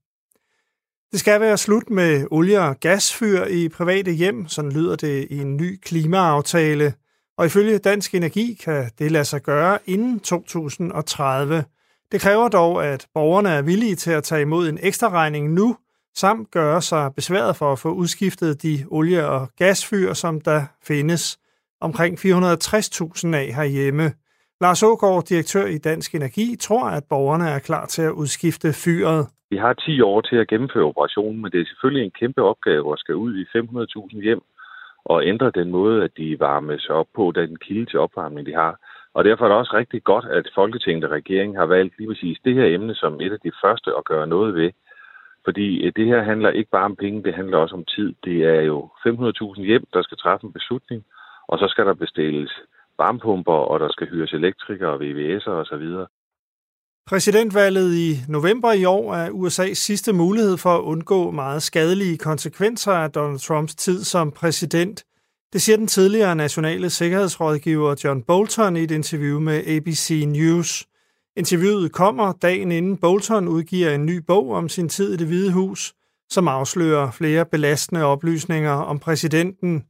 Det 1.13 1.21
skal 1.21 1.41
være 1.41 1.59
slut 1.59 1.91
med 1.91 2.27
olie- 2.31 2.61
og 2.61 2.81
gasfyr 2.81 3.45
i 3.45 3.69
private 3.69 4.13
hjem, 4.13 4.49
sådan 4.49 4.73
lyder 4.73 4.97
det 4.97 5.27
i 5.31 5.39
en 5.39 5.57
ny 5.57 5.81
klimaaftale. 5.83 6.95
Og 7.39 7.47
ifølge 7.47 7.79
Dansk 7.79 8.15
Energi 8.15 8.55
kan 8.65 8.91
det 8.99 9.13
lade 9.13 9.25
sig 9.25 9.43
gøre 9.43 9.79
inden 9.87 10.21
2030. 10.21 11.65
Det 12.13 12.21
kræver 12.21 12.49
dog, 12.49 12.87
at 12.87 13.07
borgerne 13.15 13.49
er 13.49 13.63
villige 13.63 13.97
til 13.97 14.11
at 14.11 14.25
tage 14.25 14.43
imod 14.43 14.69
en 14.69 14.79
ekstra 14.83 15.09
regning 15.09 15.53
nu, 15.53 15.77
samt 16.23 16.51
gøre 16.51 16.81
sig 16.81 17.05
besværet 17.17 17.57
for 17.57 17.73
at 17.73 17.79
få 17.79 17.91
udskiftet 18.03 18.63
de 18.63 18.75
olie- 18.91 19.29
og 19.29 19.43
gasfyr, 19.59 20.13
som 20.13 20.41
der 20.41 20.61
findes 20.89 21.39
omkring 21.81 22.19
460.000 22.19 23.35
af 23.43 23.49
herhjemme. 23.59 24.07
Lars 24.61 24.83
Ågaard, 24.83 25.25
direktør 25.25 25.67
i 25.67 25.79
Dansk 25.79 26.15
Energi, 26.15 26.57
tror, 26.61 26.85
at 26.99 27.05
borgerne 27.11 27.49
er 27.49 27.59
klar 27.59 27.87
til 27.87 28.03
at 28.03 28.13
udskifte 28.13 28.69
fyret. 28.85 29.27
Vi 29.51 29.57
har 29.57 29.73
10 29.73 30.01
år 30.01 30.21
til 30.21 30.37
at 30.37 30.49
gennemføre 30.49 30.85
operationen, 30.85 31.43
men 31.43 31.51
det 31.53 31.61
er 31.61 31.67
selvfølgelig 31.67 32.05
en 32.05 32.19
kæmpe 32.21 32.43
opgave 32.43 32.93
at 32.93 32.99
skal 32.99 33.15
ud 33.15 33.33
i 33.43 33.45
500.000 33.59 34.23
hjem 34.23 34.43
og 35.05 35.27
ændre 35.27 35.51
den 35.51 35.71
måde, 35.71 36.05
at 36.05 36.11
de 36.17 36.41
varmes 36.41 36.89
op 36.89 37.07
på, 37.17 37.33
den 37.35 37.57
kilde 37.57 37.87
til 37.87 37.99
opvarmning, 37.99 38.47
de 38.47 38.55
har. 38.55 38.75
Og 39.15 39.25
derfor 39.25 39.45
er 39.45 39.49
det 39.49 39.59
også 39.59 39.77
rigtig 39.77 40.05
godt, 40.05 40.25
at 40.25 40.51
Folketinget 40.55 41.05
og 41.05 41.11
regeringen 41.11 41.57
har 41.57 41.67
valgt 41.67 41.99
lige 41.99 42.09
præcis 42.09 42.39
det 42.45 42.55
her 42.55 42.67
emne 42.77 42.95
som 42.95 43.21
et 43.21 43.33
af 43.33 43.41
de 43.45 43.53
første 43.65 43.91
at 43.99 44.05
gøre 44.05 44.27
noget 44.27 44.55
ved, 44.55 44.71
fordi 45.47 45.69
øh, 45.85 45.93
det 45.97 46.07
her 46.07 46.23
handler 46.23 46.51
ikke 46.51 46.71
bare 46.71 46.91
om 46.91 46.97
penge, 46.97 47.23
det 47.23 47.35
handler 47.35 47.59
også 47.59 47.75
om 47.75 47.85
tid. 47.85 48.15
Det 48.25 48.37
er 48.55 48.61
jo 48.71 48.79
500.000 49.07 49.63
hjem, 49.71 49.85
der 49.95 50.03
skal 50.03 50.19
træffe 50.19 50.47
en 50.47 50.53
beslutning, 50.53 51.05
og 51.49 51.59
så 51.59 51.67
skal 51.69 51.87
der 51.87 51.95
bestilles 51.95 52.53
varmepumper, 52.99 53.59
og 53.71 53.81
der 53.81 53.89
skal 53.91 54.09
hyres 54.09 54.33
elektrikere, 54.33 55.01
VVS'er 55.03 55.51
osv. 55.63 55.87
Præsidentvalget 57.07 57.95
i 57.95 58.11
november 58.29 58.73
i 58.73 58.85
år 58.85 59.15
er 59.15 59.29
USA's 59.31 59.75
sidste 59.75 60.13
mulighed 60.13 60.57
for 60.59 60.75
at 60.79 60.83
undgå 60.83 61.31
meget 61.31 61.63
skadelige 61.63 62.19
konsekvenser 62.19 62.93
af 62.93 63.11
Donald 63.13 63.39
Trumps 63.39 63.75
tid 63.75 64.05
som 64.05 64.33
præsident. 64.33 65.05
Det 65.53 65.63
siger 65.63 65.77
den 65.77 65.87
tidligere 65.87 66.37
nationale 66.37 66.91
sikkerhedsrådgiver 66.91 68.01
John 68.05 68.23
Bolton 68.23 68.77
i 68.77 68.83
et 68.83 68.91
interview 68.91 69.41
med 69.41 69.67
ABC 69.67 70.25
News. 70.27 70.87
Interviewet 71.37 71.93
kommer 71.93 72.33
dagen 72.33 72.73
inden 72.73 72.97
Bolton 72.97 73.49
udgiver 73.49 73.91
en 73.91 74.07
ny 74.07 74.17
bog 74.17 74.51
om 74.51 74.69
sin 74.69 74.89
tid 74.89 75.15
i 75.15 75.17
det 75.17 75.27
hvide 75.27 75.53
hus, 75.53 75.95
som 76.31 76.49
afslører 76.49 77.11
flere 77.11 77.45
belastende 77.45 78.05
oplysninger 78.05 78.71
om 78.73 78.99
præsidenten. 78.99 79.85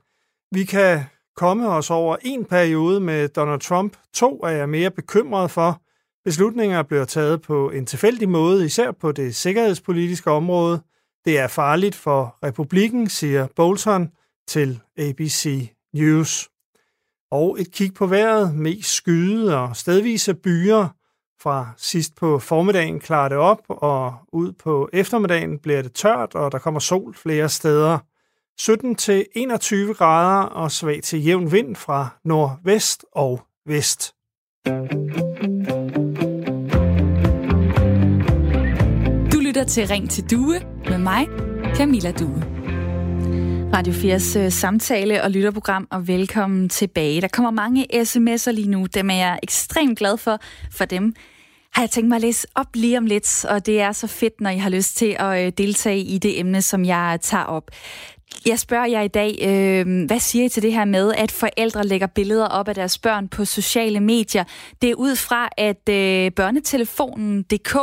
Vi 0.52 0.64
kan 0.64 1.00
komme 1.36 1.68
os 1.68 1.90
over 1.90 2.16
en 2.22 2.44
periode 2.44 3.00
med 3.00 3.28
Donald 3.28 3.60
Trump. 3.60 3.96
To 4.14 4.40
er 4.40 4.48
jeg 4.48 4.68
mere 4.68 4.90
bekymret 4.90 5.50
for. 5.50 5.82
Beslutninger 6.24 6.82
bliver 6.82 7.04
taget 7.04 7.42
på 7.42 7.70
en 7.70 7.86
tilfældig 7.86 8.28
måde, 8.28 8.64
især 8.64 8.92
på 8.92 9.12
det 9.12 9.36
sikkerhedspolitiske 9.36 10.30
område. 10.30 10.80
Det 11.24 11.38
er 11.38 11.48
farligt 11.48 11.94
for 11.94 12.38
republikken, 12.42 13.08
siger 13.08 13.46
Bolton 13.56 14.10
til 14.48 14.80
ABC 14.98 15.70
News. 15.94 16.48
Og 17.30 17.60
et 17.60 17.72
kig 17.72 17.94
på 17.94 18.06
vejret, 18.06 18.54
mest 18.54 18.94
skyde 18.94 19.58
og 19.58 19.76
stedvise 19.76 20.34
byer, 20.34 20.88
fra 21.46 21.68
sidst 21.76 22.16
på 22.16 22.38
formiddagen 22.38 23.00
klarer 23.00 23.28
det 23.28 23.38
op, 23.38 23.62
og 23.68 24.14
ud 24.32 24.52
på 24.52 24.88
eftermiddagen 24.92 25.58
bliver 25.58 25.82
det 25.82 25.92
tørt, 25.92 26.34
og 26.34 26.52
der 26.52 26.58
kommer 26.58 26.80
sol 26.80 27.14
flere 27.14 27.48
steder. 27.48 27.98
17-21 28.60 29.92
grader 29.92 30.42
og 30.42 30.70
svag 30.70 31.02
til 31.02 31.24
jævn 31.24 31.52
vind 31.52 31.76
fra 31.76 32.08
nordvest 32.24 33.04
og 33.12 33.40
vest. 33.66 34.14
Du 39.32 39.40
lytter 39.40 39.64
til 39.68 39.86
Ring 39.86 40.10
til 40.10 40.30
Due 40.30 40.60
med 40.88 40.98
mig, 40.98 41.26
Camilla 41.76 42.12
Due. 42.12 42.42
Radio 43.74 43.92
4's 43.92 44.38
uh, 44.38 44.52
samtale- 44.52 45.22
og 45.22 45.30
lytterprogram, 45.30 45.88
og 45.90 46.08
velkommen 46.08 46.68
tilbage. 46.68 47.20
Der 47.20 47.28
kommer 47.28 47.50
mange 47.50 47.86
sms'er 47.92 48.50
lige 48.50 48.70
nu, 48.70 48.86
dem 48.86 49.10
er 49.10 49.14
jeg 49.14 49.38
ekstremt 49.42 49.98
glad 49.98 50.16
for, 50.16 50.38
for 50.70 50.84
dem 50.84 51.14
har 51.76 51.82
jeg 51.82 51.90
tænkt 51.90 52.08
mig 52.08 52.16
at 52.16 52.22
læse 52.22 52.46
op 52.54 52.66
lige 52.74 52.98
om 52.98 53.06
lidt, 53.06 53.44
og 53.44 53.66
det 53.66 53.80
er 53.80 53.92
så 53.92 54.06
fedt, 54.06 54.40
når 54.40 54.50
I 54.50 54.56
har 54.56 54.70
lyst 54.70 54.96
til 54.96 55.16
at 55.18 55.46
øh, 55.46 55.52
deltage 55.58 55.98
i 55.98 56.18
det 56.18 56.40
emne, 56.40 56.62
som 56.62 56.84
jeg 56.84 57.18
tager 57.22 57.44
op. 57.44 57.70
Jeg 58.46 58.58
spørger 58.58 58.86
jer 58.86 59.00
i 59.00 59.08
dag, 59.08 59.38
øh, 59.42 60.06
hvad 60.06 60.20
siger 60.20 60.44
I 60.44 60.48
til 60.48 60.62
det 60.62 60.72
her 60.72 60.84
med, 60.84 61.12
at 61.16 61.32
forældre 61.32 61.86
lægger 61.86 62.06
billeder 62.06 62.46
op 62.46 62.68
af 62.68 62.74
deres 62.74 62.98
børn 62.98 63.28
på 63.28 63.44
sociale 63.44 64.00
medier? 64.00 64.44
Det 64.82 64.90
er 64.90 64.94
ud 64.94 65.16
fra, 65.16 65.48
at 65.56 65.88
øh, 65.88 66.30
børnetelefonen.dk 66.32 67.76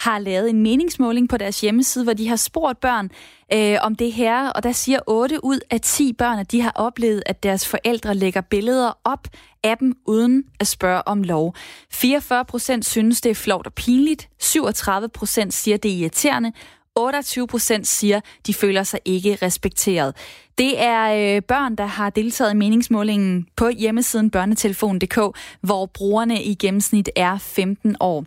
har 0.00 0.18
lavet 0.18 0.50
en 0.50 0.62
meningsmåling 0.62 1.28
på 1.28 1.36
deres 1.36 1.60
hjemmeside, 1.60 2.04
hvor 2.04 2.12
de 2.12 2.28
har 2.28 2.36
spurgt 2.36 2.80
børn 2.80 3.10
øh, 3.52 3.78
om 3.82 3.94
det 3.94 4.12
her, 4.12 4.48
og 4.48 4.62
der 4.62 4.72
siger 4.72 4.98
8 5.06 5.44
ud 5.44 5.60
af 5.70 5.80
10 5.80 6.12
børn, 6.12 6.38
at 6.38 6.52
de 6.52 6.60
har 6.60 6.72
oplevet, 6.74 7.22
at 7.26 7.42
deres 7.42 7.68
forældre 7.68 8.14
lægger 8.14 8.40
billeder 8.40 8.98
op 9.04 9.28
af 9.64 9.78
dem 9.78 9.94
uden 10.06 10.44
at 10.60 10.66
spørge 10.66 11.08
om 11.08 11.22
lov. 11.22 11.54
44 11.90 12.44
procent 12.44 12.86
synes, 12.86 13.20
det 13.20 13.30
er 13.30 13.34
flot 13.34 13.66
og 13.66 13.74
pinligt. 13.74 14.28
37 14.38 15.08
procent 15.08 15.54
siger, 15.54 15.76
det 15.76 15.90
er 15.90 15.96
irriterende. 15.96 16.52
28 16.96 17.46
procent 17.46 17.86
siger, 17.86 18.20
de 18.46 18.54
føler 18.54 18.82
sig 18.82 19.00
ikke 19.04 19.38
respekteret. 19.42 20.16
Det 20.58 20.82
er 20.82 21.36
øh, 21.36 21.42
børn, 21.42 21.76
der 21.76 21.86
har 21.86 22.10
deltaget 22.10 22.52
i 22.52 22.56
meningsmålingen 22.56 23.46
på 23.56 23.68
hjemmesiden 23.68 24.30
børnetelefon.dk, 24.30 25.18
hvor 25.60 25.86
brugerne 25.86 26.42
i 26.42 26.54
gennemsnit 26.54 27.10
er 27.16 27.38
15 27.38 27.96
år. 28.00 28.24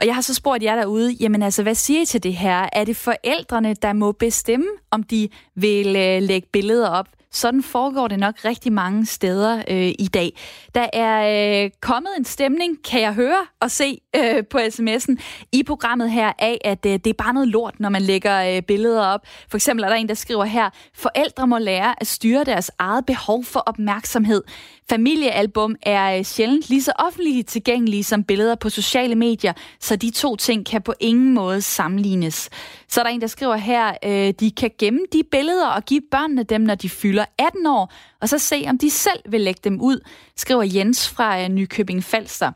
Og 0.00 0.06
jeg 0.06 0.14
har 0.14 0.22
så 0.22 0.34
spurgt 0.34 0.62
jer 0.62 0.76
derude, 0.76 1.12
jamen 1.20 1.42
altså, 1.42 1.62
hvad 1.62 1.74
siger 1.74 2.02
I 2.02 2.04
til 2.04 2.22
det 2.22 2.34
her? 2.34 2.68
Er 2.72 2.84
det 2.84 2.96
forældrene, 2.96 3.74
der 3.74 3.92
må 3.92 4.12
bestemme, 4.12 4.66
om 4.90 5.02
de 5.02 5.28
vil 5.54 5.96
øh, 5.96 6.22
lægge 6.22 6.48
billeder 6.52 6.88
op 6.88 7.06
sådan 7.34 7.62
foregår 7.62 8.08
det 8.08 8.18
nok 8.18 8.34
rigtig 8.44 8.72
mange 8.72 9.06
steder 9.06 9.62
øh, 9.68 9.92
i 9.98 10.08
dag. 10.14 10.32
Der 10.74 10.86
er 10.92 11.64
øh, 11.64 11.70
kommet 11.80 12.10
en 12.18 12.24
stemning, 12.24 12.78
kan 12.84 13.00
jeg 13.00 13.14
høre 13.14 13.46
og 13.60 13.70
se 13.70 14.00
øh, 14.16 14.44
på 14.50 14.58
sms'en 14.58 15.16
i 15.52 15.62
programmet 15.62 16.10
her 16.10 16.32
af, 16.38 16.58
at 16.64 16.86
øh, 16.86 16.92
det 16.92 17.06
er 17.06 17.14
bare 17.24 17.34
noget 17.34 17.48
lort, 17.48 17.80
når 17.80 17.88
man 17.88 18.02
lægger 18.02 18.56
øh, 18.56 18.62
billeder 18.62 19.02
op. 19.02 19.20
For 19.48 19.56
eksempel 19.56 19.84
er 19.84 19.88
der 19.88 19.96
en, 19.96 20.08
der 20.08 20.14
skriver 20.14 20.44
her, 20.44 20.70
forældre 20.94 21.46
må 21.46 21.58
lære 21.58 21.94
at 22.00 22.06
styre 22.06 22.44
deres 22.44 22.70
eget 22.78 23.06
behov 23.06 23.44
for 23.44 23.60
opmærksomhed. 23.60 24.42
Familiealbum 24.90 25.76
er 25.82 26.18
øh, 26.18 26.24
sjældent 26.24 26.68
lige 26.68 26.82
så 26.82 26.92
offentligt 26.98 27.48
tilgængelige 27.48 28.04
som 28.04 28.24
billeder 28.24 28.54
på 28.54 28.68
sociale 28.68 29.14
medier, 29.14 29.52
så 29.80 29.96
de 29.96 30.10
to 30.10 30.36
ting 30.36 30.66
kan 30.66 30.82
på 30.82 30.94
ingen 31.00 31.34
måde 31.34 31.62
sammenlignes. 31.62 32.50
Så 32.88 33.00
er 33.00 33.04
der 33.04 33.10
en, 33.10 33.20
der 33.20 33.26
skriver 33.26 33.56
her, 33.56 33.94
øh, 34.04 34.34
de 34.40 34.50
kan 34.50 34.70
gemme 34.78 35.00
de 35.12 35.22
billeder 35.30 35.68
og 35.68 35.84
give 35.84 36.00
børnene 36.10 36.42
dem, 36.42 36.60
når 36.60 36.74
de 36.74 36.88
fylder 36.88 37.24
18 37.38 37.66
år, 37.66 37.92
og 38.20 38.28
så 38.28 38.38
se, 38.38 38.64
om 38.68 38.78
de 38.78 38.90
selv 38.90 39.20
vil 39.28 39.40
lægge 39.40 39.60
dem 39.64 39.80
ud, 39.80 40.00
skriver 40.36 40.62
Jens 40.62 41.08
fra 41.08 41.42
øh, 41.42 41.48
Nykøbing 41.48 42.04
Falster. 42.04 42.52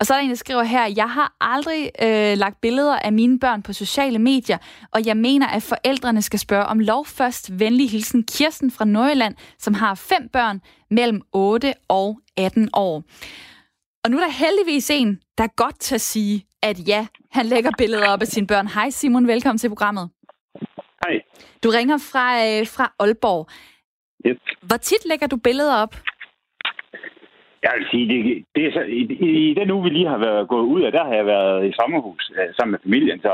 Og 0.00 0.06
så 0.06 0.14
er 0.14 0.18
der 0.18 0.24
en, 0.24 0.30
der 0.30 0.36
skriver 0.36 0.62
her, 0.62 0.92
jeg 0.96 1.10
har 1.10 1.36
aldrig 1.40 1.90
øh, 2.02 2.38
lagt 2.38 2.60
billeder 2.60 2.98
af 2.98 3.12
mine 3.12 3.38
børn 3.38 3.62
på 3.62 3.72
sociale 3.72 4.18
medier, 4.18 4.58
og 4.92 5.06
jeg 5.06 5.16
mener, 5.16 5.46
at 5.46 5.62
forældrene 5.62 6.22
skal 6.22 6.38
spørge 6.38 6.66
om 6.66 6.78
lov 6.78 7.06
først. 7.06 7.58
Venlig 7.58 7.90
hilsen 7.90 8.24
Kirsten 8.24 8.70
fra 8.70 8.84
Nordjylland, 8.84 9.34
som 9.58 9.74
har 9.74 9.94
fem 9.94 10.28
børn 10.32 10.60
mellem 10.90 11.22
8 11.32 11.74
og 11.88 12.20
18 12.36 12.68
år. 12.72 13.02
Og 14.04 14.10
nu 14.10 14.16
er 14.16 14.24
der 14.24 14.32
heldigvis 14.32 14.90
en, 14.90 15.20
der 15.38 15.44
er 15.44 15.54
godt 15.56 15.80
til 15.80 15.94
at 15.94 16.00
sige, 16.00 16.46
at 16.62 16.88
ja, 16.88 17.06
han 17.30 17.46
lægger 17.46 17.70
billeder 17.78 18.08
op 18.08 18.20
af 18.20 18.26
sine 18.26 18.46
børn. 18.46 18.66
Hej 18.66 18.90
Simon, 18.90 19.26
velkommen 19.26 19.58
til 19.58 19.68
programmet. 19.68 20.10
Hej. 21.04 21.20
Du 21.62 21.70
ringer 21.70 21.98
fra, 21.98 22.46
øh, 22.46 22.66
fra 22.66 22.92
Aalborg. 22.98 23.48
Yep. 24.26 24.38
Hvor 24.62 24.76
tit 24.76 25.04
lægger 25.06 25.26
du 25.26 25.36
billeder 25.36 25.74
op? 25.76 25.96
Jeg 27.62 27.72
vil 27.76 27.86
sige, 27.90 28.06
det, 28.12 28.44
det 28.54 28.62
er 28.66 28.72
så, 28.72 28.80
i, 28.80 29.00
i, 29.50 29.54
den 29.54 29.70
uge, 29.70 29.84
vi 29.84 29.90
lige 29.90 30.08
har 30.08 30.18
været 30.18 30.48
gået 30.48 30.66
ud 30.74 30.82
af, 30.82 30.92
der 30.92 31.04
har 31.04 31.14
jeg 31.14 31.26
været 31.26 31.68
i 31.68 31.72
sommerhus 31.80 32.32
øh, 32.38 32.54
sammen 32.56 32.72
med 32.72 32.80
familien, 32.82 33.20
så, 33.20 33.32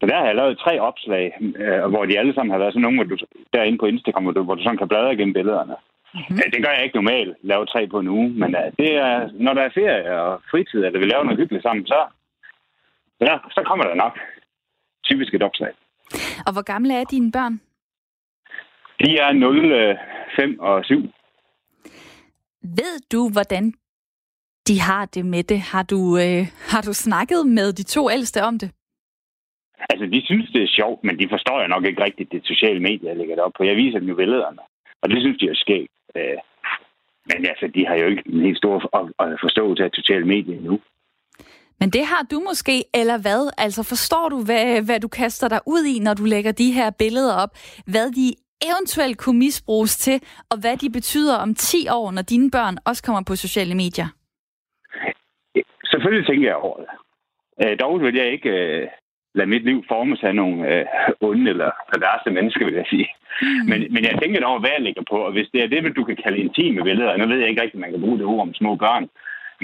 så 0.00 0.06
der 0.06 0.16
har 0.16 0.26
jeg 0.26 0.34
lavet 0.34 0.58
tre 0.58 0.80
opslag, 0.80 1.24
øh, 1.62 1.84
hvor 1.92 2.04
de 2.04 2.18
alle 2.18 2.34
sammen 2.34 2.52
har 2.52 2.58
været 2.58 2.72
sådan 2.72 2.82
nogle, 2.82 2.98
hvor 2.98 3.08
du, 3.10 3.16
derinde 3.52 3.78
på 3.78 3.86
Instagram, 3.86 4.22
hvor 4.22 4.32
du, 4.32 4.42
hvor 4.42 4.54
du 4.54 4.62
sådan 4.62 4.78
kan 4.78 4.88
bladre 4.88 5.16
gennem 5.16 5.34
billederne. 5.34 5.76
Mm-hmm. 6.14 6.36
Det 6.52 6.64
gør 6.64 6.72
jeg 6.74 6.84
ikke 6.84 6.96
normalt, 7.00 7.36
lave 7.42 7.66
tre 7.66 7.86
på 7.86 7.98
en 7.98 8.08
uge, 8.08 8.28
men 8.28 8.50
uh, 8.60 8.68
det 8.78 8.90
er, 9.06 9.28
når 9.32 9.54
der 9.54 9.62
er 9.62 9.76
ferie 9.78 10.20
og 10.22 10.42
fritid, 10.50 10.84
eller 10.84 10.98
vi 10.98 11.06
laver 11.06 11.24
noget 11.24 11.40
hyggeligt 11.40 11.62
sammen, 11.62 11.86
så, 11.86 11.98
ja, 13.20 13.34
så 13.50 13.62
kommer 13.66 13.84
der 13.84 13.94
nok 13.94 14.18
typisk 15.04 15.34
et 15.34 15.42
opslag. 15.42 15.72
Og 16.46 16.52
hvor 16.52 16.62
gamle 16.72 16.94
er 16.94 17.04
dine 17.04 17.32
børn? 17.32 17.60
De 19.00 19.18
er 19.18 19.32
0, 19.32 19.98
5 20.36 20.60
og 20.60 20.84
7. 20.84 21.10
Ved 22.62 23.00
du, 23.12 23.28
hvordan 23.28 23.74
de 24.68 24.80
har 24.80 25.04
det 25.04 25.26
med 25.26 25.42
det? 25.42 25.60
Har 25.60 25.82
du, 25.82 26.00
øh, 26.24 26.46
har 26.72 26.82
du 26.82 26.92
snakket 26.92 27.46
med 27.46 27.72
de 27.72 27.82
to 27.82 28.10
ældste 28.10 28.42
om 28.42 28.58
det? 28.58 28.70
Altså, 29.90 30.06
de 30.06 30.20
synes, 30.24 30.50
det 30.54 30.62
er 30.62 30.76
sjovt, 30.78 31.04
men 31.04 31.18
de 31.18 31.26
forstår 31.30 31.62
jo 31.62 31.68
nok 31.68 31.84
ikke 31.84 32.04
rigtigt 32.04 32.32
det 32.32 32.46
sociale 32.46 32.80
medier, 32.80 33.08
jeg 33.10 33.16
lægger 33.16 33.34
det 33.34 33.44
op 33.44 33.52
på. 33.56 33.64
Jeg 33.64 33.76
viser 33.76 33.98
dem 33.98 34.08
jo 34.08 34.14
billederne, 34.14 34.62
og 35.02 35.10
det 35.10 35.18
synes 35.20 35.38
de 35.38 35.46
er 35.48 35.54
skægt. 35.54 35.92
Øh, 36.16 36.38
men 37.30 37.46
altså, 37.52 37.66
de 37.74 37.86
har 37.86 37.96
jo 37.96 38.06
ikke 38.06 38.22
en 38.26 38.42
helt 38.42 38.58
stor 38.58 38.74
forståelse 39.40 39.84
af 39.84 39.90
sociale 39.94 40.26
medier 40.26 40.56
endnu. 40.56 40.80
Men 41.80 41.90
det 41.90 42.04
har 42.06 42.22
du 42.30 42.40
måske, 42.40 42.84
eller 42.94 43.18
hvad? 43.18 43.42
Altså 43.58 43.82
forstår 43.82 44.28
du, 44.28 44.44
hvad, 44.44 44.82
hvad 44.82 45.00
du 45.00 45.08
kaster 45.08 45.48
dig 45.48 45.60
ud 45.66 45.84
i, 45.84 45.98
når 45.98 46.14
du 46.14 46.24
lægger 46.24 46.52
de 46.52 46.72
her 46.72 46.90
billeder 46.90 47.34
op? 47.34 47.50
Hvad 47.86 48.10
de 48.10 48.34
eventuelt 48.68 49.18
kunne 49.18 49.38
misbruges 49.38 49.96
til, 49.96 50.20
og 50.50 50.56
hvad 50.60 50.76
de 50.76 50.90
betyder 50.90 51.36
om 51.36 51.54
10 51.54 51.88
år, 51.90 52.10
når 52.10 52.22
dine 52.22 52.50
børn 52.50 52.76
også 52.84 53.02
kommer 53.02 53.22
på 53.26 53.36
sociale 53.36 53.74
medier? 53.74 54.08
Selvfølgelig 55.90 56.26
tænker 56.26 56.48
jeg 56.48 56.56
over 56.56 56.76
det. 56.76 56.90
Øh, 57.62 57.78
dog 57.80 58.00
vil 58.00 58.14
jeg 58.14 58.32
ikke 58.32 58.50
øh, 58.50 58.88
lade 59.34 59.48
mit 59.48 59.64
liv 59.64 59.84
formes 59.88 60.22
af 60.22 60.34
nogle 60.34 60.56
øh, 60.72 60.86
onde 61.20 61.50
eller 61.50 61.70
perverse 61.92 62.30
mennesker, 62.30 62.64
vil 62.64 62.74
jeg 62.74 62.86
sige. 62.90 63.08
Mm. 63.42 63.48
Men, 63.70 63.80
men 63.94 64.02
jeg 64.04 64.18
tænker 64.22 64.46
over, 64.46 64.60
hvad 64.60 64.70
jeg 64.76 64.86
ligger 64.86 65.04
på, 65.10 65.16
og 65.16 65.32
hvis 65.32 65.48
det 65.52 65.60
er 65.62 65.68
det, 65.68 65.96
du 65.96 66.04
kan 66.04 66.16
kalde 66.24 66.38
intime 66.38 66.82
billeder, 66.82 67.16
nu 67.16 67.26
ved 67.26 67.38
jeg 67.38 67.48
ikke 67.48 67.62
rigtigt, 67.62 67.80
man 67.80 67.90
kan 67.90 68.00
bruge 68.00 68.18
det 68.18 68.26
ord 68.26 68.40
om 68.40 68.54
små 68.54 68.76
børn, 68.76 69.08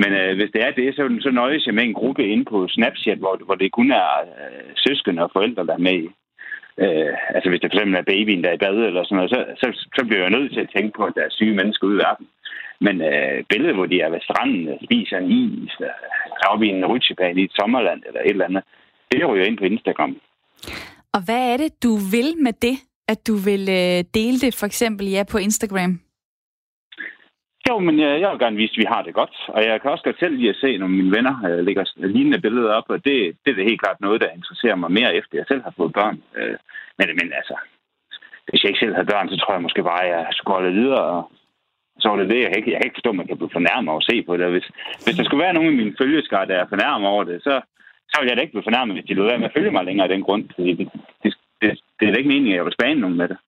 men 0.02 0.10
øh, 0.20 0.36
hvis 0.38 0.50
det 0.54 0.62
er 0.66 0.70
det, 0.70 0.94
så, 0.94 1.02
så 1.20 1.30
nøjes 1.30 1.66
jeg 1.66 1.74
med 1.74 1.84
en 1.84 1.98
gruppe 2.00 2.22
inde 2.32 2.44
på 2.44 2.68
Snapchat, 2.68 3.18
hvor, 3.18 3.34
hvor 3.46 3.54
det 3.54 3.72
kun 3.72 3.90
er 3.90 4.08
øh, 4.40 4.70
søskende 4.76 5.22
og 5.22 5.30
forældre, 5.32 5.66
der 5.66 5.74
er 5.74 5.86
med 5.88 5.96
i. 6.04 6.08
Øh, 6.84 7.14
altså 7.34 7.48
hvis 7.48 7.60
det 7.60 7.70
for 7.70 7.76
eksempel 7.76 7.96
er 7.98 8.10
babyen, 8.12 8.42
der 8.42 8.50
er 8.50 8.58
i 8.58 8.64
bad 8.64 8.76
eller 8.88 9.04
sådan 9.04 9.16
noget, 9.16 9.30
så, 9.34 9.40
så, 9.62 9.68
så 9.96 10.02
bliver 10.06 10.22
jeg 10.22 10.36
nødt 10.36 10.52
til 10.52 10.60
at 10.64 10.72
tænke 10.76 10.92
på, 10.96 11.02
at 11.04 11.14
der 11.16 11.24
er 11.24 11.36
syge 11.38 11.58
mennesker 11.60 11.86
ude 11.86 11.98
i 11.98 12.04
verden. 12.06 12.26
Men 12.86 12.96
øh, 13.10 13.44
billedet, 13.50 13.76
hvor 13.76 13.86
de 13.86 14.00
er 14.00 14.10
ved 14.10 14.20
stranden 14.20 14.68
og 14.68 14.78
spiser 14.84 15.16
en 15.18 15.30
is, 15.30 15.74
er 16.42 16.48
oppe 16.52 16.66
i 16.66 16.68
en 16.68 16.86
rutsjebane 16.86 17.40
i 17.40 17.44
et 17.44 17.56
sommerland 17.58 18.02
eller 18.06 18.20
et 18.20 18.30
eller 18.30 18.44
andet, 18.44 18.64
det 19.10 19.28
ryger 19.28 19.46
ind 19.46 19.58
på 19.58 19.64
Instagram. 19.64 20.16
Og 21.14 21.20
hvad 21.26 21.52
er 21.52 21.56
det, 21.56 21.82
du 21.82 21.92
vil 22.14 22.30
med 22.46 22.52
det, 22.52 22.76
at 23.08 23.26
du 23.26 23.34
vil 23.48 23.64
øh, 23.80 23.98
dele 24.18 24.38
det 24.44 24.52
for 24.60 24.66
eksempel 24.66 25.06
ja, 25.06 25.22
på 25.32 25.38
Instagram? 25.38 26.00
Jo, 27.68 27.78
men 27.78 27.94
jeg, 28.00 28.20
jeg 28.20 28.30
vil 28.30 28.38
gerne 28.38 28.56
vise, 28.56 28.74
at 28.74 28.82
vi 28.82 28.92
har 28.94 29.02
det 29.02 29.14
godt. 29.14 29.34
Og 29.48 29.60
jeg 29.64 29.80
kan 29.80 29.90
også 29.90 30.04
godt 30.04 30.18
selv 30.18 30.34
lide 30.36 30.48
at 30.48 30.60
se, 30.62 30.78
når 30.78 30.86
mine 30.86 31.14
venner 31.16 31.34
øh, 31.48 31.60
lægger 31.66 31.84
lignende 31.96 32.40
billeder 32.40 32.72
op, 32.78 32.88
og 32.88 33.04
det, 33.04 33.16
det 33.42 33.50
er 33.50 33.58
det 33.58 33.70
helt 33.70 33.82
klart 33.82 34.00
noget, 34.00 34.20
der 34.20 34.36
interesserer 34.38 34.76
mig 34.82 34.90
mere, 34.92 35.14
efter 35.14 35.38
jeg 35.38 35.46
selv 35.48 35.62
har 35.62 35.74
fået 35.76 35.92
børn. 35.92 36.22
Øh, 36.38 36.56
men, 36.98 37.08
men 37.20 37.28
altså, 37.40 37.56
hvis 38.48 38.62
jeg 38.62 38.70
ikke 38.70 38.84
selv 38.84 38.94
havde 38.94 39.12
børn, 39.12 39.28
så 39.28 39.36
tror 39.36 39.54
jeg 39.54 39.62
måske 39.62 39.82
bare, 39.82 40.04
at 40.04 40.10
jeg 40.10 40.26
skulle 40.32 40.72
videre. 40.80 41.04
Og 41.16 41.22
så 42.00 42.08
var 42.08 42.16
det 42.16 42.28
det, 42.32 42.40
jeg 42.42 42.50
kan 42.50 42.58
ikke, 42.60 42.70
jeg 42.72 42.78
kan 42.78 42.86
ikke 42.86 42.98
forstå, 42.98 43.10
at 43.10 43.20
man 43.20 43.26
kan 43.26 43.40
blive 43.40 43.56
fornærmet 43.58 43.90
over 43.92 44.02
at 44.02 44.08
se 44.10 44.16
på 44.22 44.36
det. 44.36 44.50
Hvis, 44.50 44.68
hvis 45.04 45.16
der 45.16 45.24
skulle 45.24 45.44
være 45.44 45.56
nogen 45.56 45.72
i 45.72 45.80
min 45.80 45.96
følgeskar, 46.00 46.44
der 46.44 46.56
er 46.58 46.72
fornærmet 46.72 47.08
over 47.08 47.24
det, 47.24 47.42
så, 47.42 47.54
så 48.10 48.14
ville 48.18 48.30
jeg 48.30 48.36
da 48.36 48.42
ikke 48.42 48.56
blive 48.56 48.68
fornærmet, 48.68 48.96
hvis 48.96 49.08
de 49.08 49.14
lød 49.14 49.30
være 49.30 49.38
med 49.38 49.50
at 49.50 49.56
følge 49.56 49.70
mig 49.70 49.84
længere 49.84 50.06
af 50.08 50.12
den 50.14 50.22
grund. 50.26 50.44
Fordi 50.54 50.72
det, 50.78 50.86
det, 51.22 51.30
det, 51.60 51.68
det 52.00 52.04
er 52.08 52.12
da 52.12 52.18
ikke 52.18 52.32
meningen, 52.32 52.52
at 52.52 52.56
jeg 52.56 52.64
vil 52.64 52.78
spane 52.78 53.00
nogen 53.00 53.16
med 53.16 53.28
det. 53.28 53.38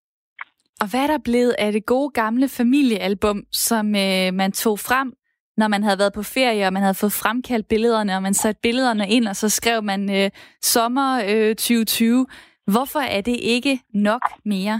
Og 0.80 0.86
hvad 0.90 1.00
er 1.00 1.06
der 1.06 1.18
blevet 1.28 1.54
af 1.58 1.72
det 1.72 1.86
gode 1.86 2.10
gamle 2.10 2.48
familiealbum, 2.48 3.38
som 3.52 3.86
øh, 4.04 4.34
man 4.34 4.52
tog 4.52 4.78
frem, 4.78 5.12
når 5.56 5.68
man 5.68 5.82
havde 5.82 5.98
været 5.98 6.12
på 6.18 6.22
ferie, 6.22 6.66
og 6.66 6.72
man 6.72 6.82
havde 6.82 7.00
fået 7.02 7.20
fremkaldt 7.22 7.68
billederne, 7.68 8.16
og 8.16 8.22
man 8.22 8.34
satte 8.34 8.60
billederne 8.62 9.04
ind, 9.16 9.28
og 9.28 9.36
så 9.36 9.48
skrev 9.48 9.82
man 9.82 10.00
øh, 10.18 10.30
sommer 10.62 11.08
øh, 11.30 11.54
2020. 11.54 12.26
Hvorfor 12.72 13.02
er 13.16 13.20
det 13.20 13.38
ikke 13.56 13.74
nok 13.94 14.24
mere? 14.44 14.76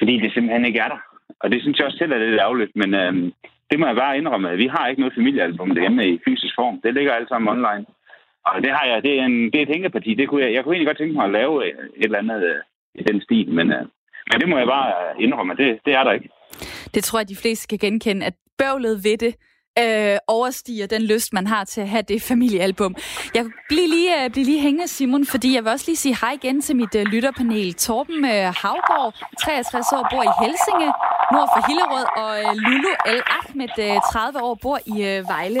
Fordi 0.00 0.14
det 0.22 0.32
simpelthen 0.32 0.64
ikke 0.64 0.78
er 0.78 0.88
der. 0.88 1.00
Og 1.40 1.50
det 1.50 1.62
synes 1.62 1.78
jeg 1.78 1.86
også 1.86 1.98
selv 1.98 2.12
er 2.12 2.18
lidt 2.18 2.40
ærgerligt, 2.40 2.72
men 2.76 2.94
øh, 2.94 3.12
det 3.70 3.78
må 3.78 3.86
jeg 3.86 3.96
bare 3.96 4.18
indrømme, 4.18 4.50
at 4.50 4.58
vi 4.58 4.66
har 4.66 4.88
ikke 4.88 5.00
noget 5.00 5.18
familiealbum 5.18 5.74
derhjemme 5.74 6.08
i 6.08 6.20
fysisk 6.26 6.54
form. 6.54 6.80
Det 6.84 6.94
ligger 6.94 7.12
alt 7.12 7.28
sammen 7.28 7.48
online. 7.56 7.84
Og 8.46 8.62
det 8.64 8.70
har 8.76 8.84
jeg, 8.90 9.02
det 9.02 9.12
er, 9.20 9.24
en, 9.24 9.38
det 9.50 9.58
er 9.58 9.62
et 9.62 9.74
hængeparti. 9.74 10.14
Det 10.14 10.28
kunne 10.28 10.42
jeg, 10.44 10.52
jeg 10.52 10.62
kunne 10.62 10.74
egentlig 10.74 10.90
godt 10.90 10.98
tænke 10.98 11.14
mig 11.14 11.24
at 11.24 11.36
lave 11.40 11.54
øh, 11.64 11.72
et 11.96 12.04
eller 12.04 12.18
andet 12.18 12.42
øh, 12.50 12.60
i 12.94 13.02
den 13.02 13.20
stil, 13.20 13.48
men 13.58 13.72
øh, 13.72 13.86
men 14.30 14.40
det 14.40 14.48
må 14.48 14.58
jeg 14.58 14.66
bare 14.66 14.92
indrømme, 15.20 15.54
det, 15.54 15.78
det 15.84 15.92
er 15.94 16.04
der 16.04 16.12
ikke. 16.12 16.28
Det 16.94 17.04
tror 17.04 17.18
jeg, 17.18 17.28
de 17.28 17.36
fleste 17.36 17.68
kan 17.68 17.78
genkende, 17.78 18.26
at 18.26 18.34
bøvlet 18.58 19.04
ved 19.04 19.18
det 19.18 19.34
øh, 19.78 20.18
overstiger 20.26 20.86
den 20.86 21.02
lyst, 21.02 21.32
man 21.32 21.46
har 21.46 21.64
til 21.64 21.80
at 21.80 21.88
have 21.88 22.02
det 22.02 22.22
familiealbum. 22.22 22.94
Jeg 23.34 23.44
bliver 23.68 23.88
lige, 23.88 24.24
øh, 24.24 24.30
blive 24.30 24.44
lige 24.44 24.60
hængende, 24.60 24.88
Simon, 24.88 25.26
fordi 25.26 25.54
jeg 25.54 25.64
vil 25.64 25.72
også 25.72 25.84
lige 25.88 25.96
sige 25.96 26.16
hej 26.20 26.32
igen 26.42 26.60
til 26.62 26.76
mit 26.76 26.94
øh, 26.94 27.04
lytterpanel. 27.04 27.74
Torben 27.74 28.24
øh, 28.24 28.54
Havgård, 28.62 29.14
63 29.40 29.92
år, 29.92 30.06
bor 30.10 30.22
i 30.22 30.32
Helsinge, 30.44 30.88
nord 31.32 31.48
for 31.54 31.66
Hillerød, 31.68 32.06
og 32.22 32.32
øh, 32.40 32.56
Lulu 32.64 32.92
El 33.06 33.22
Ahmed, 33.38 33.78
øh, 33.78 34.00
30 34.12 34.42
år, 34.42 34.54
bor 34.62 34.78
i 34.86 34.96
øh, 35.10 35.28
Vejle. 35.28 35.60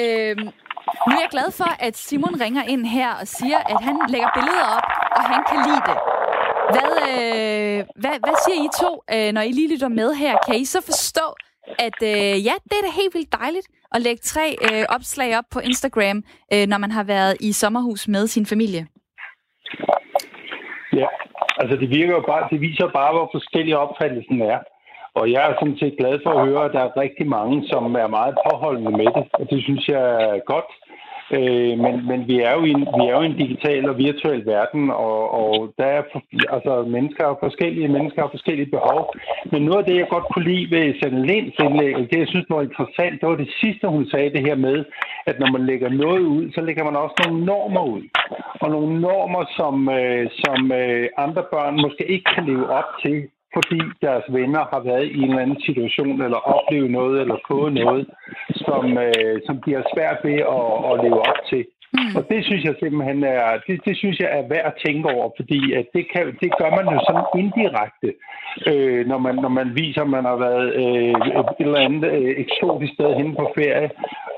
Øh, 0.00 0.36
nu 1.08 1.12
er 1.16 1.22
jeg 1.24 1.30
glad 1.30 1.48
for, 1.60 1.70
at 1.86 1.96
Simon 1.96 2.40
ringer 2.40 2.62
ind 2.62 2.86
her 2.86 3.10
og 3.20 3.28
siger, 3.28 3.58
at 3.58 3.78
han 3.84 3.96
lægger 4.08 4.30
billeder 4.34 4.66
op, 4.76 4.86
og 5.16 5.22
han 5.32 5.40
kan 5.48 5.58
lide 5.66 5.82
det. 5.90 5.98
Hvad, 6.74 6.92
øh, 7.10 7.78
hvad, 8.02 8.16
hvad 8.24 8.36
siger 8.44 8.58
I 8.66 8.68
to, 8.82 8.92
øh, 9.14 9.32
når 9.32 9.40
I 9.40 9.52
lige 9.58 9.72
lytter 9.72 9.88
med 9.88 10.14
her? 10.14 10.34
Kan 10.46 10.56
I 10.62 10.64
så 10.64 10.80
forstå, 10.90 11.26
at 11.86 11.98
øh, 12.02 12.34
ja, 12.48 12.54
det 12.68 12.74
er 12.78 12.84
da 12.86 12.90
helt 13.00 13.14
vildt 13.14 13.32
dejligt 13.42 13.68
at 13.94 14.02
lægge 14.02 14.20
tre 14.22 14.46
øh, 14.66 14.84
opslag 14.96 15.38
op 15.38 15.44
på 15.54 15.60
Instagram, 15.60 16.18
øh, 16.54 16.66
når 16.66 16.78
man 16.78 16.90
har 16.90 17.04
været 17.04 17.36
i 17.40 17.52
sommerhus 17.52 18.08
med 18.08 18.26
sin 18.26 18.46
familie? 18.46 18.86
Ja, 21.00 21.08
altså 21.60 21.76
det 21.76 21.88
virker 21.90 22.14
jo 22.18 22.24
bare, 22.32 22.48
det 22.50 22.60
viser 22.60 22.88
bare, 23.00 23.12
hvor 23.12 23.28
forskellige 23.32 23.78
opfattelsen 23.78 24.42
er. 24.42 24.58
Og 25.14 25.24
jeg 25.32 25.42
er 25.48 25.54
sådan 25.54 25.78
set 25.78 25.94
glad 26.00 26.14
for 26.24 26.30
at 26.30 26.46
høre, 26.48 26.64
at 26.64 26.72
der 26.76 26.82
er 26.84 26.96
rigtig 26.96 27.26
mange, 27.26 27.68
som 27.68 27.94
er 27.94 28.06
meget 28.18 28.34
påholdende 28.46 28.92
med 29.00 29.08
det. 29.16 29.24
Og 29.32 29.44
det 29.50 29.62
synes 29.62 29.88
jeg 29.88 30.02
er 30.26 30.38
godt. 30.52 30.70
Øh, 31.38 31.78
men, 31.84 31.94
men 32.10 32.20
vi 32.30 32.36
er 32.48 32.52
jo 32.58 32.62
i 32.64 32.70
en, 32.70 32.84
vi 32.98 33.04
er 33.08 33.14
jo 33.16 33.22
i 33.22 33.30
en 33.32 33.40
digital 33.44 33.88
og 33.90 33.98
virtuel 33.98 34.46
verden, 34.46 34.90
og, 34.90 35.20
og 35.40 35.74
der 35.78 35.84
er 35.84 36.02
altså 36.54 36.72
mennesker 36.96 37.24
og 37.24 37.38
forskellige 37.42 37.88
mennesker 37.88 38.22
har 38.22 38.30
forskellige 38.36 38.70
behov. 38.76 39.14
Men 39.52 39.62
noget 39.62 39.78
af 39.78 39.84
det, 39.84 39.96
jeg 39.96 40.08
godt 40.08 40.26
kunne 40.32 40.48
lide 40.52 40.70
ved 40.74 40.94
Sanne 41.00 41.26
Linds 41.26 41.58
indlæg, 41.64 41.94
og 41.96 42.00
det 42.10 42.18
jeg 42.18 42.28
synes 42.28 42.46
var 42.50 42.62
interessant, 42.62 43.20
det 43.20 43.28
var 43.28 43.36
det 43.36 43.50
sidste, 43.60 43.88
hun 43.88 44.06
sagde 44.06 44.30
det 44.36 44.46
her 44.48 44.54
med, 44.54 44.84
at 45.26 45.38
når 45.38 45.52
man 45.52 45.66
lægger 45.66 45.88
noget 45.88 46.20
ud, 46.20 46.52
så 46.54 46.60
lægger 46.60 46.84
man 46.84 46.96
også 46.96 47.16
nogle 47.24 47.44
normer 47.44 47.84
ud. 47.94 48.02
Og 48.60 48.70
nogle 48.70 49.00
normer, 49.00 49.44
som, 49.58 49.74
øh, 49.88 50.26
som 50.42 50.72
øh, 50.72 51.08
andre 51.16 51.44
børn 51.52 51.74
måske 51.84 52.04
ikke 52.14 52.28
kan 52.34 52.44
leve 52.46 52.66
op 52.78 52.90
til, 53.02 53.28
fordi 53.56 53.80
deres 54.02 54.24
venner 54.28 54.64
har 54.72 54.80
været 54.90 55.06
i 55.06 55.18
en 55.22 55.30
eller 55.30 55.42
anden 55.42 55.60
situation, 55.68 56.22
eller 56.22 56.40
oplevet 56.54 56.90
noget, 56.90 57.20
eller 57.20 57.36
fået 57.48 57.72
noget, 57.72 58.06
som, 58.66 58.98
øh, 58.98 59.36
som 59.46 59.56
de 59.64 59.70
har 59.78 59.84
svært 59.94 60.18
ved 60.24 60.38
at, 60.58 60.68
at 60.90 60.94
leve 61.04 61.20
op 61.30 61.40
til. 61.50 61.64
Mm. 61.94 62.16
Og 62.16 62.22
det 62.30 62.44
synes 62.44 62.64
jeg 62.64 62.74
simpelthen 62.82 63.24
er, 63.24 63.50
det, 63.66 63.80
det 63.86 63.96
synes 63.96 64.18
jeg 64.18 64.28
er 64.38 64.48
værd 64.48 64.66
at 64.70 64.78
tænke 64.86 65.06
over, 65.14 65.30
fordi 65.36 65.72
at 65.72 65.86
det, 65.94 66.04
kan, 66.12 66.24
det 66.42 66.50
gør 66.60 66.70
man 66.78 66.86
jo 66.94 66.98
sådan 67.08 67.26
indirekte, 67.40 68.10
øh, 68.70 69.06
når, 69.10 69.18
man, 69.18 69.34
når 69.34 69.48
man 69.48 69.68
viser, 69.80 70.02
at 70.02 70.14
man 70.16 70.24
har 70.24 70.36
været 70.36 70.66
øh, 70.82 71.14
et 71.60 71.66
eller 71.66 71.80
andet 71.86 72.10
øh, 72.18 72.34
eksotisk 72.44 72.92
sted 72.92 73.14
henne 73.14 73.34
på 73.34 73.52
ferie, 73.58 73.90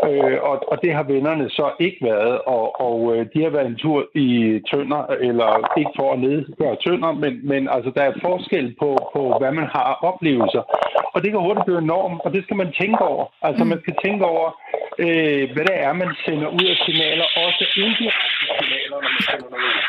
øh, 0.09 0.38
og, 0.48 0.57
og 0.72 0.76
det 0.82 0.92
har 0.94 1.02
vennerne 1.02 1.50
så 1.50 1.66
ikke 1.80 2.00
været, 2.02 2.38
og, 2.46 2.80
og 2.80 2.98
øh, 3.12 3.26
de 3.34 3.42
har 3.42 3.50
været 3.50 3.66
en 3.66 3.82
tur 3.84 4.00
i 4.14 4.28
tønder, 4.70 5.02
eller 5.28 5.50
ikke 5.78 5.94
for 5.98 6.12
at 6.12 6.18
nedgøre 6.18 6.76
tønder, 6.86 7.12
men, 7.12 7.32
men 7.50 7.68
altså, 7.74 7.90
der 7.96 8.02
er 8.02 8.20
forskel 8.22 8.74
på, 8.80 8.90
på, 9.14 9.22
hvad 9.40 9.52
man 9.52 9.68
har 9.76 9.98
oplevelser, 10.11 10.62
og 11.14 11.18
det 11.22 11.30
kan 11.30 11.40
hurtigt 11.40 11.66
blive 11.66 11.78
en 11.78 11.92
norm, 11.94 12.20
og 12.24 12.32
det 12.34 12.42
skal 12.44 12.57
man 12.57 12.72
tænke 12.80 13.02
over. 13.12 13.24
Altså 13.42 13.64
mm. 13.64 13.70
man 13.70 13.80
skal 13.80 13.94
tænke 14.05 14.24
over, 14.24 14.48
øh, 15.05 15.44
hvad 15.52 15.64
det 15.70 15.76
er, 15.86 15.92
man 15.92 16.11
sender 16.24 16.48
ud 16.59 16.66
af 16.72 16.76
signaler, 16.84 17.26
også 17.49 17.64
indirekte 17.76 18.45
signaler, 18.59 18.97
når 19.03 19.11
man 19.14 19.22
sender 19.28 19.49
noget 19.51 19.64
ud. 19.70 19.82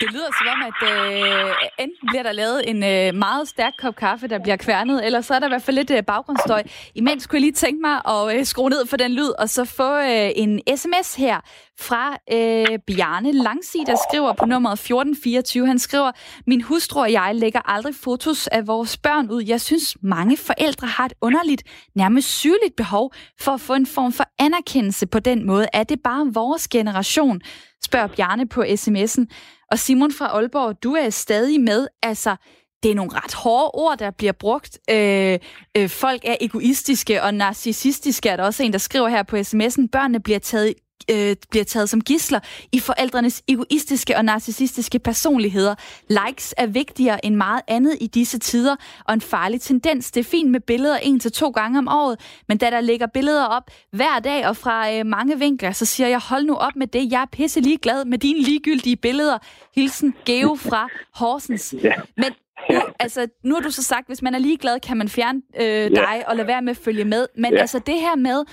Det 0.00 0.08
lyder 0.12 0.30
som 0.38 0.46
om, 0.54 0.60
at 0.70 0.80
øh, 0.92 1.84
enten 1.84 2.08
bliver 2.08 2.22
der 2.22 2.32
lavet 2.32 2.70
en 2.70 2.84
øh, 2.92 3.14
meget 3.14 3.48
stærk 3.48 3.72
kop 3.78 3.96
kaffe, 3.96 4.28
der 4.28 4.38
bliver 4.38 4.56
kværnet, 4.56 5.06
eller 5.06 5.20
så 5.20 5.34
er 5.34 5.38
der 5.38 5.46
i 5.46 5.54
hvert 5.54 5.62
fald 5.62 5.76
lidt 5.76 5.90
øh, 5.90 6.02
baggrundsstøj. 6.02 6.62
Imens 6.94 7.26
kunne 7.26 7.36
jeg 7.36 7.40
lige 7.40 7.52
tænke 7.52 7.80
mig 7.80 7.96
at 8.14 8.38
øh, 8.38 8.44
skrue 8.44 8.70
ned 8.70 8.86
for 8.86 8.96
den 8.96 9.12
lyd, 9.12 9.30
og 9.38 9.48
så 9.48 9.64
få 9.64 9.90
øh, 9.98 10.30
en 10.36 10.60
sms 10.76 11.14
her 11.14 11.40
fra 11.80 12.18
øh, 12.32 12.78
Bjarne 12.86 13.32
Langsi, 13.32 13.78
der 13.86 13.96
skriver 14.08 14.32
på 14.32 14.44
nummeret 14.46 14.72
1424. 14.72 15.66
Han 15.66 15.78
skriver, 15.78 16.12
min 16.46 16.62
hustru 16.62 17.00
og 17.00 17.12
jeg 17.12 17.34
lægger 17.34 17.60
aldrig 17.70 17.94
fotos 17.94 18.46
af 18.46 18.66
vores 18.66 18.96
børn 18.96 19.30
ud. 19.30 19.42
Jeg 19.42 19.60
synes, 19.60 19.96
mange 20.02 20.36
forældre 20.36 20.86
har 20.86 21.04
et 21.04 21.12
underligt, 21.20 21.62
nærmest 21.94 22.28
sygeligt 22.28 22.76
behov 22.76 23.12
for 23.40 23.52
at 23.52 23.60
få 23.60 23.74
en 23.74 23.86
form 23.86 24.12
for 24.12 24.24
anerkendelse 24.38 25.06
på 25.06 25.18
den 25.18 25.46
måde. 25.46 25.66
Er 25.72 25.84
det 25.84 26.00
bare 26.04 26.30
vores 26.34 26.68
generation? 26.68 27.40
Spørger 27.84 28.06
Bjarne 28.06 28.48
på 28.48 28.62
sms'en. 28.62 29.24
Og 29.70 29.78
Simon 29.78 30.12
fra 30.12 30.26
Aalborg, 30.26 30.82
du 30.82 30.94
er 30.94 31.10
stadig 31.10 31.60
med. 31.60 31.86
Altså, 32.02 32.36
det 32.82 32.90
er 32.90 32.94
nogle 32.94 33.12
ret 33.14 33.34
hårde 33.34 33.70
ord, 33.74 33.98
der 33.98 34.10
bliver 34.10 34.32
brugt. 34.32 34.78
Øh, 34.90 35.38
øh, 35.76 35.88
folk 35.88 36.22
er 36.24 36.36
egoistiske 36.40 37.22
og 37.22 37.34
narcissistiske, 37.34 38.28
er 38.28 38.36
der 38.36 38.44
også 38.44 38.62
en, 38.62 38.72
der 38.72 38.78
skriver 38.78 39.08
her 39.08 39.22
på 39.22 39.36
sms'en. 39.36 39.88
Børnene 39.92 40.20
bliver 40.20 40.38
taget 40.38 40.74
øh, 41.10 41.36
bliver 41.50 41.64
taget 41.64 41.88
som 41.88 42.00
gisler 42.00 42.40
i 42.72 42.80
forældrenes 42.80 43.42
egoistiske 43.48 44.16
og 44.16 44.24
narcissistiske 44.24 44.98
personligheder. 44.98 45.74
Likes 46.08 46.54
er 46.56 46.66
vigtigere 46.66 47.26
end 47.26 47.34
meget 47.34 47.62
andet 47.68 47.96
i 48.00 48.06
disse 48.06 48.38
tider, 48.38 48.76
og 49.04 49.14
en 49.14 49.20
farlig 49.20 49.60
tendens. 49.60 50.10
Det 50.10 50.20
er 50.20 50.24
fint 50.24 50.50
med 50.50 50.60
billeder 50.60 50.96
en 50.96 51.20
til 51.20 51.32
to 51.32 51.50
gange 51.50 51.78
om 51.78 51.88
året, 51.88 52.20
men 52.48 52.58
da 52.58 52.70
der 52.70 52.80
ligger 52.80 53.06
billeder 53.06 53.44
op 53.44 53.70
hver 53.92 54.18
dag 54.18 54.48
og 54.48 54.56
fra 54.56 54.92
øh, 54.92 55.06
mange 55.06 55.38
vinkler, 55.38 55.72
så 55.72 55.84
siger 55.84 56.08
jeg, 56.08 56.18
hold 56.18 56.44
nu 56.44 56.54
op 56.54 56.76
med 56.76 56.86
det. 56.86 57.12
Jeg 57.12 57.22
er 57.22 57.26
pisse 57.32 57.60
ligeglad 57.60 58.04
med 58.04 58.18
dine 58.18 58.42
ligegyldige 58.42 58.96
billeder. 58.96 59.38
Hilsen 59.74 60.14
Geo 60.24 60.54
fra 60.54 60.88
Horsens. 61.14 61.74
Men 62.16 62.32
Ja. 62.70 62.80
Altså, 63.00 63.28
nu 63.44 63.54
har 63.54 63.62
du 63.62 63.70
så 63.70 63.82
sagt, 63.82 64.06
hvis 64.06 64.22
man 64.22 64.34
er 64.34 64.38
ligeglad, 64.38 64.80
kan 64.80 64.96
man 64.96 65.08
fjerne 65.08 65.42
øh, 65.60 65.90
dig 65.90 65.96
ja. 65.96 66.30
og 66.30 66.36
lade 66.36 66.48
være 66.48 66.62
med 66.62 66.70
at 66.70 66.76
følge 66.76 67.04
med. 67.04 67.26
Men 67.36 67.52
ja. 67.52 67.60
altså 67.60 67.78
det 67.78 68.00
her 68.00 68.16
med, 68.16 68.44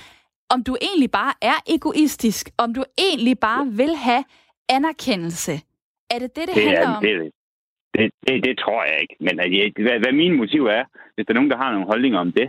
om 0.53 0.59
du 0.63 0.73
egentlig 0.87 1.11
bare 1.11 1.33
er 1.51 1.57
egoistisk, 1.75 2.49
om 2.63 2.73
du 2.77 2.83
egentlig 3.07 3.35
bare 3.39 3.65
vil 3.81 3.93
have 4.07 4.23
anerkendelse. 4.69 5.53
Er 6.13 6.19
det 6.23 6.29
det, 6.35 6.43
det, 6.47 6.55
det 6.55 6.63
handler 6.63 6.87
er, 6.87 6.95
om? 6.95 7.03
Det, 7.03 7.31
det, 7.95 8.05
det, 8.27 8.35
det 8.47 8.53
tror 8.63 8.81
jeg 8.89 8.97
ikke. 9.03 9.15
Men 9.25 9.33
jeg, 9.37 9.71
hvad, 9.85 9.97
hvad 10.03 10.13
min 10.21 10.33
motiv 10.41 10.63
er, 10.77 10.83
hvis 11.13 11.25
der 11.25 11.31
er 11.33 11.39
nogen, 11.39 11.51
der 11.53 11.57
har 11.63 11.71
nogle 11.71 11.87
holdninger 11.91 12.19
om 12.19 12.31
det, 12.39 12.47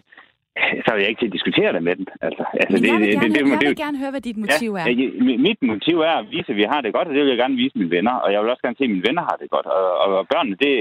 så 0.84 0.88
vil 0.92 1.00
jeg 1.02 1.10
ikke 1.10 1.22
til 1.22 1.30
at 1.30 1.36
diskutere 1.38 1.72
det 1.76 1.82
med 1.88 1.94
dem. 1.98 2.06
Altså, 2.26 2.44
altså, 2.60 2.76
Men 2.76 2.86
jeg 2.90 3.00
vil, 3.00 3.06
det, 3.06 3.14
gerne, 3.14 3.28
det, 3.28 3.34
det, 3.34 3.50
jeg 3.50 3.60
vil 3.62 3.68
det, 3.68 3.84
gerne 3.84 3.98
høre, 4.02 4.12
hvad 4.14 4.24
dit 4.28 4.38
motiv 4.44 4.70
ja, 4.76 4.82
er. 4.82 5.38
Mit 5.46 5.60
motiv 5.72 5.96
er 6.10 6.14
at 6.22 6.26
vise, 6.34 6.50
at 6.52 6.58
vi 6.60 6.66
har 6.72 6.80
det 6.80 6.94
godt, 6.96 7.08
og 7.08 7.14
det 7.14 7.22
vil 7.22 7.34
jeg 7.34 7.42
gerne 7.44 7.56
vise 7.62 7.78
mine 7.78 7.94
venner. 7.96 8.14
Og 8.24 8.28
jeg 8.32 8.38
vil 8.40 8.50
også 8.50 8.62
gerne 8.62 8.78
se, 8.78 8.84
at 8.84 8.94
mine 8.94 9.06
venner 9.08 9.22
har 9.30 9.36
det 9.42 9.50
godt. 9.50 9.66
Og, 9.66 9.84
og, 10.02 10.08
og 10.20 10.24
børnene, 10.32 10.56
det, 10.64 10.74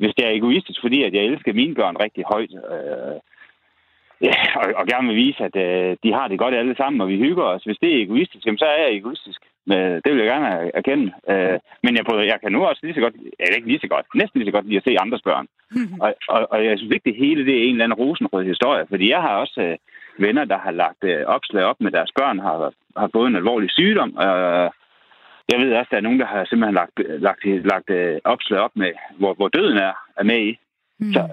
hvis 0.00 0.14
det 0.16 0.24
er 0.26 0.38
egoistisk, 0.38 0.78
fordi 0.80 0.98
at 1.02 1.12
jeg 1.14 1.22
elsker 1.24 1.52
mine 1.60 1.74
børn 1.74 1.96
rigtig 2.04 2.24
højt, 2.32 2.52
øh, 2.74 3.16
Ja, 4.28 4.36
og, 4.60 4.66
og 4.80 4.86
gerne 4.86 5.08
vil 5.08 5.16
vise, 5.16 5.44
at 5.44 5.56
øh, 5.56 5.96
de 6.02 6.12
har 6.12 6.28
det 6.28 6.38
godt 6.38 6.54
alle 6.54 6.76
sammen, 6.76 7.00
og 7.00 7.08
vi 7.08 7.16
hygger 7.16 7.44
os. 7.44 7.62
Hvis 7.64 7.78
det 7.82 7.90
er 7.92 8.02
egoistisk, 8.02 8.44
så 8.58 8.64
er 8.64 8.82
jeg 8.82 8.96
egoistisk. 8.96 9.40
Men 9.66 9.78
det 10.02 10.08
vil 10.12 10.22
jeg 10.22 10.32
gerne 10.34 10.70
erkende. 10.74 11.12
Øh, 11.30 11.58
men 11.82 11.96
jeg, 11.96 12.04
jeg 12.32 12.38
kan 12.40 12.52
nu 12.52 12.64
også 12.64 12.80
lige 12.82 12.94
så 12.94 13.00
godt, 13.00 13.14
eller 13.14 13.56
ikke 13.56 13.68
lige 13.68 13.84
så 13.84 13.88
godt, 13.88 14.06
næsten 14.14 14.38
lige 14.38 14.48
så 14.50 14.56
godt 14.56 14.66
lide 14.66 14.76
at 14.76 14.84
se 14.84 15.00
andres 15.00 15.22
børn. 15.22 15.46
og, 16.04 16.14
og, 16.28 16.40
og 16.52 16.64
jeg 16.64 16.78
synes 16.78 16.92
ikke, 16.92 17.08
det 17.10 17.22
hele 17.24 17.46
det 17.46 17.54
er 17.58 17.64
en 17.64 17.74
eller 17.74 17.84
anden 17.84 18.00
rosenrød 18.02 18.44
historie, 18.44 18.86
fordi 18.88 19.10
jeg 19.10 19.22
har 19.22 19.34
også 19.36 19.60
øh, 19.60 19.76
venner, 20.24 20.44
der 20.44 20.58
har 20.58 20.70
lagt 20.70 21.04
øh, 21.04 21.26
opslag 21.26 21.64
op 21.64 21.80
med 21.80 21.90
deres 21.90 22.12
børn, 22.18 22.38
har, 22.38 22.72
har 22.96 23.10
fået 23.14 23.28
en 23.28 23.36
alvorlig 23.36 23.70
sygdom. 23.70 24.10
Øh, 24.26 24.68
jeg 25.50 25.58
ved 25.60 25.72
også, 25.72 25.88
at 25.88 25.90
der 25.90 25.96
er 25.96 26.06
nogen, 26.08 26.20
der 26.20 26.26
har 26.26 26.44
simpelthen 26.44 26.74
lagt, 26.74 26.96
lagt, 27.26 27.44
lagt 27.72 27.90
øh, 27.90 28.18
opslag 28.24 28.60
op 28.60 28.74
med, 28.74 28.92
hvor, 29.18 29.34
hvor 29.34 29.48
døden 29.48 29.78
er, 29.78 29.92
er 30.16 30.24
med 30.24 30.40
i. 30.50 30.58
Mm. 30.98 31.12
Så, 31.12 31.28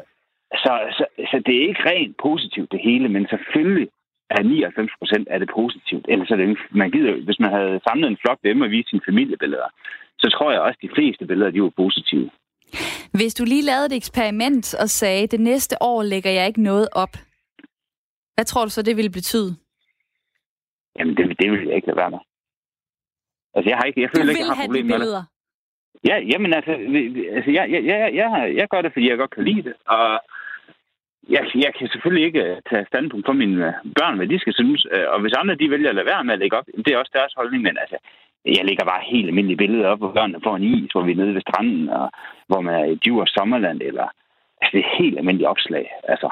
så, 0.54 0.74
så, 0.98 1.06
så 1.32 1.44
det 1.46 1.56
er 1.56 1.68
ikke 1.68 1.90
rent 1.90 2.16
positivt 2.18 2.72
det 2.72 2.80
hele, 2.84 3.10
men 3.10 3.28
selvfølgelig 3.30 3.88
er 4.30 4.44
99 4.44 4.92
procent 5.00 5.28
af 5.28 5.40
det 5.40 5.50
positivt. 5.56 6.06
Ellers 6.10 6.32
er 6.32 6.36
det 6.36 6.58
man 6.72 6.92
gider, 6.92 7.14
hvis 7.26 7.40
man 7.40 7.52
havde 7.52 7.80
samlet 7.88 8.08
en 8.08 8.18
flok 8.22 8.40
dem 8.44 8.62
og 8.62 8.70
vist 8.70 8.90
sine 8.90 9.02
familiebilleder, 9.06 9.70
så 10.20 10.28
tror 10.30 10.52
jeg 10.52 10.62
også, 10.62 10.78
at 10.82 10.90
de 10.90 10.96
fleste 10.96 11.26
billeder 11.26 11.52
de 11.52 11.62
var 11.62 11.70
positive. 11.70 12.30
Hvis 13.12 13.34
du 13.34 13.44
lige 13.46 13.66
lavede 13.66 13.86
et 13.86 13.96
eksperiment 13.96 14.76
og 14.82 14.90
sagde, 14.90 15.24
at 15.24 15.32
det 15.32 15.40
næste 15.40 15.76
år 15.82 16.04
lægger 16.04 16.32
jeg 16.32 16.48
ikke 16.48 16.64
noget 16.64 16.88
op, 16.92 17.14
hvad 18.36 18.46
tror 18.46 18.64
du 18.66 18.70
så, 18.70 18.82
det 18.82 18.98
ville 18.98 19.12
betyde? 19.12 19.56
Jamen, 21.00 21.18
det, 21.18 21.40
det 21.40 21.52
vil 21.52 21.68
jeg 21.68 21.76
ikke 21.76 21.88
lade 21.88 21.98
være 21.98 22.12
med. 22.12 22.20
Altså, 23.56 23.70
jeg 23.70 23.78
har 23.78 23.86
ikke, 23.86 24.02
jeg 24.02 24.10
føler 24.16 24.26
du 24.26 24.30
ikke, 24.30 24.42
jeg 24.42 24.56
har 24.56 24.66
problemer 24.66 24.98
med 24.98 25.12
det. 25.16 25.26
Ja, 26.10 26.16
jamen 26.32 26.54
altså, 26.54 26.72
altså 27.36 27.52
jeg, 27.58 27.66
jeg, 27.74 27.82
jeg, 27.86 28.00
jeg, 28.14 28.54
jeg 28.56 28.68
gør 28.70 28.82
det, 28.82 28.94
fordi 28.94 29.10
jeg 29.10 29.18
godt 29.18 29.36
kan 29.36 29.44
lide 29.44 29.64
det. 29.64 29.74
Og 29.88 30.20
jeg, 31.30 31.44
jeg 31.66 31.72
kan 31.78 31.88
selvfølgelig 31.88 32.26
ikke 32.26 32.44
øh, 32.48 32.56
tage 32.70 32.86
standpunkt 32.92 33.26
for 33.28 33.34
mine 33.42 33.68
øh, 33.68 33.74
børn, 34.00 34.18
hvad 34.18 34.28
de 34.28 34.40
skal 34.40 34.54
synes. 34.54 34.82
Øh, 34.94 35.08
og 35.14 35.22
hvis 35.22 35.38
andre 35.40 35.56
de 35.56 35.72
vælger 35.74 35.90
at 35.90 35.96
lade 35.96 36.12
være 36.12 36.24
med 36.24 36.34
at 36.34 36.40
lægge 36.40 36.58
op, 36.58 36.68
det 36.86 36.92
er 36.92 36.98
også 36.98 37.14
deres 37.20 37.34
holdning. 37.40 37.64
Men 37.64 37.78
altså, 37.84 37.98
jeg 38.46 38.66
lægger 38.66 38.86
bare 38.86 39.10
helt 39.12 39.28
almindelige 39.28 39.62
billeder 39.64 39.88
op, 39.88 40.00
hvor 40.00 40.14
børnene 40.18 40.44
får 40.44 40.56
en 40.56 40.64
is, 40.64 40.92
hvor 40.92 41.04
vi 41.06 41.12
er 41.12 41.16
nede 41.22 41.34
ved 41.34 41.42
stranden, 41.42 41.90
og 41.90 42.10
hvor 42.50 42.62
man 42.62 42.74
er 42.82 42.86
i 42.86 42.96
Djurs 43.04 43.30
Sommerland, 43.30 43.82
eller 43.82 44.08
altså, 44.62 44.72
det 44.74 44.80
er 44.80 44.98
helt 45.04 45.18
almindelige 45.18 45.50
opslag. 45.50 45.86
Altså, 46.04 46.30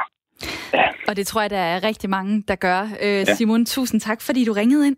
ja. 0.73 0.87
Og 1.07 1.15
det 1.17 1.27
tror 1.27 1.41
jeg, 1.41 1.49
der 1.49 1.63
er 1.73 1.83
rigtig 1.83 2.09
mange, 2.09 2.43
der 2.47 2.55
gør. 2.55 2.81
Øh, 3.05 3.25
Simon, 3.25 3.59
ja. 3.59 3.65
tusind 3.65 3.99
tak, 4.01 4.19
fordi 4.21 4.45
du 4.45 4.53
ringede 4.53 4.87
ind. 4.87 4.97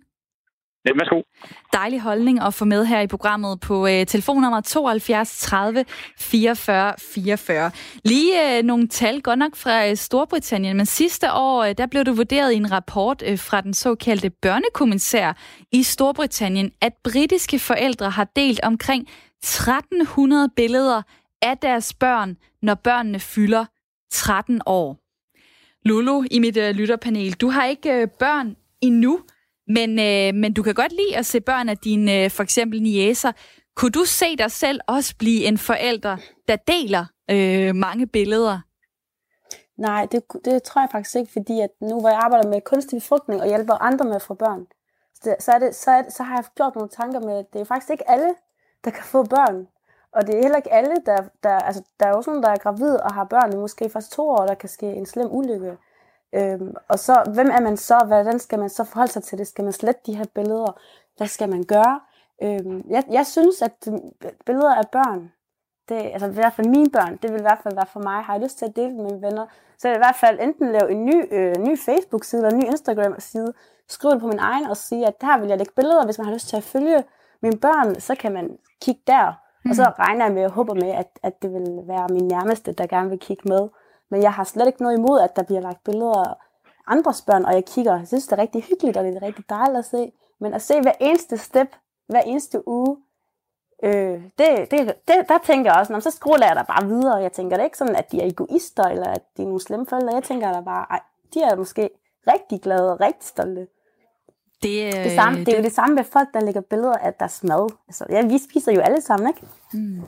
Ja, 0.85 0.91
værsgo. 0.93 1.21
Dejlig 1.73 2.01
holdning 2.01 2.41
at 2.41 2.53
få 2.53 2.65
med 2.65 2.85
her 2.85 3.01
i 3.01 3.07
programmet 3.07 3.59
på 3.59 3.87
øh, 3.87 4.05
telefonnummer 4.05 4.61
72 4.61 5.39
30 5.39 5.85
44 6.17 6.93
44. 6.99 7.71
Lige 8.05 8.57
øh, 8.57 8.63
nogle 8.63 8.87
tal, 8.87 9.21
godt 9.21 9.39
nok 9.39 9.55
fra 9.55 9.89
øh, 9.89 9.95
Storbritannien, 9.95 10.77
men 10.77 10.85
sidste 10.85 11.33
år, 11.33 11.63
øh, 11.63 11.75
der 11.77 11.85
blev 11.85 12.05
det 12.05 12.17
vurderet 12.17 12.53
i 12.53 12.55
en 12.55 12.71
rapport 12.71 13.23
øh, 13.27 13.39
fra 13.39 13.61
den 13.61 13.73
såkaldte 13.73 14.29
børnekommissær 14.29 15.33
i 15.71 15.83
Storbritannien, 15.83 16.71
at 16.81 16.93
britiske 17.03 17.59
forældre 17.59 18.09
har 18.09 18.27
delt 18.35 18.59
omkring 18.63 19.07
1300 19.43 20.49
billeder 20.55 21.01
af 21.41 21.57
deres 21.57 21.93
børn, 21.93 22.37
når 22.61 22.75
børnene 22.75 23.19
fylder 23.19 23.65
13 24.11 24.61
år. 24.65 24.97
Lulu 25.87 26.23
i 26.31 26.39
mit 26.39 26.57
øh, 26.57 26.75
lytterpanel, 26.75 27.33
du 27.33 27.49
har 27.49 27.65
ikke 27.65 27.93
øh, 27.93 28.07
børn 28.19 28.55
endnu, 28.81 29.19
men, 29.67 29.99
øh, 29.99 30.39
men 30.41 30.53
du 30.53 30.63
kan 30.63 30.75
godt 30.75 30.91
lide 30.91 31.17
at 31.17 31.25
se 31.25 31.41
børn 31.41 31.69
af 31.69 31.77
dine 31.77 32.23
øh, 32.23 32.31
for 32.31 32.43
eksempel 32.43 32.81
niæser. 32.81 33.31
Kunne 33.75 33.91
du 33.91 34.05
se 34.05 34.35
dig 34.37 34.51
selv 34.51 34.79
også 34.87 35.15
blive 35.19 35.43
en 35.43 35.57
forælder, 35.57 36.17
der 36.47 36.55
deler 36.55 37.05
øh, 37.31 37.75
mange 37.75 38.07
billeder? 38.07 38.59
Nej, 39.77 40.07
det, 40.11 40.23
det 40.45 40.63
tror 40.63 40.81
jeg 40.81 40.89
faktisk 40.91 41.15
ikke, 41.15 41.31
fordi 41.31 41.59
at 41.59 41.69
nu 41.81 41.99
hvor 41.99 42.09
jeg 42.09 42.19
arbejder 42.19 42.49
med 42.49 42.61
kunstig 42.61 42.97
befrugtning 42.97 43.41
og 43.41 43.47
hjælper 43.47 43.73
andre 43.73 44.05
med 44.05 44.15
at 44.15 44.21
få 44.21 44.33
børn, 44.33 44.65
så, 45.23 45.35
så, 45.39 45.51
er 45.51 45.59
det, 45.59 45.75
så, 45.75 45.91
er 45.91 46.01
det, 46.01 46.13
så 46.13 46.23
har 46.23 46.35
jeg 46.35 46.45
gjort 46.55 46.75
nogle 46.75 46.89
tanker 46.89 47.19
med, 47.19 47.37
at 47.37 47.45
det 47.53 47.61
er 47.61 47.65
faktisk 47.65 47.91
ikke 47.91 48.09
alle, 48.09 48.35
der 48.85 48.91
kan 48.91 49.03
få 49.03 49.23
børn. 49.23 49.67
Og 50.11 50.27
det 50.27 50.35
er 50.35 50.41
heller 50.41 50.57
ikke 50.57 50.73
alle, 50.73 50.95
der, 51.05 51.17
der, 51.43 51.49
altså, 51.49 51.83
der 51.99 52.07
er 52.07 52.13
også 52.13 52.29
nogen, 52.29 52.43
der 52.43 52.49
er 52.49 52.57
gravid 52.57 52.95
og 52.95 53.13
har 53.13 53.23
børn 53.23 53.53
i 53.53 53.55
måske 53.55 53.89
først 53.89 54.11
to 54.11 54.29
år, 54.29 54.45
der 54.45 54.53
kan 54.53 54.69
ske 54.69 54.85
en 54.85 55.05
slem 55.05 55.27
ulykke. 55.31 55.77
Øhm, 56.35 56.73
og 56.87 56.99
så, 56.99 57.31
hvem 57.33 57.49
er 57.51 57.61
man 57.61 57.77
så? 57.77 58.03
Hvordan 58.07 58.39
skal 58.39 58.59
man 58.59 58.69
så 58.69 58.83
forholde 58.83 59.11
sig 59.11 59.23
til 59.23 59.37
det? 59.37 59.47
Skal 59.47 59.63
man 59.63 59.73
slette 59.73 60.01
de 60.05 60.15
her 60.15 60.25
billeder? 60.35 60.79
Hvad 61.17 61.27
skal 61.27 61.49
man 61.49 61.63
gøre? 61.63 61.99
Øhm, 62.43 62.83
jeg, 62.89 63.03
jeg 63.11 63.25
synes, 63.25 63.61
at 63.61 63.87
billeder 64.45 64.75
af 64.75 64.89
børn, 64.91 65.31
det, 65.89 65.95
altså 65.95 66.27
i 66.27 66.33
hvert 66.33 66.53
fald 66.53 66.67
mine 66.67 66.89
børn, 66.89 67.17
det 67.21 67.31
vil 67.31 67.39
i 67.39 67.47
hvert 67.47 67.59
fald 67.63 67.75
være 67.75 67.91
for 67.93 67.99
mig. 67.99 68.23
Har 68.23 68.33
jeg 68.33 68.43
lyst 68.43 68.57
til 68.57 68.65
at 68.65 68.75
dele 68.75 68.93
med 68.93 69.03
mine 69.03 69.21
venner, 69.21 69.45
så 69.77 69.87
vil 69.87 69.89
jeg 69.89 69.97
i 69.97 70.05
hvert 70.05 70.15
fald 70.15 70.39
enten 70.39 70.71
lave 70.71 70.91
en 70.91 71.05
ny, 71.05 71.33
øh, 71.33 71.55
ny 71.57 71.79
Facebook-side 71.79 72.41
eller 72.41 72.57
en 72.57 72.59
ny 72.59 72.65
Instagram-side, 72.65 73.53
skrive 73.87 74.13
det 74.13 74.21
på 74.21 74.27
min 74.27 74.39
egen 74.39 74.65
og 74.67 74.77
sige, 74.77 75.07
at 75.07 75.21
der 75.21 75.39
vil 75.39 75.47
jeg 75.47 75.57
lægge 75.57 75.73
billeder, 75.75 76.05
hvis 76.05 76.17
man 76.17 76.27
har 76.27 76.33
lyst 76.33 76.49
til 76.49 76.57
at 76.57 76.63
følge 76.63 77.03
mine 77.41 77.57
børn, 77.57 77.99
så 77.99 78.15
kan 78.15 78.33
man 78.33 78.57
kigge 78.81 79.01
der. 79.07 79.33
Mm. 79.63 79.69
Og 79.69 79.75
så 79.75 79.83
mm. 79.83 79.93
regner 79.99 80.25
jeg 80.25 80.33
med 80.33 80.45
og 80.45 80.51
håber 80.51 80.73
med, 80.73 80.91
at, 80.91 81.19
at 81.23 81.41
det 81.41 81.53
vil 81.53 81.67
være 81.87 82.07
min 82.09 82.27
nærmeste, 82.27 82.71
der 82.71 82.87
gerne 82.87 83.09
vil 83.09 83.19
kigge 83.19 83.49
med. 83.49 83.69
Men 84.09 84.21
jeg 84.21 84.33
har 84.33 84.43
slet 84.43 84.67
ikke 84.67 84.81
noget 84.81 84.97
imod, 84.97 85.19
at 85.19 85.35
der 85.35 85.43
bliver 85.43 85.61
lagt 85.61 85.83
billeder 85.83 86.29
af 86.29 86.35
andres 86.87 87.21
børn, 87.21 87.45
og 87.45 87.53
jeg 87.53 87.65
kigger. 87.65 87.97
Jeg 87.97 88.07
synes, 88.07 88.27
det 88.27 88.37
er 88.37 88.41
rigtig 88.41 88.63
hyggeligt, 88.63 88.97
og 88.97 89.03
det 89.03 89.15
er 89.15 89.21
rigtig 89.21 89.49
dejligt 89.49 89.77
at 89.77 89.85
se. 89.85 90.11
Men 90.39 90.53
at 90.53 90.61
se 90.61 90.81
hver 90.81 90.93
eneste 90.99 91.37
step, 91.37 91.75
hver 92.07 92.21
eneste 92.21 92.67
uge, 92.67 92.97
øh, 93.83 94.21
det, 94.37 94.71
det, 94.71 94.93
det, 95.07 95.15
der 95.29 95.37
tænker 95.45 95.71
jeg 95.71 95.79
også, 95.79 95.99
så 95.99 96.11
scroller 96.11 96.47
jeg 96.47 96.55
der 96.55 96.63
bare 96.63 96.87
videre. 96.87 97.15
Jeg 97.15 97.31
tænker 97.31 97.57
det 97.57 97.63
ikke 97.63 97.77
sådan, 97.77 97.95
at 97.95 98.11
de 98.11 98.21
er 98.21 98.27
egoister, 98.27 98.83
eller 98.83 99.07
at 99.07 99.21
de 99.37 99.41
er 99.41 99.45
nogle 99.45 99.61
slemme 99.61 99.85
forældre. 99.85 100.13
Jeg 100.13 100.23
tænker 100.23 100.51
der 100.51 100.61
bare, 100.61 100.85
ej, 100.89 100.99
de 101.33 101.41
er 101.41 101.55
måske 101.55 101.89
rigtig 102.27 102.61
glade 102.61 102.91
og 102.93 103.01
rigtig 103.01 103.27
stolte. 103.27 103.67
Det, 104.63 104.93
det, 104.93 105.11
samme, 105.11 105.39
det 105.39 105.53
er 105.53 105.57
jo 105.57 105.63
det 105.63 105.73
samme 105.73 105.95
med 105.95 106.03
folk, 106.03 106.33
der 106.33 106.39
lægger 106.39 106.61
billeder 106.61 106.93
af 106.93 107.13
deres 107.13 107.43
mad. 107.43 107.69
Altså, 107.87 108.05
ja, 108.09 108.25
vi 108.25 108.37
spiser 108.37 108.71
jo 108.71 108.81
alle 108.81 109.01
sammen, 109.01 109.27
ikke? 109.27 109.41
Mm. 109.73 110.01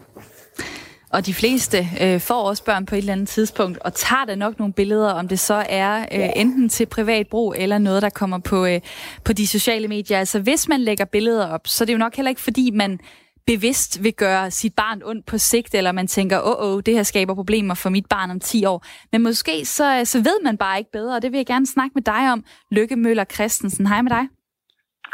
Og 1.10 1.26
de 1.26 1.34
fleste 1.34 1.88
øh, 2.01 2.20
får 2.20 2.41
også 2.41 2.64
børn 2.64 2.86
på 2.86 2.95
et 2.95 2.99
eller 2.99 3.14
andet 3.14 3.28
tidspunkt, 3.28 3.78
og 3.78 3.93
tager 3.93 4.26
da 4.26 4.36
nok 4.36 4.60
nogle 4.60 4.74
billeder, 4.74 5.12
om 5.12 5.28
det 5.28 5.39
så 5.39 5.66
er 5.70 5.99
øh, 5.99 6.30
enten 6.36 6.70
til 6.70 6.86
privat 6.86 7.28
brug, 7.28 7.55
eller 7.57 7.78
noget, 7.78 8.01
der 8.01 8.10
kommer 8.10 8.38
på, 8.38 8.66
øh, 8.66 8.82
på 9.24 9.34
de 9.34 9.47
sociale 9.47 9.88
medier. 9.88 10.20
Altså 10.20 10.39
hvis 10.39 10.68
man 10.68 10.82
lægger 10.82 11.05
billeder 11.05 11.47
op, 11.47 11.68
så 11.68 11.84
er 11.84 11.86
det 11.86 11.93
jo 11.93 11.97
nok 11.97 12.16
heller 12.16 12.30
ikke, 12.30 12.41
fordi 12.41 12.72
man 12.72 12.99
bevidst 13.47 14.03
vil 14.03 14.14
gøre 14.14 14.51
sit 14.51 14.74
barn 14.76 15.01
ondt 15.05 15.26
på 15.26 15.38
sigt, 15.38 15.76
eller 15.76 15.91
man 15.91 16.07
tænker, 16.07 16.39
åh, 16.39 16.74
oh, 16.74 16.82
det 16.86 16.93
her 16.93 17.03
skaber 17.03 17.36
problemer 17.36 17.74
for 17.74 17.89
mit 17.89 18.05
barn 18.10 18.32
om 18.32 18.39
10 18.39 18.66
år. 18.66 18.86
Men 19.12 19.24
måske 19.24 19.66
så, 19.66 20.01
så 20.05 20.18
ved 20.18 20.43
man 20.43 20.57
bare 20.57 20.78
ikke 20.78 20.91
bedre, 20.91 21.16
og 21.16 21.22
det 21.22 21.32
vil 21.32 21.38
jeg 21.38 21.45
gerne 21.45 21.68
snakke 21.68 21.91
med 21.95 22.03
dig 22.03 22.32
om. 22.32 22.43
Lykke 22.72 22.95
Møller 22.95 23.24
Christensen, 23.24 23.88
hej 23.88 24.01
med 24.01 24.12
dig. 24.12 24.38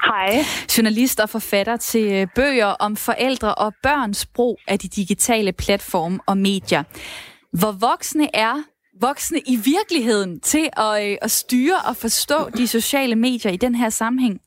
Hej. 0.04 0.46
Journalist 0.78 1.20
og 1.20 1.30
forfatter 1.30 1.78
til 1.78 2.12
øh, 2.12 2.28
bøger 2.36 2.66
om 2.66 2.96
forældre 2.96 3.56
og 3.56 3.74
børns 3.84 4.26
brug 4.26 4.60
af 4.68 4.80
de 4.80 4.88
digitale 4.88 5.52
platforme 5.52 6.20
og 6.26 6.38
medier. 6.38 6.84
Hvor 7.54 7.72
voksne 7.72 8.36
er 8.36 8.64
voksne 9.02 9.40
i 9.40 9.56
virkeligheden 9.56 10.40
til 10.40 10.70
at, 10.78 11.12
øh, 11.12 11.18
at 11.22 11.32
styre 11.32 11.78
og 11.88 11.96
forstå 11.96 12.50
de 12.50 12.68
sociale 12.68 13.16
medier 13.16 13.52
i 13.52 13.58
den 13.58 13.76
her 13.76 13.90
sammenhæng? 13.90 14.40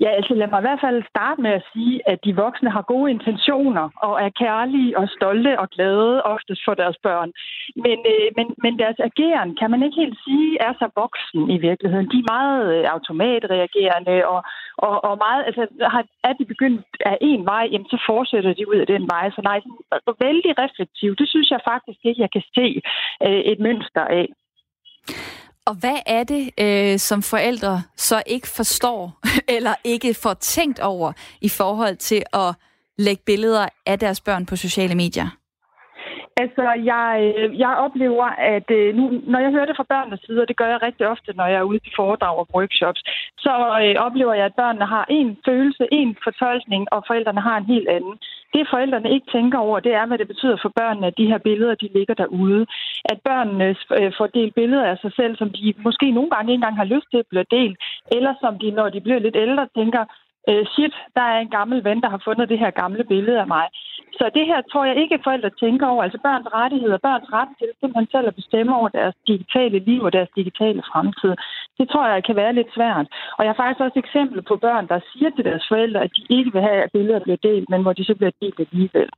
Ja, 0.00 0.10
altså 0.18 0.34
lad 0.34 0.48
mig 0.50 0.60
i 0.60 0.66
hvert 0.68 0.84
fald 0.86 1.02
starte 1.12 1.40
med 1.42 1.50
at 1.50 1.66
sige, 1.72 1.94
at 2.12 2.18
de 2.24 2.36
voksne 2.36 2.70
har 2.70 2.82
gode 2.82 3.10
intentioner 3.10 3.86
og 4.06 4.14
er 4.24 4.30
kærlige 4.42 4.98
og 4.98 5.08
stolte 5.16 5.58
og 5.62 5.68
glade 5.70 6.22
oftest 6.22 6.62
for 6.64 6.74
deres 6.74 6.98
børn. 7.02 7.30
Men, 7.84 7.98
øh, 8.12 8.28
men, 8.36 8.46
men 8.64 8.78
deres 8.78 8.98
ageren 9.08 9.50
kan 9.60 9.70
man 9.70 9.82
ikke 9.82 10.00
helt 10.02 10.18
sige 10.24 10.50
er 10.66 10.72
så 10.78 10.88
voksen 11.02 11.50
i 11.56 11.58
virkeligheden. 11.68 12.10
De 12.12 12.18
er 12.22 12.32
meget 12.36 12.62
øh, 12.74 12.84
automatreagerende 12.94 14.16
og, 14.32 14.40
og, 14.86 15.04
og 15.08 15.14
meget, 15.24 15.42
altså 15.48 15.62
har, 15.94 16.04
er 16.28 16.32
de 16.32 16.44
begyndt 16.44 16.86
af 17.00 17.18
en 17.20 17.44
vej, 17.44 17.64
jamen 17.72 17.90
så 17.92 17.98
fortsætter 18.10 18.52
de 18.54 18.68
ud 18.68 18.78
af 18.84 18.86
den 18.86 19.04
vej. 19.12 19.30
Så 19.30 19.40
nej, 19.42 19.60
sådan, 19.60 20.14
vældig 20.26 20.52
reflektiv. 20.64 21.10
Det 21.16 21.28
synes 21.28 21.50
jeg 21.50 21.60
faktisk 21.72 22.00
ikke, 22.04 22.22
jeg 22.22 22.32
kan 22.32 22.44
se 22.54 22.66
øh, 23.26 23.40
et 23.52 23.58
mønster 23.66 24.04
af. 24.20 24.28
Og 25.68 25.74
hvad 25.74 25.98
er 26.06 26.24
det, 26.24 26.50
øh, 26.60 26.98
som 26.98 27.22
forældre 27.22 27.82
så 27.96 28.22
ikke 28.26 28.48
forstår, 28.48 29.20
eller 29.56 29.74
ikke 29.84 30.14
får 30.14 30.34
tænkt 30.34 30.78
over 30.78 31.12
i 31.40 31.48
forhold 31.48 31.96
til 31.96 32.22
at 32.32 32.54
lægge 32.98 33.22
billeder 33.26 33.68
af 33.86 33.98
deres 33.98 34.20
børn 34.20 34.46
på 34.46 34.56
sociale 34.56 34.94
medier? 34.94 35.28
Altså, 36.42 36.64
jeg, 36.92 37.34
øh, 37.36 37.58
jeg 37.58 37.72
oplever, 37.86 38.28
at 38.56 38.68
øh, 38.70 38.94
nu, 38.98 39.04
når 39.32 39.40
jeg 39.44 39.50
hører 39.54 39.68
det 39.68 39.76
fra 39.76 39.90
børnenes 39.92 40.20
side, 40.26 40.40
og 40.42 40.48
det 40.48 40.56
gør 40.56 40.68
jeg 40.70 40.82
rigtig 40.82 41.04
ofte, 41.14 41.30
når 41.36 41.46
jeg 41.46 41.58
er 41.60 41.70
ude 41.70 41.78
til 41.78 41.92
foredrag 41.96 42.36
og 42.42 42.48
workshops, 42.54 43.02
så 43.44 43.54
øh, 43.82 43.94
oplever 44.06 44.34
jeg, 44.34 44.46
at 44.46 44.58
børnene 44.62 44.86
har 44.94 45.04
en 45.18 45.28
følelse, 45.48 45.84
en 45.92 46.16
fortolkning, 46.24 46.82
og 46.94 47.04
forældrene 47.06 47.40
har 47.48 47.56
en 47.58 47.70
helt 47.74 47.88
anden. 47.88 48.14
Det 48.54 48.70
forældrene 48.70 49.10
ikke 49.14 49.32
tænker 49.32 49.58
over, 49.58 49.80
det 49.80 49.94
er, 49.94 50.06
hvad 50.06 50.18
det 50.18 50.28
betyder 50.28 50.58
for 50.62 50.72
børnene, 50.80 51.06
at 51.06 51.18
de 51.18 51.30
her 51.32 51.38
billeder, 51.38 51.74
de 51.74 51.88
ligger 51.94 52.14
derude. 52.14 52.66
At 53.04 53.18
børnene 53.28 53.68
øh, 53.98 54.12
får 54.18 54.26
delt 54.26 54.54
billeder 54.54 54.84
af 54.92 54.98
sig 54.98 55.12
selv, 55.16 55.36
som 55.36 55.50
de 55.50 55.74
måske 55.86 56.10
nogle 56.10 56.30
gange 56.30 56.52
ikke 56.52 56.60
engang 56.60 56.76
har 56.76 56.92
lyst 56.94 57.08
til 57.10 57.18
at 57.18 57.30
blive 57.30 57.50
delt, 57.50 57.78
eller 58.16 58.32
som 58.40 58.58
de, 58.58 58.70
når 58.70 58.88
de 58.88 59.00
bliver 59.00 59.18
lidt 59.18 59.36
ældre, 59.36 59.68
tænker, 59.76 60.04
øh, 60.48 60.66
shit, 60.72 60.94
der 61.16 61.24
er 61.34 61.38
en 61.40 61.50
gammel 61.58 61.84
ven, 61.84 62.00
der 62.04 62.10
har 62.14 62.22
fundet 62.24 62.48
det 62.48 62.58
her 62.58 62.70
gamle 62.70 63.04
billede 63.04 63.40
af 63.40 63.46
mig. 63.46 63.66
Så 64.18 64.30
det 64.34 64.46
her 64.46 64.60
tror 64.72 64.84
jeg 64.84 64.96
ikke, 64.96 65.14
at 65.14 65.20
forældre 65.24 65.50
tænker 65.50 65.86
over. 65.86 66.02
Altså 66.02 66.18
børns 66.26 66.48
rettigheder, 66.54 66.98
børns 67.08 67.32
ret 67.32 67.48
til 67.58 67.68
simpelthen 67.80 68.08
selv 68.14 68.26
at 68.28 68.34
bestemme 68.34 68.76
over 68.78 68.88
deres 68.88 69.14
digitale 69.26 69.78
liv 69.78 70.00
og 70.02 70.12
deres 70.12 70.30
digitale 70.36 70.82
fremtid. 70.90 71.34
Det 71.78 71.88
tror 71.88 72.06
jeg 72.08 72.24
kan 72.24 72.36
være 72.36 72.52
lidt 72.52 72.74
svært. 72.74 73.06
Og 73.36 73.44
jeg 73.44 73.50
har 73.50 73.60
faktisk 73.62 73.80
også 73.80 73.98
eksempler 73.98 74.42
på 74.42 74.56
børn, 74.56 74.88
der 74.88 75.00
siger 75.12 75.30
til 75.30 75.44
deres 75.44 75.64
forældre, 75.68 76.00
at 76.00 76.10
de 76.16 76.22
ikke 76.36 76.52
vil 76.52 76.62
have, 76.62 76.82
at 76.82 76.92
billeder 76.92 77.20
bliver 77.20 77.40
delt, 77.48 77.68
men 77.68 77.82
hvor 77.82 77.92
de 77.92 78.04
så 78.04 78.14
bliver 78.14 78.32
delt 78.42 78.60
alligevel. 78.60 79.10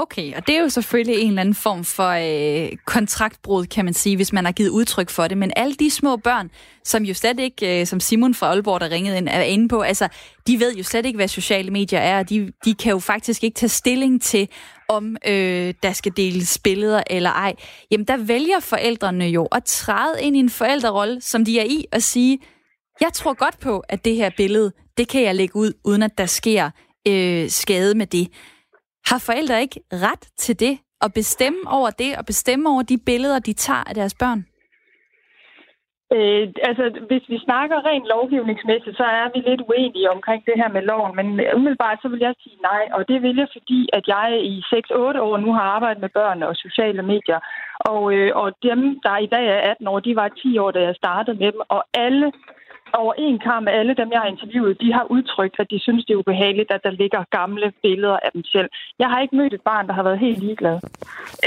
Okay, 0.00 0.34
og 0.34 0.46
det 0.46 0.56
er 0.56 0.60
jo 0.60 0.68
selvfølgelig 0.68 1.22
en 1.22 1.28
eller 1.28 1.40
anden 1.40 1.54
form 1.54 1.84
for 1.84 2.08
øh, 2.08 2.76
kontraktbrud, 2.84 3.66
kan 3.66 3.84
man 3.84 3.94
sige, 3.94 4.16
hvis 4.16 4.32
man 4.32 4.44
har 4.44 4.52
givet 4.52 4.68
udtryk 4.68 5.10
for 5.10 5.28
det. 5.28 5.38
Men 5.38 5.52
alle 5.56 5.74
de 5.74 5.90
små 5.90 6.16
børn, 6.16 6.50
som 6.84 7.02
jo 7.02 7.14
slet 7.14 7.40
ikke, 7.40 7.80
øh, 7.80 7.86
som 7.86 8.00
Simon 8.00 8.34
fra 8.34 8.46
Aalborg, 8.46 8.80
der 8.80 8.90
ringede 8.90 9.16
ind, 9.16 9.28
er 9.28 9.42
inde 9.42 9.68
på, 9.68 9.80
altså, 9.80 10.08
de 10.46 10.60
ved 10.60 10.76
jo 10.76 10.82
slet 10.82 11.06
ikke, 11.06 11.16
hvad 11.16 11.28
sociale 11.28 11.70
medier 11.70 11.98
er, 11.98 12.18
og 12.18 12.30
de, 12.30 12.52
de 12.64 12.74
kan 12.74 12.90
jo 12.90 12.98
faktisk 12.98 13.44
ikke 13.44 13.54
tage 13.54 13.68
stilling 13.68 14.22
til, 14.22 14.48
om 14.88 15.16
øh, 15.26 15.74
der 15.82 15.92
skal 15.92 16.12
deles 16.16 16.58
billeder 16.58 17.02
eller 17.10 17.30
ej. 17.30 17.54
Jamen, 17.90 18.06
der 18.06 18.16
vælger 18.16 18.60
forældrene 18.60 19.24
jo 19.24 19.44
at 19.44 19.64
træde 19.64 20.22
ind 20.22 20.36
i 20.36 20.38
en 20.38 20.50
forældrerolle, 20.50 21.20
som 21.20 21.44
de 21.44 21.60
er 21.60 21.64
i, 21.64 21.84
og 21.92 22.02
sige, 22.02 22.38
jeg 23.00 23.12
tror 23.12 23.34
godt 23.34 23.60
på, 23.60 23.82
at 23.88 24.04
det 24.04 24.16
her 24.16 24.30
billede, 24.36 24.72
det 24.98 25.08
kan 25.08 25.22
jeg 25.22 25.34
lægge 25.34 25.56
ud, 25.56 25.72
uden 25.84 26.02
at 26.02 26.18
der 26.18 26.26
sker 26.26 26.70
øh, 27.08 27.50
skade 27.50 27.94
med 27.94 28.06
det. 28.06 28.28
Har 29.10 29.20
forældre 29.28 29.60
ikke 29.60 29.80
ret 29.92 30.24
til 30.36 30.60
det, 30.60 30.74
at 31.04 31.10
bestemme 31.14 31.60
over 31.76 31.90
det, 31.90 32.10
og 32.18 32.26
bestemme 32.26 32.70
over 32.72 32.82
de 32.82 32.98
billeder, 33.06 33.38
de 33.38 33.52
tager 33.52 33.84
af 33.88 33.94
deres 33.94 34.14
børn? 34.22 34.40
Øh, 36.16 36.44
altså, 36.68 36.84
hvis 37.08 37.24
vi 37.32 37.38
snakker 37.46 37.86
rent 37.88 38.06
lovgivningsmæssigt, 38.14 38.96
så 38.96 39.06
er 39.20 39.28
vi 39.34 39.38
lidt 39.50 39.62
uenige 39.68 40.10
omkring 40.16 40.40
det 40.48 40.56
her 40.60 40.70
med 40.76 40.82
loven, 40.90 41.16
men 41.18 41.26
umiddelbart 41.56 41.98
så 42.02 42.08
vil 42.08 42.24
jeg 42.26 42.34
sige 42.42 42.58
nej, 42.70 42.84
og 42.96 43.08
det 43.08 43.18
vil 43.22 43.36
jeg, 43.36 43.48
fordi 43.56 43.80
at 43.92 44.04
jeg 44.14 44.26
i 44.52 44.54
6-8 44.60 45.20
år 45.28 45.36
nu 45.36 45.52
har 45.52 45.66
arbejdet 45.76 46.00
med 46.02 46.08
børn 46.18 46.42
og 46.42 46.56
sociale 46.56 47.02
medier, 47.02 47.40
og, 47.80 48.02
øh, 48.14 48.30
og 48.42 48.48
dem, 48.68 48.80
der 49.04 49.16
i 49.18 49.28
dag 49.34 49.46
er 49.56 49.60
18 49.70 49.88
år, 49.88 50.00
de 50.00 50.16
var 50.16 50.28
10 50.28 50.58
år, 50.58 50.70
da 50.70 50.80
jeg 50.88 50.94
startede 51.02 51.36
med 51.42 51.52
dem, 51.52 51.60
og 51.68 51.84
alle 51.94 52.32
over 52.92 53.12
en 53.18 53.38
kamp 53.38 53.68
alle 53.68 53.94
dem, 53.94 54.12
jeg 54.12 54.20
har 54.20 54.28
interviewet, 54.28 54.80
de 54.80 54.92
har 54.92 55.04
udtrykt, 55.10 55.60
at 55.60 55.70
de 55.70 55.78
synes, 55.80 56.04
det 56.04 56.14
er 56.14 56.22
ubehageligt, 56.24 56.70
at 56.70 56.84
der 56.84 56.90
ligger 56.90 57.24
gamle 57.30 57.72
billeder 57.82 58.18
af 58.26 58.30
dem 58.32 58.44
selv. 58.44 58.68
Jeg 58.98 59.08
har 59.10 59.20
ikke 59.20 59.36
mødt 59.36 59.54
et 59.54 59.60
barn, 59.70 59.86
der 59.86 59.92
har 59.92 60.02
været 60.02 60.18
helt 60.18 60.38
ligeglad. 60.38 60.78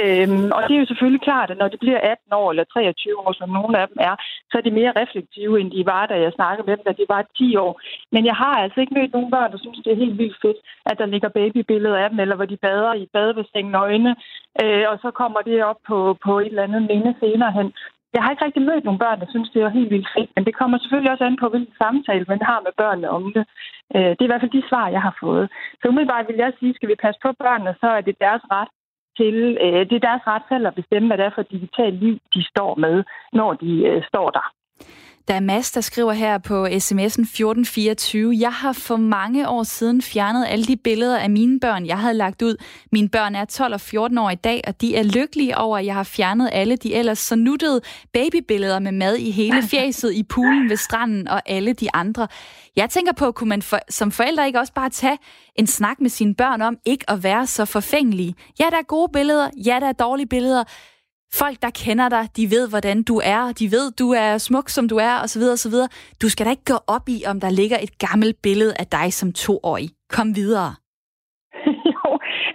Øhm, 0.03 0.49
og 0.55 0.61
det 0.67 0.73
er 0.75 0.79
jo 0.79 0.85
selvfølgelig 0.91 1.21
klart, 1.21 1.51
at 1.51 1.57
når 1.57 1.67
de 1.67 1.77
bliver 1.77 1.99
18 1.99 2.33
år 2.33 2.49
eller 2.51 2.63
23 2.63 3.19
år, 3.19 3.33
som 3.33 3.49
nogle 3.49 3.77
af 3.81 3.87
dem 3.87 3.97
er, 3.99 4.15
så 4.51 4.57
er 4.57 4.61
de 4.61 4.77
mere 4.79 4.93
reflektive, 5.01 5.59
end 5.59 5.71
de 5.71 5.85
var, 5.85 6.05
da 6.05 6.15
jeg 6.19 6.31
snakkede 6.35 6.65
med 6.67 6.77
dem, 6.77 6.85
da 6.87 6.91
de 6.91 7.05
var 7.09 7.21
10 7.37 7.55
år. 7.55 7.81
Men 8.11 8.25
jeg 8.25 8.35
har 8.35 8.55
altså 8.63 8.79
ikke 8.81 8.93
mødt 8.93 9.13
nogen 9.13 9.31
børn, 9.31 9.51
der 9.51 9.57
synes, 9.57 9.79
det 9.83 9.91
er 9.91 10.03
helt 10.03 10.17
vildt 10.17 10.37
fedt, 10.41 10.57
at 10.85 10.97
der 10.97 11.05
ligger 11.05 11.29
babybilleder 11.29 11.97
af 11.97 12.09
dem, 12.09 12.19
eller 12.19 12.35
hvor 12.35 12.45
de 12.45 12.57
bader 12.57 12.93
i 12.93 13.05
badebassin 13.13 13.65
nøgne, 13.65 14.15
øh, 14.63 14.85
og 14.91 14.97
så 15.03 15.11
kommer 15.11 15.41
det 15.41 15.63
op 15.63 15.79
på, 15.87 16.17
på 16.25 16.39
et 16.39 16.47
eller 16.47 16.63
andet 16.63 16.81
minde 16.81 17.15
senere 17.19 17.51
hen. 17.51 17.73
Jeg 18.13 18.23
har 18.23 18.31
ikke 18.31 18.45
rigtig 18.45 18.61
mødt 18.69 18.83
nogle 18.85 19.03
børn, 19.05 19.19
der 19.19 19.29
synes, 19.29 19.49
det 19.49 19.61
er 19.61 19.77
helt 19.79 19.91
vildt 19.93 20.09
fedt, 20.15 20.31
men 20.35 20.45
det 20.45 20.55
kommer 20.59 20.77
selvfølgelig 20.77 21.11
også 21.11 21.25
an 21.25 21.41
på, 21.41 21.47
hvilken 21.49 21.75
samtale 21.83 22.25
man 22.27 22.41
har 22.49 22.59
med 22.65 22.73
børnene 22.81 23.09
om 23.09 23.23
det. 23.35 23.43
Øh, 23.95 24.11
det 24.15 24.21
er 24.21 24.27
i 24.29 24.31
hvert 24.31 24.43
fald 24.43 24.57
de 24.57 24.69
svar, 24.69 24.95
jeg 24.95 25.01
har 25.07 25.15
fået. 25.23 25.45
Så 25.79 25.87
umiddelbart 25.87 26.27
vil 26.27 26.41
jeg 26.43 26.53
sige, 26.59 26.73
skal 26.73 26.89
vi 26.89 27.03
passe 27.05 27.19
på 27.25 27.29
børnene, 27.43 27.75
så 27.81 27.87
er 27.97 28.01
det 28.01 28.15
deres 28.25 28.43
ret 28.55 28.71
til, 29.19 29.35
øh, 29.65 29.81
det 29.89 29.95
er 29.95 30.07
deres 30.09 30.23
ret 30.27 30.45
selv 30.51 30.67
at 30.67 30.75
bestemme, 30.79 31.07
hvad 31.07 31.17
det 31.17 31.25
er 31.25 31.35
for 31.35 31.41
et 31.41 31.55
digitalt 31.57 31.97
liv, 32.03 32.15
de 32.35 32.41
står 32.51 32.71
med, 32.75 33.03
når 33.33 33.53
de 33.53 33.71
øh, 33.89 34.03
står 34.09 34.29
der. 34.37 34.45
Der 35.27 35.33
er 35.33 35.39
Mads, 35.39 35.71
der 35.71 35.81
skriver 35.81 36.13
her 36.13 36.37
på 36.37 36.65
sms'en 36.65 37.21
1424. 37.21 38.35
Jeg 38.39 38.53
har 38.53 38.73
for 38.73 38.97
mange 38.97 39.49
år 39.49 39.63
siden 39.63 40.01
fjernet 40.01 40.45
alle 40.49 40.65
de 40.65 40.77
billeder 40.77 41.17
af 41.19 41.29
mine 41.29 41.59
børn, 41.59 41.85
jeg 41.85 41.99
havde 41.99 42.13
lagt 42.13 42.41
ud. 42.41 42.55
Mine 42.91 43.09
børn 43.09 43.35
er 43.35 43.45
12 43.45 43.73
og 43.73 43.81
14 43.81 44.17
år 44.17 44.29
i 44.29 44.35
dag, 44.35 44.61
og 44.67 44.81
de 44.81 44.95
er 44.95 45.03
lykkelige 45.03 45.57
over, 45.57 45.77
at 45.77 45.85
jeg 45.85 45.95
har 45.95 46.03
fjernet 46.03 46.49
alle 46.51 46.75
de 46.75 46.95
ellers 46.95 47.19
så 47.19 47.35
nuttede 47.35 47.81
babybilleder 48.13 48.79
med 48.79 48.91
mad 48.91 49.15
i 49.15 49.31
hele 49.31 49.63
fjæset, 49.71 50.13
i 50.13 50.23
poolen 50.23 50.69
ved 50.69 50.77
stranden 50.77 51.27
og 51.27 51.41
alle 51.45 51.73
de 51.73 51.87
andre. 51.93 52.27
Jeg 52.75 52.89
tænker 52.89 53.13
på, 53.13 53.31
kunne 53.31 53.49
man 53.49 53.61
for, 53.61 53.79
som 53.89 54.11
forældre 54.11 54.47
ikke 54.47 54.59
også 54.59 54.73
bare 54.73 54.89
tage 54.89 55.17
en 55.55 55.67
snak 55.67 56.01
med 56.01 56.09
sine 56.09 56.35
børn 56.35 56.61
om 56.61 56.77
ikke 56.85 57.09
at 57.09 57.23
være 57.23 57.47
så 57.47 57.65
forfængelige? 57.65 58.35
Ja, 58.59 58.65
der 58.71 58.77
er 58.77 58.85
gode 58.87 59.09
billeder. 59.13 59.49
Ja, 59.65 59.77
der 59.81 59.87
er 59.87 59.91
dårlige 59.93 60.27
billeder. 60.27 60.63
Folk, 61.33 61.61
der 61.61 61.69
kender 61.69 62.09
dig, 62.09 62.29
de 62.35 62.51
ved, 62.51 62.67
hvordan 62.69 63.03
du 63.03 63.21
er. 63.23 63.51
De 63.51 63.71
ved, 63.71 63.91
du 63.91 64.11
er 64.11 64.37
smuk, 64.37 64.69
som 64.69 64.87
du 64.87 64.97
er, 64.97 65.19
osv. 65.23 65.41
osv. 65.41 65.73
Du 66.21 66.29
skal 66.29 66.45
da 66.45 66.49
ikke 66.49 66.65
gå 66.65 66.79
op 66.87 67.09
i, 67.09 67.23
om 67.27 67.39
der 67.39 67.49
ligger 67.49 67.77
et 67.81 67.97
gammelt 67.97 68.41
billede 68.41 68.73
af 68.79 68.87
dig 68.87 69.13
som 69.13 69.33
toårig. 69.33 69.89
Kom 70.09 70.35
videre. 70.35 70.75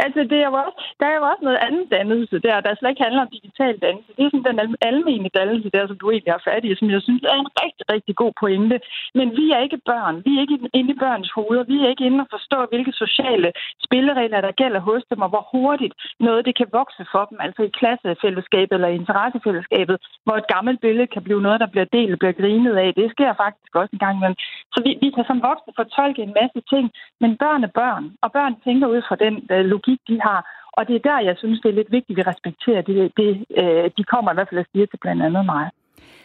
Altså, 0.04 0.20
det 0.30 0.38
er 0.42 0.48
jo 0.50 0.56
også, 0.64 0.76
der 1.00 1.06
er 1.08 1.16
jo 1.18 1.24
også 1.30 1.42
noget 1.48 1.60
andet 1.66 1.86
dannelse 1.96 2.36
der, 2.46 2.60
der 2.60 2.74
slet 2.74 2.90
ikke 2.90 3.04
handler 3.06 3.22
om 3.26 3.34
digital 3.38 3.74
dannelse. 3.84 4.10
Det 4.16 4.22
er 4.24 4.30
sådan 4.30 4.58
den 4.60 4.76
almene 4.90 5.28
dannelse 5.38 5.68
der, 5.74 5.86
som 5.86 5.98
du 5.98 6.06
egentlig 6.10 6.32
har 6.36 6.42
fat 6.50 6.64
i, 6.64 6.74
som 6.74 6.88
jeg 6.94 7.02
synes 7.02 7.22
er 7.32 7.36
en 7.38 7.52
rigtig, 7.62 7.84
rigtig 7.94 8.14
god 8.22 8.32
pointe. 8.42 8.76
Men 9.18 9.28
vi 9.38 9.44
er 9.54 9.60
ikke 9.66 9.80
børn. 9.90 10.14
Vi 10.26 10.30
er 10.36 10.40
ikke 10.44 10.58
inde 10.78 10.92
i 10.94 11.00
børns 11.04 11.30
hoveder. 11.36 11.64
Vi 11.72 11.76
er 11.84 11.88
ikke 11.88 12.06
inde 12.08 12.20
og 12.24 12.30
forstå, 12.36 12.58
hvilke 12.70 12.92
sociale 12.92 13.48
spilleregler, 13.86 14.40
der 14.40 14.58
gælder 14.62 14.80
hos 14.80 15.02
dem, 15.10 15.20
og 15.24 15.28
hvor 15.32 15.44
hurtigt 15.52 15.94
noget 16.20 16.46
det 16.46 16.54
kan 16.60 16.68
vokse 16.80 17.02
for 17.12 17.24
dem, 17.30 17.38
altså 17.46 17.62
i 17.62 17.76
klassefællesskabet 17.80 18.74
eller 18.74 18.88
i 18.88 19.00
interessefællesskabet, 19.02 19.96
hvor 20.24 20.36
et 20.36 20.50
gammelt 20.54 20.80
billede 20.80 21.06
kan 21.14 21.22
blive 21.26 21.42
noget, 21.46 21.60
der 21.60 21.72
bliver 21.74 21.88
delt, 21.96 22.18
bliver 22.18 22.38
grinet 22.40 22.76
af. 22.84 22.94
Det 22.94 23.10
sker 23.10 23.32
faktisk 23.44 23.72
også 23.80 23.92
en 23.92 24.02
gang 24.04 24.16
imellem. 24.16 24.38
Så 24.72 24.78
vi, 24.84 24.90
vi 25.02 25.08
kan 25.10 25.24
som 25.26 25.42
voksne 25.48 25.72
fortolke 25.80 26.22
en 26.22 26.36
masse 26.40 26.60
ting, 26.72 26.84
men 27.22 27.30
børn 27.44 27.64
er 27.64 27.72
børn, 27.82 28.04
og 28.24 28.32
børn 28.32 28.54
tænker 28.66 28.86
ud 28.94 29.02
fra 29.08 29.16
den 29.24 29.34
uh, 29.52 29.64
logik, 29.72 29.85
de 30.08 30.20
har. 30.26 30.40
Og 30.76 30.82
det 30.88 30.94
er 30.96 31.04
der, 31.10 31.18
jeg 31.28 31.36
synes, 31.38 31.60
det 31.60 31.68
er 31.68 31.78
lidt 31.80 31.92
vigtigt, 31.96 32.18
at 32.18 32.26
vi 32.26 32.30
respekterer 32.30 32.82
det. 32.82 33.12
det 33.16 33.28
øh, 33.60 33.90
de 33.98 34.04
kommer 34.12 34.30
i 34.30 34.34
hvert 34.34 34.48
fald 34.50 34.60
at 34.60 34.66
sige 34.72 34.86
til 34.86 34.98
blandt 35.04 35.22
andet 35.22 35.44
mig. 35.46 35.70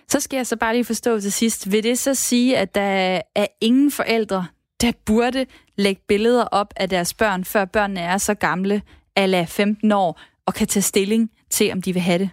Så 0.08 0.20
skal 0.20 0.38
jeg 0.38 0.48
så 0.48 0.58
bare 0.58 0.74
lige 0.74 0.86
forstå 0.86 1.20
til 1.20 1.32
sidst. 1.32 1.72
Vil 1.72 1.84
det 1.84 1.98
så 2.00 2.14
sige, 2.14 2.58
at 2.58 2.76
der 2.76 3.22
er 3.36 3.48
ingen 3.62 3.92
forældre, 3.92 4.46
der 4.82 4.92
burde 5.06 5.46
lægge 5.78 6.02
billeder 6.08 6.46
op 6.52 6.74
af 6.76 6.90
deres 6.90 7.14
børn, 7.14 7.44
før 7.44 7.66
børnene 7.66 8.00
er 8.00 8.18
så 8.18 8.34
gamle, 8.34 8.82
ala 9.16 9.44
15 9.44 9.92
år, 9.92 10.22
og 10.46 10.54
kan 10.54 10.68
tage 10.68 10.84
stilling 10.84 11.32
til, 11.50 11.72
om 11.72 11.82
de 11.82 11.94
vil 11.94 12.02
have 12.02 12.20
det? 12.20 12.30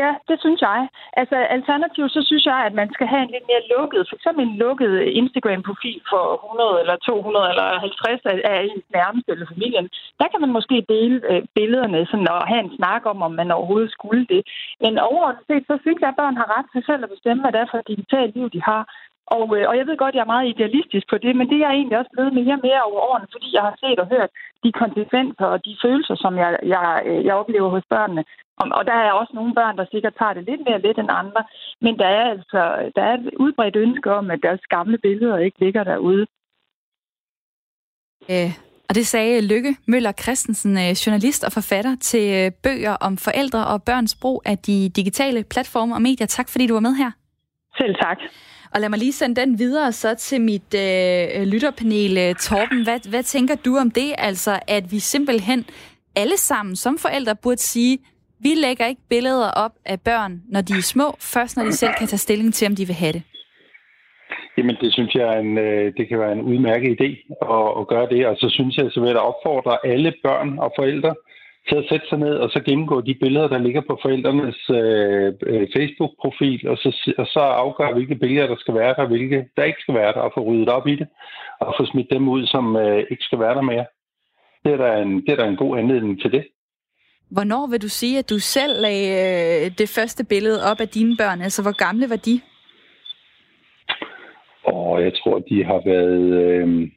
Ja, 0.00 0.10
det 0.28 0.36
synes 0.44 0.60
jeg. 0.68 0.80
Altså 1.20 1.36
alternativt, 1.56 2.12
så 2.16 2.20
synes 2.28 2.44
jeg, 2.52 2.58
at 2.68 2.74
man 2.80 2.88
skal 2.94 3.06
have 3.12 3.22
en 3.22 3.34
lidt 3.34 3.46
mere 3.50 3.64
lukket, 3.76 4.02
for 4.08 4.16
eksempel 4.16 4.42
en 4.44 4.56
lukket 4.64 4.92
Instagram-profil 5.20 6.00
for 6.12 6.24
100 6.34 6.80
eller 6.82 6.96
200 6.96 7.50
eller 7.52 7.68
50 7.80 8.20
af 8.52 8.56
ens 8.70 8.86
nærmeste 8.98 9.32
eller 9.32 9.46
familien. 9.52 9.86
Der 10.20 10.28
kan 10.30 10.40
man 10.40 10.52
måske 10.58 10.76
dele 10.94 11.16
øh, 11.30 11.42
billederne 11.56 12.06
sådan, 12.10 12.28
og 12.34 12.48
have 12.50 12.62
en 12.64 12.76
snak 12.78 13.02
om, 13.12 13.18
om 13.26 13.32
man 13.40 13.50
overhovedet 13.50 13.92
skulle 13.92 14.24
det. 14.32 14.42
Men 14.82 14.92
overordnet 15.08 15.44
set, 15.48 15.64
så 15.70 15.74
synes 15.82 16.00
jeg, 16.00 16.10
at 16.12 16.20
børn 16.20 16.36
har 16.40 16.48
ret 16.56 16.68
til 16.72 16.82
selv 16.88 17.02
at 17.04 17.12
bestemme, 17.14 17.42
hvad 17.42 17.52
det 17.52 17.60
er 17.60 17.70
for 17.70 17.78
et 17.78 17.90
digitalt 17.92 18.32
liv, 18.36 18.46
de 18.56 18.62
har. 18.70 18.82
Og, 19.26 19.46
øh, 19.56 19.64
og 19.70 19.74
jeg 19.78 19.86
ved 19.86 19.96
godt, 19.96 20.14
at 20.14 20.18
jeg 20.18 20.26
er 20.26 20.34
meget 20.34 20.48
idealistisk 20.48 21.06
på 21.10 21.18
det, 21.18 21.36
men 21.36 21.48
det 21.48 21.56
er 21.56 21.66
jeg 21.66 21.74
egentlig 21.74 21.98
også 21.98 22.12
blevet 22.12 22.32
mere 22.38 22.54
og 22.58 22.64
mere 22.68 22.82
over 22.90 23.00
årene, 23.08 23.28
fordi 23.32 23.48
jeg 23.56 23.62
har 23.68 23.76
set 23.82 23.98
og 24.00 24.08
hørt 24.14 24.30
de 24.64 24.72
konsekvenser 24.82 25.46
og 25.54 25.64
de 25.66 25.76
følelser, 25.82 26.16
som 26.24 26.32
jeg, 26.42 26.50
jeg, 26.74 27.02
øh, 27.06 27.24
jeg 27.26 27.34
oplever 27.34 27.68
hos 27.76 27.86
børnene. 27.94 28.24
Og, 28.60 28.66
og 28.78 28.82
der 28.90 28.96
er 29.06 29.12
også 29.12 29.32
nogle 29.34 29.54
børn, 29.54 29.76
der 29.76 29.86
sikkert 29.92 30.14
tager 30.18 30.34
det 30.34 30.44
lidt 30.44 30.62
mere 30.66 30.82
let 30.86 30.98
end 30.98 31.10
andre, 31.22 31.42
men 31.80 31.98
der 31.98 32.08
er 32.18 32.24
altså 32.34 32.60
der 32.96 33.02
er 33.02 33.14
et 33.14 33.34
udbredt 33.44 33.76
ønske 33.76 34.12
om, 34.12 34.30
at 34.30 34.40
deres 34.42 34.60
gamle 34.76 34.98
billeder 34.98 35.38
ikke 35.38 35.58
ligger 35.64 35.84
derude. 35.84 36.26
Øh, 38.30 38.52
og 38.88 38.94
det 38.94 39.06
sagde 39.06 39.46
Lykke 39.52 39.76
Møller 39.86 40.12
Christensen, 40.12 40.72
øh, 40.78 40.90
journalist 41.06 41.44
og 41.44 41.52
forfatter 41.52 41.96
til 42.00 42.26
øh, 42.38 42.50
bøger 42.62 42.96
om 43.06 43.16
forældre 43.16 43.66
og 43.66 43.82
børns 43.82 44.14
brug 44.22 44.42
af 44.44 44.58
de 44.58 44.88
digitale 44.88 45.44
platforme 45.44 45.94
og 45.94 46.02
medier. 46.02 46.26
Tak 46.26 46.48
fordi 46.48 46.66
du 46.66 46.74
var 46.74 46.80
med 46.80 46.94
her. 46.94 47.10
Selv 47.76 47.94
tak. 47.94 48.18
Og 48.74 48.80
lad 48.80 48.88
mig 48.88 48.98
lige 48.98 49.12
sende 49.12 49.40
den 49.40 49.58
videre 49.58 49.92
så 49.92 50.14
til 50.14 50.40
mit 50.40 50.74
øh, 50.74 51.42
lytterpanel. 51.42 52.18
Øh, 52.18 52.34
Torben, 52.34 52.82
hvad, 52.84 53.10
hvad 53.10 53.22
tænker 53.22 53.54
du 53.54 53.76
om 53.76 53.90
det? 53.90 54.14
Altså, 54.18 54.58
at 54.68 54.92
vi 54.92 54.98
simpelthen 54.98 55.64
alle 56.16 56.36
sammen 56.36 56.76
som 56.76 56.98
forældre 56.98 57.36
burde 57.42 57.60
sige, 57.60 57.98
vi 58.40 58.54
lægger 58.56 58.86
ikke 58.86 59.00
billeder 59.08 59.50
op 59.50 59.72
af 59.84 60.00
børn, 60.00 60.42
når 60.48 60.60
de 60.60 60.72
er 60.72 60.82
små, 60.82 61.16
først 61.20 61.56
når 61.56 61.64
de 61.64 61.72
selv 61.72 61.92
kan 61.98 62.06
tage 62.06 62.18
stilling 62.18 62.54
til, 62.54 62.66
om 62.66 62.76
de 62.76 62.86
vil 62.86 62.94
have 62.94 63.12
det. 63.12 63.22
Jamen, 64.56 64.76
det 64.80 64.92
synes 64.92 65.14
jeg, 65.14 65.40
en, 65.40 65.58
øh, 65.58 65.92
det 65.96 66.08
kan 66.08 66.18
være 66.18 66.32
en 66.32 66.40
udmærket 66.40 66.90
idé 66.96 67.10
at, 67.56 67.80
at 67.80 67.88
gøre 67.92 68.08
det. 68.12 68.26
Og 68.26 68.36
så 68.36 68.48
synes 68.50 68.76
jeg, 68.76 68.86
så 68.90 69.00
vil 69.00 69.08
jeg 69.08 69.18
opfordre 69.32 69.86
alle 69.86 70.12
børn 70.22 70.58
og 70.58 70.72
forældre 70.78 71.14
til 71.68 71.76
at 71.76 71.88
sætte 71.88 72.06
sig 72.08 72.18
ned 72.18 72.34
og 72.34 72.50
så 72.50 72.60
gennemgå 72.60 73.00
de 73.00 73.14
billeder, 73.14 73.48
der 73.48 73.58
ligger 73.58 73.80
på 73.80 73.98
forældrenes 74.02 74.70
øh, 74.70 75.32
øh, 75.46 75.68
Facebook-profil, 75.76 76.68
og 76.68 76.76
så, 76.76 77.12
og 77.18 77.26
så 77.26 77.40
afgøre, 77.40 77.92
hvilke 77.92 78.14
billeder, 78.14 78.46
der 78.46 78.56
skal 78.58 78.74
være 78.74 78.94
der, 78.94 79.06
hvilke 79.06 79.48
der 79.56 79.64
ikke 79.64 79.80
skal 79.80 79.94
være 79.94 80.12
der, 80.12 80.20
og 80.20 80.32
få 80.34 80.40
ryddet 80.40 80.68
op 80.68 80.86
i 80.86 80.96
det, 80.96 81.08
og 81.60 81.74
få 81.78 81.86
smidt 81.86 82.10
dem 82.10 82.28
ud, 82.28 82.46
som 82.46 82.76
øh, 82.76 82.98
ikke 83.10 83.24
skal 83.24 83.38
være 83.38 83.54
der 83.54 83.60
mere. 83.60 83.86
Det 84.64 84.72
er, 84.72 84.76
der 84.76 84.96
en, 84.96 85.20
det 85.20 85.28
er 85.28 85.36
der 85.36 85.48
en 85.48 85.56
god 85.56 85.78
anledning 85.78 86.20
til 86.20 86.32
det. 86.32 86.44
Hvornår 87.30 87.66
vil 87.70 87.82
du 87.82 87.88
sige, 87.88 88.18
at 88.18 88.30
du 88.30 88.38
selv 88.38 88.80
lagde 88.80 89.08
øh, 89.64 89.70
det 89.78 89.88
første 89.96 90.24
billede 90.24 90.70
op 90.70 90.80
af 90.80 90.88
dine 90.88 91.16
børn? 91.16 91.40
Altså, 91.40 91.62
hvor 91.62 91.76
gamle 91.84 92.10
var 92.10 92.16
de? 92.16 92.40
Og 94.64 95.02
jeg 95.02 95.12
tror, 95.14 95.38
de 95.38 95.64
har 95.64 95.80
været... 95.84 96.22
Øh, 96.42 96.88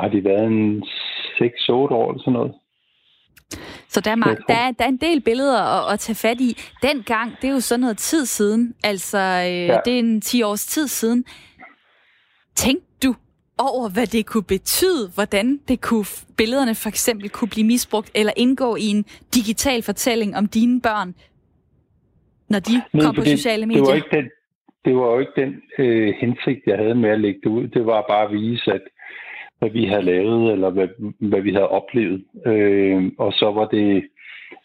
har 0.00 0.08
de 0.08 0.24
været 0.24 0.46
en 0.46 0.82
6-8 0.82 1.72
år 1.72 2.10
eller 2.10 2.22
sådan 2.22 2.32
noget. 2.32 2.54
Så 3.88 4.00
der 4.00 4.10
er, 4.10 4.16
mange, 4.16 4.42
der, 4.48 4.54
er, 4.54 4.70
der 4.70 4.84
er 4.84 4.88
en 4.88 4.96
del 4.96 5.20
billeder 5.20 5.60
at, 5.60 5.92
at 5.92 6.00
tage 6.00 6.16
fat 6.16 6.40
i. 6.40 6.56
Dengang, 6.82 7.36
det 7.42 7.48
er 7.48 7.52
jo 7.52 7.60
sådan 7.60 7.80
noget 7.80 7.98
tid 7.98 8.26
siden. 8.26 8.74
Altså, 8.84 9.18
øh, 9.18 9.66
ja. 9.66 9.78
det 9.84 9.94
er 9.94 9.98
en 9.98 10.20
10 10.20 10.42
års 10.42 10.66
tid 10.66 10.88
siden. 10.88 11.24
Tænk 12.54 12.82
du 13.02 13.14
over, 13.58 13.88
hvad 13.88 14.06
det 14.06 14.26
kunne 14.26 14.42
betyde, 14.42 15.10
hvordan 15.14 15.60
det 15.68 15.80
kunne, 15.80 16.04
billederne 16.36 16.74
for 16.74 16.88
eksempel 16.88 17.30
kunne 17.30 17.48
blive 17.48 17.66
misbrugt, 17.66 18.10
eller 18.14 18.32
indgå 18.36 18.76
i 18.76 18.86
en 18.86 19.04
digital 19.34 19.82
fortælling 19.82 20.36
om 20.36 20.46
dine 20.46 20.80
børn, 20.80 21.14
når 22.50 22.58
de 22.58 22.72
Nej, 22.92 23.04
kom 23.04 23.14
på 23.14 23.20
det, 23.20 23.38
sociale 23.38 23.66
medier? 23.66 23.84
Det 23.84 23.90
var 23.90 23.96
ikke 23.96 24.16
den, 24.16 24.30
det 24.84 24.96
var 24.96 25.06
jo 25.12 25.18
ikke 25.18 25.36
den 25.36 25.62
øh, 25.78 26.14
hensigt, 26.20 26.60
jeg 26.66 26.78
havde 26.78 26.94
med 26.94 27.10
at 27.10 27.20
lægge 27.20 27.40
det 27.44 27.50
ud. 27.50 27.68
Det 27.68 27.86
var 27.86 28.04
bare 28.08 28.24
at 28.24 28.32
vise, 28.32 28.72
at 28.72 28.82
hvad 29.58 29.70
vi 29.70 29.84
havde 29.84 30.02
lavet, 30.02 30.52
eller 30.52 30.70
hvad, 30.70 30.88
hvad 31.18 31.40
vi 31.40 31.52
havde 31.52 31.68
oplevet. 31.68 32.24
Øh, 32.46 33.12
og 33.18 33.32
så 33.32 33.50
var 33.50 33.66
det, 33.66 34.08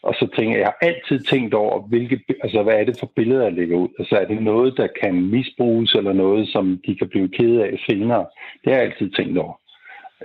og 0.04 0.14
så 0.14 0.28
tænker 0.36 0.52
jeg, 0.52 0.60
jeg 0.60 0.74
har 0.74 0.88
altid 0.88 1.20
tænkt 1.20 1.54
over, 1.54 1.82
hvilke, 1.82 2.20
altså, 2.44 2.64
hvad 2.64 2.74
er 2.74 2.84
det 2.84 2.98
for 3.00 3.12
billeder, 3.16 3.44
jeg 3.44 3.54
lægger 3.54 3.78
ud? 3.78 3.90
Altså 4.00 4.16
er 4.18 4.26
det 4.26 4.44
noget, 4.44 4.78
der 4.78 4.88
kan 5.02 5.30
misbruges, 5.30 5.96
eller 5.96 6.14
noget, 6.14 6.48
som 6.48 6.82
de 6.88 6.96
kan 6.96 7.10
blive 7.10 7.30
kede 7.30 7.66
af 7.66 7.80
senere? 7.90 8.26
Det 8.64 8.74
har 8.74 8.80
jeg 8.82 8.92
altid 8.92 9.10
tænkt 9.12 9.38
over. 9.38 9.54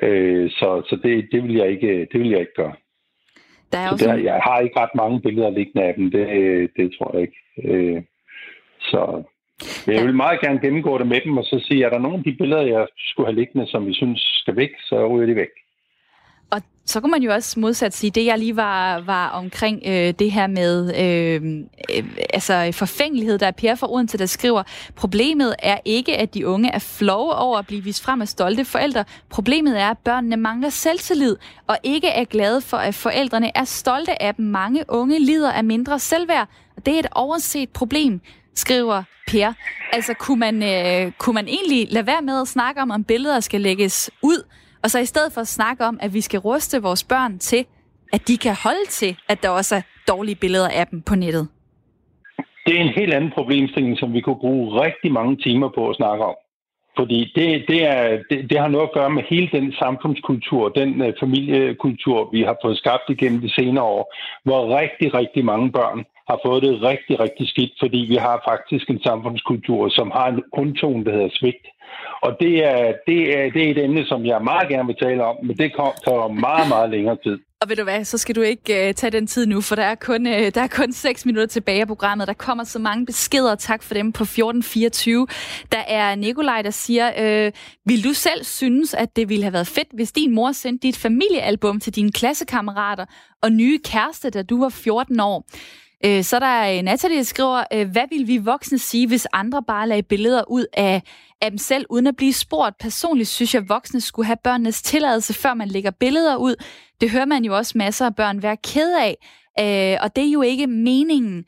Øh, 0.02 0.50
så 0.50 0.82
så 0.88 0.96
det, 1.02 1.28
det, 1.32 1.42
vil 1.44 1.54
jeg 1.54 1.70
ikke, 1.70 2.08
det 2.12 2.20
vil 2.20 2.30
jeg 2.30 2.40
ikke 2.40 2.54
gøre. 2.56 2.74
Der 3.72 3.78
er 3.78 3.90
også... 3.90 4.08
der, 4.08 4.14
jeg 4.14 4.40
har 4.44 4.60
ikke 4.60 4.80
ret 4.80 4.94
mange 4.94 5.20
billeder 5.20 5.50
liggende 5.50 5.86
af 5.86 5.94
dem, 5.94 6.10
det, 6.10 6.26
det 6.76 6.94
tror 6.98 7.10
jeg 7.14 7.22
ikke. 7.22 7.38
Øh, 7.64 8.02
så 8.80 9.22
jeg 9.86 10.04
vil 10.04 10.14
meget 10.14 10.40
gerne 10.40 10.60
gennemgå 10.60 10.98
det 10.98 11.06
med 11.06 11.20
dem, 11.24 11.36
og 11.38 11.44
så 11.44 11.64
sige, 11.68 11.84
er 11.84 11.90
der 11.90 11.98
nogle 11.98 12.18
af 12.18 12.24
de 12.24 12.36
billeder, 12.38 12.62
jeg 12.62 12.86
skulle 12.96 13.26
have 13.26 13.38
liggende, 13.40 13.66
som 13.66 13.86
vi 13.86 13.94
synes 13.94 14.20
skal 14.42 14.56
væk, 14.56 14.70
så 14.80 15.06
ryger 15.06 15.26
de 15.26 15.34
væk. 15.34 15.52
Og 16.50 16.62
så 16.84 17.00
kunne 17.00 17.10
man 17.10 17.22
jo 17.22 17.32
også 17.32 17.60
modsat 17.60 17.94
sige, 17.94 18.10
det 18.10 18.24
jeg 18.24 18.38
lige 18.38 18.56
var, 18.56 19.00
var 19.00 19.28
omkring 19.28 19.82
øh, 19.86 20.14
det 20.18 20.32
her 20.32 20.46
med 20.46 20.94
øh, 21.04 21.42
øh, 21.96 22.04
altså 22.34 22.70
forfængelighed, 22.72 23.38
der 23.38 23.46
er 23.46 23.50
Per 23.50 23.74
fra 23.74 23.92
Odense, 23.92 24.18
der 24.18 24.26
skriver, 24.26 24.62
problemet 24.96 25.54
er 25.58 25.78
ikke, 25.84 26.16
at 26.16 26.34
de 26.34 26.46
unge 26.46 26.70
er 26.70 26.78
flove 26.78 27.34
over 27.34 27.58
at 27.58 27.66
blive 27.66 27.84
vist 27.84 28.04
frem 28.04 28.22
af 28.22 28.28
stolte 28.28 28.64
forældre. 28.64 29.04
Problemet 29.30 29.80
er, 29.80 29.90
at 29.90 29.98
børnene 29.98 30.36
mangler 30.36 30.68
selvtillid, 30.68 31.36
og 31.66 31.76
ikke 31.82 32.08
er 32.08 32.24
glade 32.24 32.60
for, 32.60 32.76
at 32.76 32.94
forældrene 32.94 33.50
er 33.54 33.64
stolte 33.64 34.22
af 34.22 34.34
dem. 34.34 34.44
Mange 34.44 34.84
unge 34.88 35.18
lider 35.18 35.52
af 35.52 35.64
mindre 35.64 35.98
selvværd, 35.98 36.48
og 36.76 36.86
det 36.86 36.94
er 36.94 36.98
et 36.98 37.08
overset 37.12 37.68
problem 37.68 38.20
skriver 38.58 39.02
Per. 39.30 39.52
Altså, 39.92 40.14
kunne 40.14 40.40
man, 40.40 40.56
øh, 40.62 41.12
kunne 41.18 41.34
man 41.34 41.48
egentlig 41.48 41.88
lade 41.90 42.06
være 42.06 42.22
med 42.22 42.40
at 42.40 42.48
snakke 42.48 42.80
om, 42.80 42.90
om 42.90 43.04
billeder 43.04 43.40
skal 43.40 43.60
lægges 43.60 44.10
ud, 44.22 44.40
og 44.82 44.90
så 44.90 44.98
i 44.98 45.04
stedet 45.04 45.32
for 45.32 45.40
at 45.40 45.48
snakke 45.48 45.84
om, 45.84 45.98
at 46.00 46.14
vi 46.14 46.20
skal 46.20 46.40
ruste 46.40 46.82
vores 46.82 47.04
børn 47.04 47.38
til, 47.38 47.64
at 48.12 48.28
de 48.28 48.36
kan 48.38 48.54
holde 48.64 48.86
til, 48.88 49.16
at 49.28 49.42
der 49.42 49.48
også 49.48 49.74
er 49.76 49.80
dårlige 50.08 50.34
billeder 50.34 50.68
af 50.68 50.86
dem 50.86 51.02
på 51.02 51.14
nettet? 51.14 51.48
Det 52.66 52.76
er 52.76 52.80
en 52.80 52.98
helt 53.00 53.14
anden 53.14 53.30
problemstilling, 53.30 53.98
som 53.98 54.12
vi 54.12 54.20
kunne 54.20 54.40
bruge 54.40 54.84
rigtig 54.84 55.12
mange 55.12 55.36
timer 55.36 55.68
på 55.74 55.88
at 55.90 55.96
snakke 55.96 56.24
om. 56.24 56.34
Fordi 56.96 57.32
det, 57.36 57.64
det, 57.68 57.80
er, 57.84 58.18
det, 58.30 58.50
det 58.50 58.58
har 58.58 58.68
noget 58.68 58.88
at 58.88 58.94
gøre 58.94 59.10
med 59.10 59.22
hele 59.30 59.48
den 59.52 59.72
samfundskultur, 59.72 60.68
den 60.68 61.00
uh, 61.00 61.08
familiekultur, 61.20 62.30
vi 62.32 62.42
har 62.42 62.56
fået 62.64 62.78
skabt 62.78 63.06
igennem 63.08 63.40
de 63.40 63.54
senere 63.54 63.84
år, 63.84 64.14
hvor 64.44 64.78
rigtig, 64.80 65.14
rigtig 65.14 65.44
mange 65.44 65.72
børn 65.72 66.04
har 66.30 66.38
fået 66.46 66.62
det 66.62 66.82
rigtig, 66.82 67.20
rigtig 67.20 67.48
skidt, 67.48 67.72
fordi 67.82 68.00
vi 68.12 68.16
har 68.26 68.42
faktisk 68.50 68.90
en 68.90 69.02
samfundskultur, 69.02 69.88
som 69.88 70.10
har 70.10 70.26
en 70.28 70.42
undtone, 70.52 71.04
der 71.04 71.12
hedder 71.12 71.38
svigt. 71.40 71.66
Og 72.22 72.36
det 72.40 72.64
er, 72.64 72.92
det, 73.06 73.18
er, 73.38 73.50
det 73.54 73.60
er 73.66 73.70
et 73.70 73.84
emne, 73.84 74.04
som 74.06 74.26
jeg 74.26 74.44
meget 74.44 74.68
gerne 74.68 74.86
vil 74.86 74.96
tale 75.02 75.24
om, 75.24 75.36
men 75.42 75.56
det 75.56 75.72
tager 76.06 76.28
meget, 76.28 76.68
meget 76.68 76.90
længere 76.90 77.18
tid. 77.24 77.38
Og 77.60 77.68
ved 77.68 77.76
du 77.76 77.82
hvad, 77.82 78.04
så 78.04 78.18
skal 78.18 78.36
du 78.36 78.40
ikke 78.40 78.88
uh, 78.88 78.94
tage 78.94 79.10
den 79.10 79.26
tid 79.26 79.46
nu, 79.46 79.60
for 79.60 79.74
der 79.74 79.82
er, 79.82 79.94
kun, 79.94 80.26
uh, 80.26 80.32
der 80.32 80.60
er 80.62 80.66
kun 80.66 80.92
6 80.92 81.26
minutter 81.26 81.46
tilbage 81.46 81.80
af 81.80 81.86
programmet. 81.86 82.28
Der 82.28 82.34
kommer 82.34 82.64
så 82.64 82.78
mange 82.78 83.06
beskeder, 83.06 83.54
tak 83.54 83.82
for 83.82 83.94
dem 83.94 84.12
på 84.12 84.22
1424. 84.22 85.26
Der 85.72 85.78
er 85.78 86.14
Nikolaj, 86.14 86.62
der 86.62 86.70
siger, 86.70 87.08
uh, 87.46 87.52
vil 87.84 88.04
du 88.04 88.12
selv 88.12 88.44
synes, 88.44 88.94
at 88.94 89.16
det 89.16 89.28
ville 89.28 89.44
have 89.44 89.52
været 89.52 89.66
fedt, 89.66 89.88
hvis 89.94 90.12
din 90.12 90.34
mor 90.34 90.52
sendte 90.52 90.86
dit 90.86 90.96
familiealbum 90.96 91.80
til 91.80 91.94
dine 91.94 92.12
klassekammerater 92.12 93.04
og 93.42 93.52
nye 93.52 93.78
kæreste, 93.84 94.30
da 94.30 94.42
du 94.42 94.60
var 94.60 94.68
14 94.68 95.20
år? 95.20 95.44
Øh, 96.04 96.24
så 96.24 96.38
der 96.38 96.46
er 96.46 96.82
Natalie, 96.82 97.16
der 97.16 97.22
skriver, 97.22 97.64
øh, 97.72 97.90
hvad 97.90 98.02
vil 98.10 98.26
vi 98.26 98.36
voksne 98.36 98.78
sige, 98.78 99.06
hvis 99.06 99.26
andre 99.32 99.62
bare 99.62 99.88
lagde 99.88 100.02
billeder 100.02 100.50
ud 100.50 100.66
af, 100.72 101.02
af 101.40 101.50
dem 101.50 101.58
selv, 101.58 101.86
uden 101.90 102.06
at 102.06 102.16
blive 102.16 102.32
spurgt? 102.32 102.78
Personligt 102.78 103.28
synes 103.28 103.54
jeg, 103.54 103.62
at 103.62 103.68
voksne 103.68 104.00
skulle 104.00 104.26
have 104.26 104.36
børnenes 104.44 104.82
tilladelse, 104.82 105.34
før 105.34 105.54
man 105.54 105.68
lægger 105.68 105.90
billeder 105.90 106.36
ud. 106.36 106.54
Det 107.00 107.10
hører 107.10 107.24
man 107.24 107.44
jo 107.44 107.56
også 107.56 107.78
masser 107.78 108.06
af 108.06 108.14
børn 108.14 108.42
være 108.42 108.56
ked 108.56 108.96
af, 108.96 109.16
og 110.02 110.16
det 110.16 110.24
er 110.24 110.30
jo 110.30 110.42
ikke 110.42 110.66
meningen. 110.66 111.44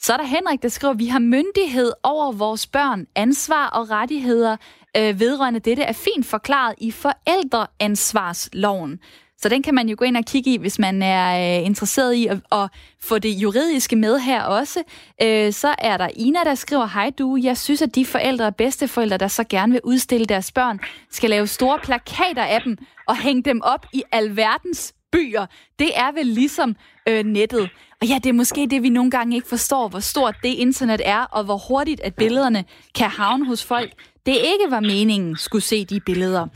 Så 0.00 0.12
er 0.12 0.16
der 0.16 0.24
Henrik, 0.24 0.62
der 0.62 0.68
skriver, 0.68 0.94
at 0.94 0.98
vi 0.98 1.06
har 1.06 1.18
myndighed 1.18 1.92
over 2.02 2.32
vores 2.32 2.66
børn, 2.66 3.06
ansvar 3.16 3.66
og 3.66 3.90
rettigheder 3.90 4.56
øh, 4.96 5.20
vedrørende 5.20 5.60
dette 5.60 5.82
er 5.82 5.92
fint 5.92 6.26
forklaret 6.26 6.74
i 6.78 6.90
forældreansvarsloven. 6.90 8.98
Så 9.44 9.48
den 9.48 9.62
kan 9.62 9.74
man 9.74 9.88
jo 9.88 9.96
gå 9.98 10.04
ind 10.04 10.16
og 10.16 10.24
kigge 10.24 10.54
i, 10.54 10.56
hvis 10.56 10.78
man 10.78 11.02
er 11.02 11.58
øh, 11.58 11.66
interesseret 11.66 12.14
i 12.14 12.26
at, 12.26 12.38
at 12.52 12.68
få 13.00 13.18
det 13.18 13.28
juridiske 13.28 13.96
med 13.96 14.18
her 14.18 14.42
også. 14.42 14.82
Øh, 15.22 15.52
så 15.52 15.74
er 15.78 15.96
der 15.96 16.08
Ina, 16.16 16.38
der 16.44 16.54
skriver, 16.54 16.86
hej 16.86 17.10
du, 17.18 17.38
jeg 17.42 17.58
synes, 17.58 17.82
at 17.82 17.94
de 17.94 18.06
forældre 18.06 18.46
og 18.46 18.56
bedsteforældre, 18.56 19.16
der 19.16 19.28
så 19.28 19.44
gerne 19.48 19.72
vil 19.72 19.80
udstille 19.84 20.26
deres 20.26 20.52
børn, 20.52 20.80
skal 21.10 21.30
lave 21.30 21.46
store 21.46 21.78
plakater 21.82 22.42
af 22.44 22.62
dem 22.62 22.76
og 23.08 23.16
hænge 23.16 23.42
dem 23.42 23.60
op 23.62 23.86
i 23.92 24.02
alverdens 24.12 24.94
byer. 25.12 25.46
Det 25.78 25.90
er 25.96 26.12
vel 26.12 26.26
ligesom 26.26 26.76
øh, 27.08 27.24
nettet. 27.24 27.70
Og 28.00 28.06
ja, 28.06 28.14
det 28.14 28.28
er 28.28 28.32
måske 28.32 28.66
det, 28.70 28.82
vi 28.82 28.88
nogle 28.88 29.10
gange 29.10 29.36
ikke 29.36 29.48
forstår, 29.48 29.88
hvor 29.88 30.00
stort 30.00 30.36
det 30.42 30.48
internet 30.48 31.00
er, 31.04 31.20
og 31.20 31.44
hvor 31.44 31.56
hurtigt, 31.68 32.00
at 32.00 32.14
billederne 32.14 32.64
kan 32.94 33.10
havne 33.10 33.46
hos 33.46 33.64
folk. 33.64 33.92
Det 34.26 34.34
ikke 34.34 34.70
var 34.70 34.80
meningen 34.80 35.36
skulle 35.36 35.64
se 35.64 35.84
de 35.84 36.00
billeder. 36.00 36.46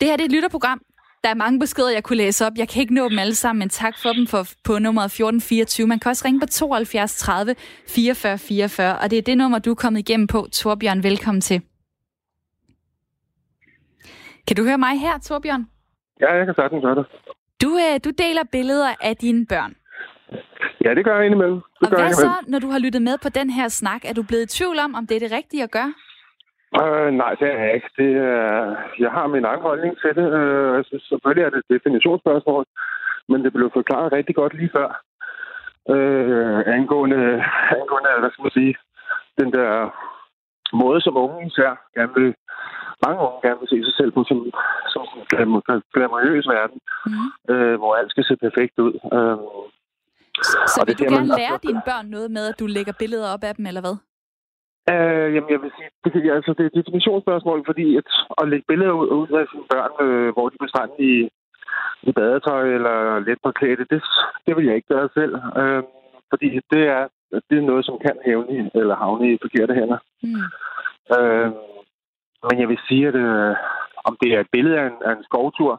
Det 0.00 0.08
her 0.08 0.16
det 0.16 0.22
er 0.22 0.26
et 0.26 0.32
lytterprogram. 0.32 0.80
Der 1.24 1.30
er 1.30 1.34
mange 1.34 1.60
beskeder, 1.60 1.90
jeg 1.90 2.02
kunne 2.04 2.16
læse 2.16 2.46
op. 2.46 2.52
Jeg 2.56 2.68
kan 2.68 2.80
ikke 2.80 2.94
nå 2.94 3.08
dem 3.08 3.18
alle 3.18 3.34
sammen, 3.34 3.58
men 3.58 3.68
tak 3.68 3.98
for 3.98 4.12
dem 4.12 4.26
for, 4.26 4.42
på 4.64 4.78
nummeret 4.78 5.04
1424. 5.04 5.86
Man 5.86 5.98
kan 5.98 6.10
også 6.10 6.24
ringe 6.24 6.40
på 6.40 6.46
72 6.46 7.16
30 7.16 7.54
44 7.88 8.38
44, 8.38 8.98
og 8.98 9.10
det 9.10 9.18
er 9.18 9.22
det 9.22 9.38
nummer, 9.38 9.58
du 9.58 9.70
er 9.70 9.74
kommet 9.74 10.00
igennem 10.00 10.26
på. 10.26 10.46
Torbjørn, 10.52 11.02
velkommen 11.02 11.40
til. 11.40 11.62
Kan 14.46 14.56
du 14.56 14.64
høre 14.64 14.78
mig 14.78 15.00
her, 15.00 15.18
Torbjørn? 15.18 15.66
Ja, 16.20 16.34
jeg 16.34 16.46
kan 16.46 16.54
sagtens 16.54 16.84
høre 16.84 16.94
det. 16.94 17.06
Du, 17.62 17.70
øh, 17.76 18.00
du 18.04 18.10
deler 18.10 18.44
billeder 18.52 18.90
af 19.00 19.16
dine 19.16 19.46
børn. 19.46 19.74
Ja, 20.84 20.94
det 20.94 21.04
gør 21.04 21.16
jeg 21.16 21.24
indimellem. 21.26 21.56
Det 21.56 21.64
og 21.82 21.90
gør 21.90 21.96
hvad 21.96 22.06
jeg 22.06 22.14
så, 22.14 22.20
indimellem. 22.22 22.50
når 22.52 22.58
du 22.58 22.68
har 22.70 22.78
lyttet 22.78 23.02
med 23.02 23.18
på 23.22 23.28
den 23.28 23.50
her 23.50 23.68
snak? 23.68 24.04
Er 24.04 24.12
du 24.12 24.22
blevet 24.22 24.42
i 24.42 24.56
tvivl 24.58 24.78
om, 24.78 24.94
om 24.94 25.06
det 25.06 25.14
er 25.16 25.20
det 25.20 25.32
rigtige 25.32 25.62
at 25.62 25.70
gøre? 25.70 25.94
Øh, 26.80 27.10
nej, 27.22 27.32
det 27.40 27.48
er 27.52 27.58
jeg 27.64 27.74
ikke. 27.74 27.90
Det 28.00 28.10
er, 28.16 28.76
jeg 28.98 29.10
har 29.16 29.26
min 29.26 29.44
egen 29.44 29.60
holdning 29.68 29.92
til 30.02 30.12
det. 30.18 30.26
Øh, 30.38 30.74
jeg 30.76 30.84
synes 30.86 31.02
selvfølgelig 31.12 31.44
er 31.44 31.50
det 31.50 31.58
et 31.58 31.72
definitionsspørgsmål, 31.76 32.64
men 33.28 33.44
det 33.44 33.52
blev 33.52 33.70
forklaret 33.72 34.12
rigtig 34.12 34.34
godt 34.34 34.54
lige 34.54 34.70
før. 34.78 34.88
Øh, 35.94 36.58
angående, 36.76 37.20
angående, 37.80 38.10
hvad 38.20 38.30
skal 38.30 38.42
man 38.46 38.56
sige, 38.58 38.74
den 39.40 39.52
der 39.56 39.70
måde, 40.82 41.00
som 41.00 41.16
unge 41.16 41.46
især 41.46 41.72
gerne 41.96 42.14
vil, 42.18 42.34
mange 43.06 43.20
unge 43.26 43.40
gerne 43.44 43.60
vil 43.60 43.68
se 43.72 43.78
sig 43.88 43.94
selv 44.00 44.10
på 44.12 44.20
som, 44.30 44.38
som 44.92 45.02
en 45.16 45.24
glam- 45.32 45.86
glamourøs 45.94 46.46
verden, 46.56 46.78
mm. 47.06 47.54
øh, 47.54 47.74
hvor 47.80 47.92
alt 47.98 48.10
skal 48.10 48.24
se 48.24 48.36
perfekt 48.46 48.78
ud. 48.86 48.94
Øh, 49.16 49.36
Så 50.72 50.78
og 50.80 50.86
vil 50.86 50.92
det 50.92 50.98
du 50.98 51.04
er 51.04 51.08
gerne 51.14 51.28
man- 51.28 51.38
lære 51.40 51.54
altså- 51.56 51.68
dine 51.68 51.82
børn 51.90 52.06
noget 52.16 52.30
med, 52.30 52.44
at 52.50 52.60
du 52.60 52.66
lægger 52.66 52.92
billeder 53.02 53.28
op 53.34 53.44
af 53.48 53.54
dem, 53.54 53.66
eller 53.66 53.80
hvad? 53.86 53.96
Øh, 54.90 55.28
jamen, 55.34 55.50
jeg 55.50 55.62
vil 55.62 55.72
sige, 55.76 55.90
det, 56.04 56.30
altså, 56.30 56.50
det 56.52 56.62
er 56.62 56.70
et 56.70 56.80
definitionsspørgsmål, 56.80 57.62
fordi 57.66 57.96
at, 57.96 58.08
at 58.40 58.48
lægge 58.48 58.64
billeder 58.68 58.92
ud, 58.92 59.08
ud 59.08 59.28
af 59.42 59.46
sine 59.50 59.66
børn, 59.72 59.92
øh, 60.06 60.32
hvor 60.32 60.48
de 60.48 60.56
er 60.60 60.86
i, 60.98 61.12
i 62.02 62.12
badetøj 62.12 62.74
eller 62.74 63.18
let 63.18 63.54
klæde, 63.54 63.84
det, 63.92 64.02
det 64.46 64.56
vil 64.56 64.66
jeg 64.66 64.74
ikke 64.76 64.94
gøre 64.94 65.08
selv. 65.14 65.34
Øh, 65.60 65.82
fordi 66.30 66.48
det 66.72 66.82
er, 66.96 67.02
det 67.50 67.56
er 67.58 67.68
noget, 67.70 67.84
som 67.84 67.98
kan 68.06 68.16
hævne 68.24 68.50
i, 68.58 68.70
eller 68.74 68.96
havne 68.96 69.32
i 69.32 69.38
forkerte 69.42 69.74
hænder. 69.74 69.98
Mm. 70.22 70.46
Øh, 71.16 71.50
men 72.48 72.60
jeg 72.60 72.68
vil 72.68 72.78
sige, 72.88 73.08
at 73.08 73.14
øh, 73.14 73.56
om 74.04 74.16
det 74.22 74.28
er 74.34 74.40
et 74.40 74.52
billede 74.52 74.78
af 74.78 74.86
en, 74.86 74.98
af 75.04 75.12
en 75.12 75.24
skovtur 75.24 75.72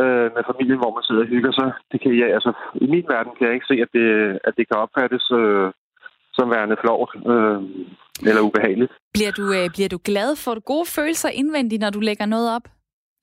øh, 0.00 0.28
med 0.34 0.42
familien, 0.50 0.80
hvor 0.82 0.94
man 0.94 1.02
sidder 1.02 1.22
og 1.22 1.32
hygger 1.34 1.52
sig, 1.52 1.72
det 1.92 2.00
kan 2.00 2.18
jeg, 2.18 2.28
altså, 2.36 2.52
i 2.74 2.86
min 2.86 3.06
verden 3.08 3.32
kan 3.34 3.46
jeg 3.46 3.54
ikke 3.54 3.70
se, 3.70 3.76
at 3.84 3.90
det, 3.96 4.08
at 4.44 4.52
det 4.56 4.64
kan 4.68 4.82
opfattes 4.84 5.24
øh, 5.40 5.68
som 6.36 6.50
værende 6.50 6.76
flovt 6.84 7.10
øh, 7.32 7.58
eller 8.28 8.42
ubehageligt. 8.48 8.92
Bliver 9.16 9.32
du, 9.38 9.44
øh, 9.58 9.66
bliver 9.74 9.90
du 9.94 9.98
glad? 10.08 10.30
Får 10.44 10.54
du 10.54 10.62
gode 10.72 10.86
følelser 10.96 11.28
indvendigt, 11.40 11.82
når 11.82 11.90
du 11.90 12.00
lægger 12.00 12.26
noget 12.26 12.48
op 12.56 12.66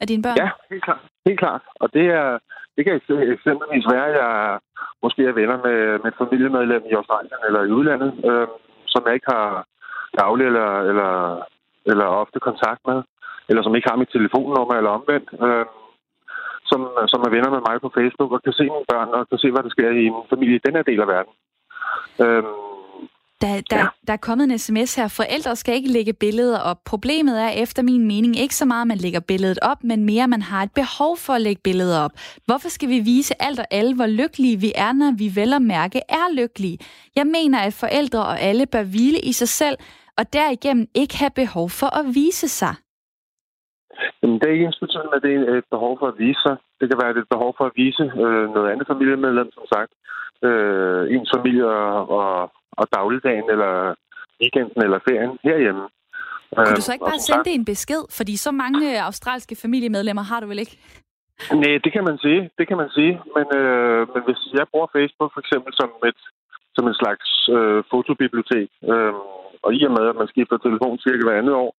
af 0.02 0.08
dine 0.08 0.24
børn? 0.24 0.38
Ja, 0.44 0.50
helt 0.72 0.84
klart. 0.84 1.04
Helt 1.28 1.40
klart. 1.40 1.62
Og 1.76 1.88
det, 1.94 2.06
er, 2.20 2.40
det 2.76 2.82
kan 2.86 2.94
ekse- 3.00 3.26
eksempelvis 3.36 3.86
være, 3.94 4.08
at 4.12 4.16
jeg 4.24 4.60
måske 5.04 5.22
er 5.26 5.38
venner 5.40 5.58
med, 5.68 5.78
med 6.04 6.12
familiemedlem 6.22 6.84
i 6.86 6.94
Australien 7.00 7.42
eller 7.48 7.62
i 7.64 7.72
udlandet, 7.78 8.12
øh, 8.30 8.48
som 8.94 9.02
jeg 9.06 9.14
ikke 9.14 9.32
har 9.36 9.66
daglig 10.22 10.46
eller, 10.46 10.70
eller, 10.90 11.12
eller 11.92 12.06
ofte 12.06 12.40
kontakt 12.40 12.82
med, 12.90 13.00
eller 13.50 13.64
som 13.64 13.76
ikke 13.76 13.90
har 13.90 14.02
mit 14.02 14.14
telefonnummer 14.16 14.76
eller 14.76 14.92
omvendt, 14.98 15.30
øh, 15.46 15.66
som, 16.70 16.80
som 17.12 17.20
er 17.26 17.34
venner 17.36 17.52
med 17.56 17.62
mig 17.68 17.76
på 17.82 17.90
Facebook 17.98 18.32
og 18.32 18.44
kan 18.44 18.54
se 18.54 18.64
mine 18.64 18.90
børn 18.92 19.10
og 19.18 19.30
kan 19.30 19.38
se, 19.38 19.52
hvad 19.52 19.64
der 19.64 19.76
sker 19.76 19.90
i 19.90 20.10
min 20.16 20.30
familie 20.34 20.56
i 20.58 20.66
den 20.66 20.76
her 20.78 20.86
del 20.90 21.02
af 21.02 21.08
verden. 21.16 21.34
Øh, 22.24 22.44
Der, 23.42 23.62
der, 23.70 23.78
ja. 23.78 23.88
der 24.08 24.14
er 24.14 24.18
kommet 24.28 24.52
en 24.52 24.58
sms 24.58 24.96
her. 24.96 25.08
Forældre 25.08 25.56
skal 25.56 25.76
ikke 25.76 25.92
lægge 25.92 26.14
billeder 26.14 26.60
op. 26.60 26.78
Problemet 26.86 27.42
er 27.42 27.50
efter 27.64 27.82
min 27.84 28.08
mening 28.08 28.40
ikke 28.40 28.56
så 28.56 28.66
meget, 28.66 28.82
at 28.82 28.88
man 28.88 28.98
lægger 28.98 29.20
billedet 29.20 29.60
op, 29.62 29.84
men 29.84 30.06
mere, 30.06 30.24
at 30.24 30.30
man 30.30 30.42
har 30.42 30.64
et 30.64 30.74
behov 30.82 31.18
for 31.18 31.34
at 31.34 31.42
lægge 31.42 31.62
billeder 31.64 32.00
op. 32.06 32.12
Hvorfor 32.46 32.70
skal 32.70 32.90
vi 32.90 33.00
vise 33.00 33.34
alt 33.42 33.60
og 33.60 33.66
alle, 33.72 33.96
hvor 33.96 34.08
lykkelige 34.22 34.58
vi 34.66 34.72
er, 34.76 34.92
når 34.94 35.12
vi 35.22 35.28
vel 35.42 35.54
og 35.54 35.62
mærke 35.62 36.00
er 36.10 36.26
lykkelige? 36.40 36.78
Jeg 37.16 37.28
mener, 37.38 37.60
at 37.60 37.74
forældre 37.84 38.22
og 38.32 38.40
alle 38.40 38.66
bør 38.66 38.84
hvile 38.84 39.20
i 39.20 39.32
sig 39.32 39.48
selv, 39.48 39.78
og 40.18 40.34
derigennem 40.34 40.88
ikke 41.02 41.16
have 41.18 41.36
behov 41.44 41.70
for 41.70 41.90
at 42.00 42.06
vise 42.16 42.48
sig. 42.48 42.74
Jamen, 44.20 44.40
det 44.40 44.46
er 44.48 44.54
ikke 44.54 44.66
ens 44.66 44.84
betydning, 44.86 45.14
at 45.16 45.24
det 45.24 45.34
er 45.36 45.58
et 45.58 45.70
behov 45.76 45.94
for 46.00 46.08
at 46.08 46.18
vise 46.24 46.42
sig. 46.46 46.56
Det 46.80 46.86
kan 46.90 47.00
være 47.02 47.12
et 47.12 47.34
behov 47.36 47.52
for 47.58 47.66
at 47.66 47.76
vise 47.76 48.04
øh, 48.24 48.46
noget 48.56 48.72
andet 48.72 48.88
familiemedlem, 48.88 49.50
som 49.58 49.66
sagt. 49.74 49.92
Øh, 50.48 51.04
ens 51.16 51.32
familie 51.36 51.66
og, 51.68 52.10
og, 52.20 52.52
og 52.80 52.86
dagligdagen, 52.98 53.48
eller 53.54 53.74
weekenden, 54.42 54.80
eller 54.86 55.00
ferien 55.08 55.34
herhjemme. 55.44 55.86
Kunne 56.56 56.76
du 56.76 56.82
så 56.82 56.92
Øhm, 56.92 56.96
ikke 56.96 57.06
og 57.06 57.12
bare 57.12 57.20
sende 57.28 57.44
det 57.48 57.54
en 57.56 57.66
besked? 57.66 58.04
Fordi 58.18 58.34
så 58.46 58.52
mange 58.64 58.80
øh, 58.92 59.06
australske 59.10 59.56
familiemedlemmer 59.64 60.24
har 60.32 60.40
du 60.40 60.48
vel 60.48 60.60
ikke? 60.60 60.76
Nej, 61.62 61.74
det 61.84 61.92
kan 61.96 62.04
man 62.10 62.18
sige. 62.26 62.42
Det 62.58 62.66
kan 62.68 62.78
man 62.78 62.90
sige. 62.98 63.14
Men, 63.36 63.48
øh, 63.60 64.02
men 64.14 64.22
hvis 64.28 64.42
jeg 64.60 64.66
bruger 64.72 64.88
Facebook 64.98 65.32
for 65.34 65.42
eksempel 65.46 65.72
som 65.80 65.90
et 66.10 66.22
som 66.76 66.88
en 66.88 66.98
slags 67.02 67.28
øh, 67.56 67.84
fotobibliotek, 67.92 68.70
øh, 68.92 69.14
og 69.66 69.70
i 69.78 69.80
og 69.88 69.92
med, 69.98 70.06
at 70.12 70.20
man 70.22 70.32
skifter 70.34 70.58
telefon 70.58 71.00
cirka 71.06 71.22
hver 71.26 71.40
andet 71.42 71.56
år, 71.66 71.72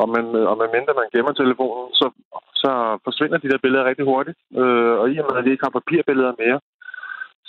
og 0.00 0.06
man, 0.14 0.24
og 0.50 0.56
man 0.60 0.70
mindre 0.76 0.94
man 1.00 1.12
gemmer 1.14 1.32
telefonen, 1.32 1.86
så, 2.00 2.06
så 2.62 2.70
forsvinder 3.06 3.38
de 3.38 3.50
der 3.52 3.64
billeder 3.64 3.84
rigtig 3.90 4.04
hurtigt. 4.04 4.38
Øh, 4.60 4.94
og 5.00 5.06
i 5.12 5.14
og 5.20 5.26
med, 5.28 5.38
at 5.38 5.44
vi 5.44 5.50
ikke 5.52 5.66
har 5.66 5.78
papirbilleder 5.78 6.34
mere, 6.42 6.58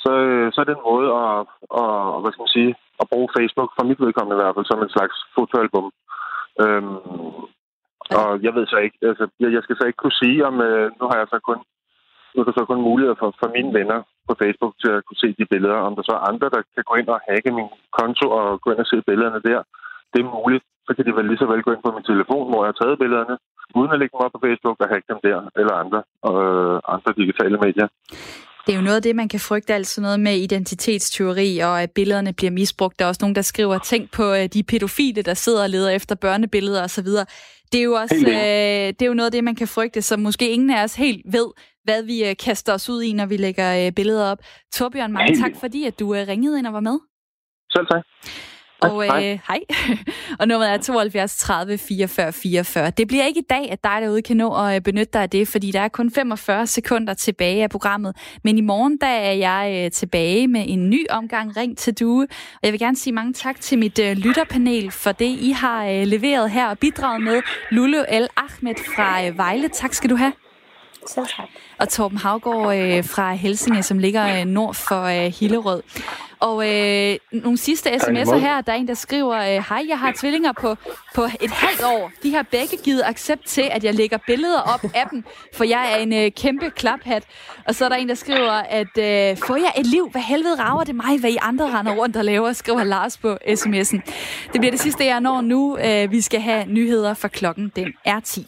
så, 0.03 0.11
øh, 0.29 0.47
så 0.53 0.57
er 0.61 0.67
det 0.67 0.75
en 0.75 0.89
måde 0.91 1.09
at, 1.23 1.37
at, 1.81 1.91
hvad 2.21 2.31
skal 2.31 2.45
man 2.45 2.57
sige, 2.57 2.71
at 3.01 3.09
bruge 3.11 3.33
Facebook, 3.37 3.69
for 3.73 3.83
mit 3.89 4.01
vedkommende 4.03 4.37
i 4.37 4.41
hvert 4.41 4.55
fald, 4.55 4.69
som 4.69 4.81
en 4.83 4.95
slags 4.95 5.15
fotoalbum. 5.35 5.87
Øhm, 6.63 6.97
og 8.19 8.29
jeg 8.45 8.51
ved 8.55 8.65
så 8.67 8.77
ikke, 8.85 8.97
altså, 9.09 9.25
jeg, 9.41 9.49
jeg 9.55 9.63
skal 9.63 9.75
så 9.77 9.85
ikke 9.87 10.01
kunne 10.03 10.21
sige, 10.23 10.39
om 10.49 10.55
øh, 10.67 10.85
nu 10.99 11.03
har 11.09 11.17
jeg 11.19 11.27
så 11.33 11.39
kun 11.49 11.59
nu 12.33 12.37
er 12.41 12.45
der 12.45 12.55
så 12.57 12.65
kun 12.65 12.87
mulighed 12.89 13.15
for, 13.19 13.29
for 13.39 13.49
mine 13.55 13.71
venner 13.79 13.99
på 14.27 14.33
Facebook 14.41 14.73
til 14.81 14.91
at 14.97 15.03
kunne 15.05 15.21
se 15.23 15.29
de 15.39 15.45
billeder. 15.53 15.79
Om 15.87 15.95
der 15.95 16.03
så 16.05 16.13
er 16.15 16.27
andre, 16.31 16.47
der 16.55 16.61
kan 16.75 16.83
gå 16.89 16.93
ind 17.01 17.09
og 17.15 17.19
hacke 17.27 17.51
min 17.59 17.69
konto 17.97 18.25
og 18.39 18.61
gå 18.61 18.67
ind 18.71 18.79
og 18.83 18.89
se 18.91 18.97
billederne 19.07 19.41
der, 19.49 19.59
det 20.13 20.19
er 20.21 20.33
muligt. 20.37 20.65
Så 20.85 20.91
kan 20.95 21.05
de 21.05 21.15
vel 21.17 21.25
lige 21.29 21.41
så 21.41 21.47
vel 21.51 21.65
gå 21.65 21.71
ind 21.71 21.83
på 21.85 21.91
min 21.95 22.09
telefon, 22.11 22.45
hvor 22.49 22.61
jeg 22.63 22.71
har 22.71 22.79
taget 22.81 22.99
billederne, 23.01 23.35
uden 23.79 23.91
at 23.93 23.99
lægge 23.99 24.13
dem 24.13 24.25
op 24.25 24.33
på 24.35 24.41
Facebook 24.45 24.77
og 24.83 24.87
hacke 24.91 25.07
dem 25.11 25.19
der, 25.27 25.37
eller 25.59 25.73
andre, 25.83 25.99
øh, 26.29 26.77
andre 26.95 27.11
digitale 27.21 27.57
medier. 27.65 27.87
Det 28.65 28.71
er 28.73 28.77
jo 28.77 28.87
noget 28.87 28.95
af 28.95 29.01
det, 29.01 29.15
man 29.15 29.29
kan 29.29 29.39
frygte, 29.39 29.73
altså 29.73 30.01
noget 30.01 30.19
med 30.19 30.35
identitetsteori, 30.47 31.59
og 31.59 31.81
at 31.83 31.91
billederne 31.91 32.33
bliver 32.33 32.51
misbrugt. 32.51 32.99
Der 32.99 33.05
er 33.05 33.09
også 33.09 33.23
nogen, 33.23 33.35
der 33.35 33.41
skriver, 33.41 33.77
tænk 33.77 34.11
på 34.11 34.25
øh, 34.33 34.45
de 34.53 34.63
pædofile, 34.63 35.21
der 35.21 35.33
sidder 35.33 35.63
og 35.63 35.69
leder 35.69 35.89
efter 35.89 36.15
børnebilleder 36.15 36.83
osv. 36.83 37.09
Det 37.71 37.79
er 37.79 37.83
jo 37.83 37.93
også 37.93 38.25
øh, 38.27 38.87
det 38.95 39.01
er 39.01 39.05
jo 39.07 39.13
noget 39.13 39.25
af 39.25 39.31
det, 39.31 39.43
man 39.43 39.55
kan 39.55 39.67
frygte, 39.67 40.01
så 40.01 40.17
måske 40.17 40.49
ingen 40.49 40.69
af 40.69 40.83
os 40.83 40.95
helt 40.95 41.21
ved, 41.25 41.47
hvad 41.83 42.03
vi 42.03 42.29
øh, 42.29 42.35
kaster 42.45 42.73
os 42.73 42.89
ud 42.89 43.01
i, 43.01 43.13
når 43.13 43.25
vi 43.25 43.37
lægger 43.37 43.85
øh, 43.85 43.91
billeder 43.91 44.31
op. 44.31 44.37
Torbjørn, 44.73 45.11
mange 45.11 45.31
Helt 45.31 45.43
tak, 45.43 45.51
fordi 45.59 45.85
at 45.85 45.99
du 45.99 46.15
øh, 46.15 46.27
ringede 46.27 46.59
ind 46.59 46.67
og 46.67 46.73
var 46.73 46.79
med. 46.79 46.99
Selv 47.71 47.87
tak. 47.87 48.03
Og 48.91 49.05
øh, 49.05 49.39
hej. 49.47 49.59
og 50.39 50.47
nummeret 50.47 50.73
er 50.73 50.77
72 50.77 51.37
30 51.37 51.77
44 51.77 52.33
44. 52.33 52.89
Det 52.89 53.07
bliver 53.07 53.25
ikke 53.25 53.39
i 53.39 53.45
dag, 53.49 53.71
at 53.71 53.83
dig 53.83 53.97
derude 54.01 54.21
kan 54.21 54.37
nå 54.37 54.55
at 54.55 54.75
øh, 54.75 54.81
benytte 54.81 55.09
dig 55.13 55.21
af 55.21 55.29
det, 55.29 55.47
fordi 55.47 55.71
der 55.71 55.79
er 55.79 55.87
kun 55.87 56.11
45 56.11 56.67
sekunder 56.67 57.13
tilbage 57.13 57.63
af 57.63 57.69
programmet. 57.69 58.15
Men 58.43 58.57
i 58.57 58.61
morgen, 58.61 58.97
der 59.01 59.07
er 59.07 59.33
jeg 59.33 59.83
øh, 59.85 59.91
tilbage 59.91 60.47
med 60.47 60.65
en 60.67 60.89
ny 60.89 61.05
omgang 61.09 61.57
Ring 61.57 61.77
til 61.77 61.93
Due. 61.93 62.27
Og 62.53 62.59
jeg 62.63 62.71
vil 62.71 62.79
gerne 62.79 62.97
sige 62.97 63.13
mange 63.13 63.33
tak 63.33 63.61
til 63.61 63.79
mit 63.79 63.99
øh, 63.99 64.17
lytterpanel 64.17 64.91
for 64.91 65.11
det, 65.11 65.25
I 65.39 65.51
har 65.51 65.85
øh, 65.85 66.07
leveret 66.07 66.51
her 66.51 66.67
og 66.67 66.79
bidraget 66.79 67.23
med. 67.23 67.41
Lulu 67.71 68.03
El 68.09 68.27
Ahmed 68.37 68.75
fra 68.95 69.25
øh, 69.25 69.37
Vejle. 69.37 69.69
Tak 69.69 69.93
skal 69.93 70.09
du 70.09 70.15
have. 70.15 70.42
Selv 71.07 71.25
tak. 71.37 71.49
Og 71.77 71.89
Torben 71.89 72.17
Havgård 72.17 72.75
øh, 72.75 73.05
fra 73.05 73.33
Helsinge, 73.33 73.83
som 73.83 73.99
ligger 73.99 74.39
øh, 74.39 74.45
nord 74.45 74.73
for 74.75 75.03
øh, 75.03 75.33
Hillerød. 75.39 75.83
Og 76.39 76.69
øh, 76.69 77.17
nogle 77.31 77.57
sidste 77.57 77.89
sms'er 77.89 78.35
her. 78.35 78.61
Der 78.61 78.71
er 78.71 78.75
en, 78.75 78.87
der 78.87 78.93
skriver, 78.93 79.35
øh, 79.35 79.65
hej, 79.69 79.85
jeg 79.87 79.99
har 79.99 80.13
tvillinger 80.15 80.51
på, 80.51 80.75
på 81.15 81.23
et 81.23 81.51
halvt 81.51 81.83
år. 81.83 82.11
De 82.23 82.35
har 82.35 82.43
begge 82.51 82.77
givet 82.83 83.01
accept 83.05 83.47
til, 83.47 83.61
at 83.71 83.83
jeg 83.83 83.93
lægger 83.93 84.17
billeder 84.27 84.59
op 84.61 84.83
af 84.95 85.05
dem, 85.11 85.23
for 85.55 85.63
jeg 85.63 85.93
er 85.93 85.97
en 85.97 86.13
øh, 86.13 86.31
kæmpe 86.31 86.69
klaphat. 86.69 87.23
Og 87.67 87.75
så 87.75 87.85
er 87.85 87.89
der 87.89 87.95
en, 87.95 88.09
der 88.09 88.15
skriver, 88.15 88.51
at 88.51 88.97
øh, 88.97 89.37
får 89.47 89.55
jeg 89.55 89.73
et 89.77 89.85
liv? 89.85 90.09
Hvad 90.11 90.21
helvede 90.21 90.55
rager 90.55 90.83
det 90.83 90.95
mig, 90.95 91.19
hvad 91.19 91.29
I 91.29 91.37
andre 91.41 91.79
render 91.79 91.93
rundt 91.95 92.17
og 92.17 92.25
laver, 92.25 92.53
skriver 92.53 92.83
Lars 92.83 93.17
på 93.17 93.37
sms'en. 93.47 94.01
Det 94.53 94.61
bliver 94.61 94.71
det 94.71 94.79
sidste, 94.79 95.05
jeg 95.05 95.19
når 95.21 95.41
nu. 95.41 95.77
Øh, 95.77 96.11
vi 96.11 96.21
skal 96.21 96.41
have 96.41 96.65
nyheder 96.65 97.13
for 97.13 97.27
klokken. 97.27 97.71
Den 97.75 97.93
er 98.05 98.19
10. 98.19 98.47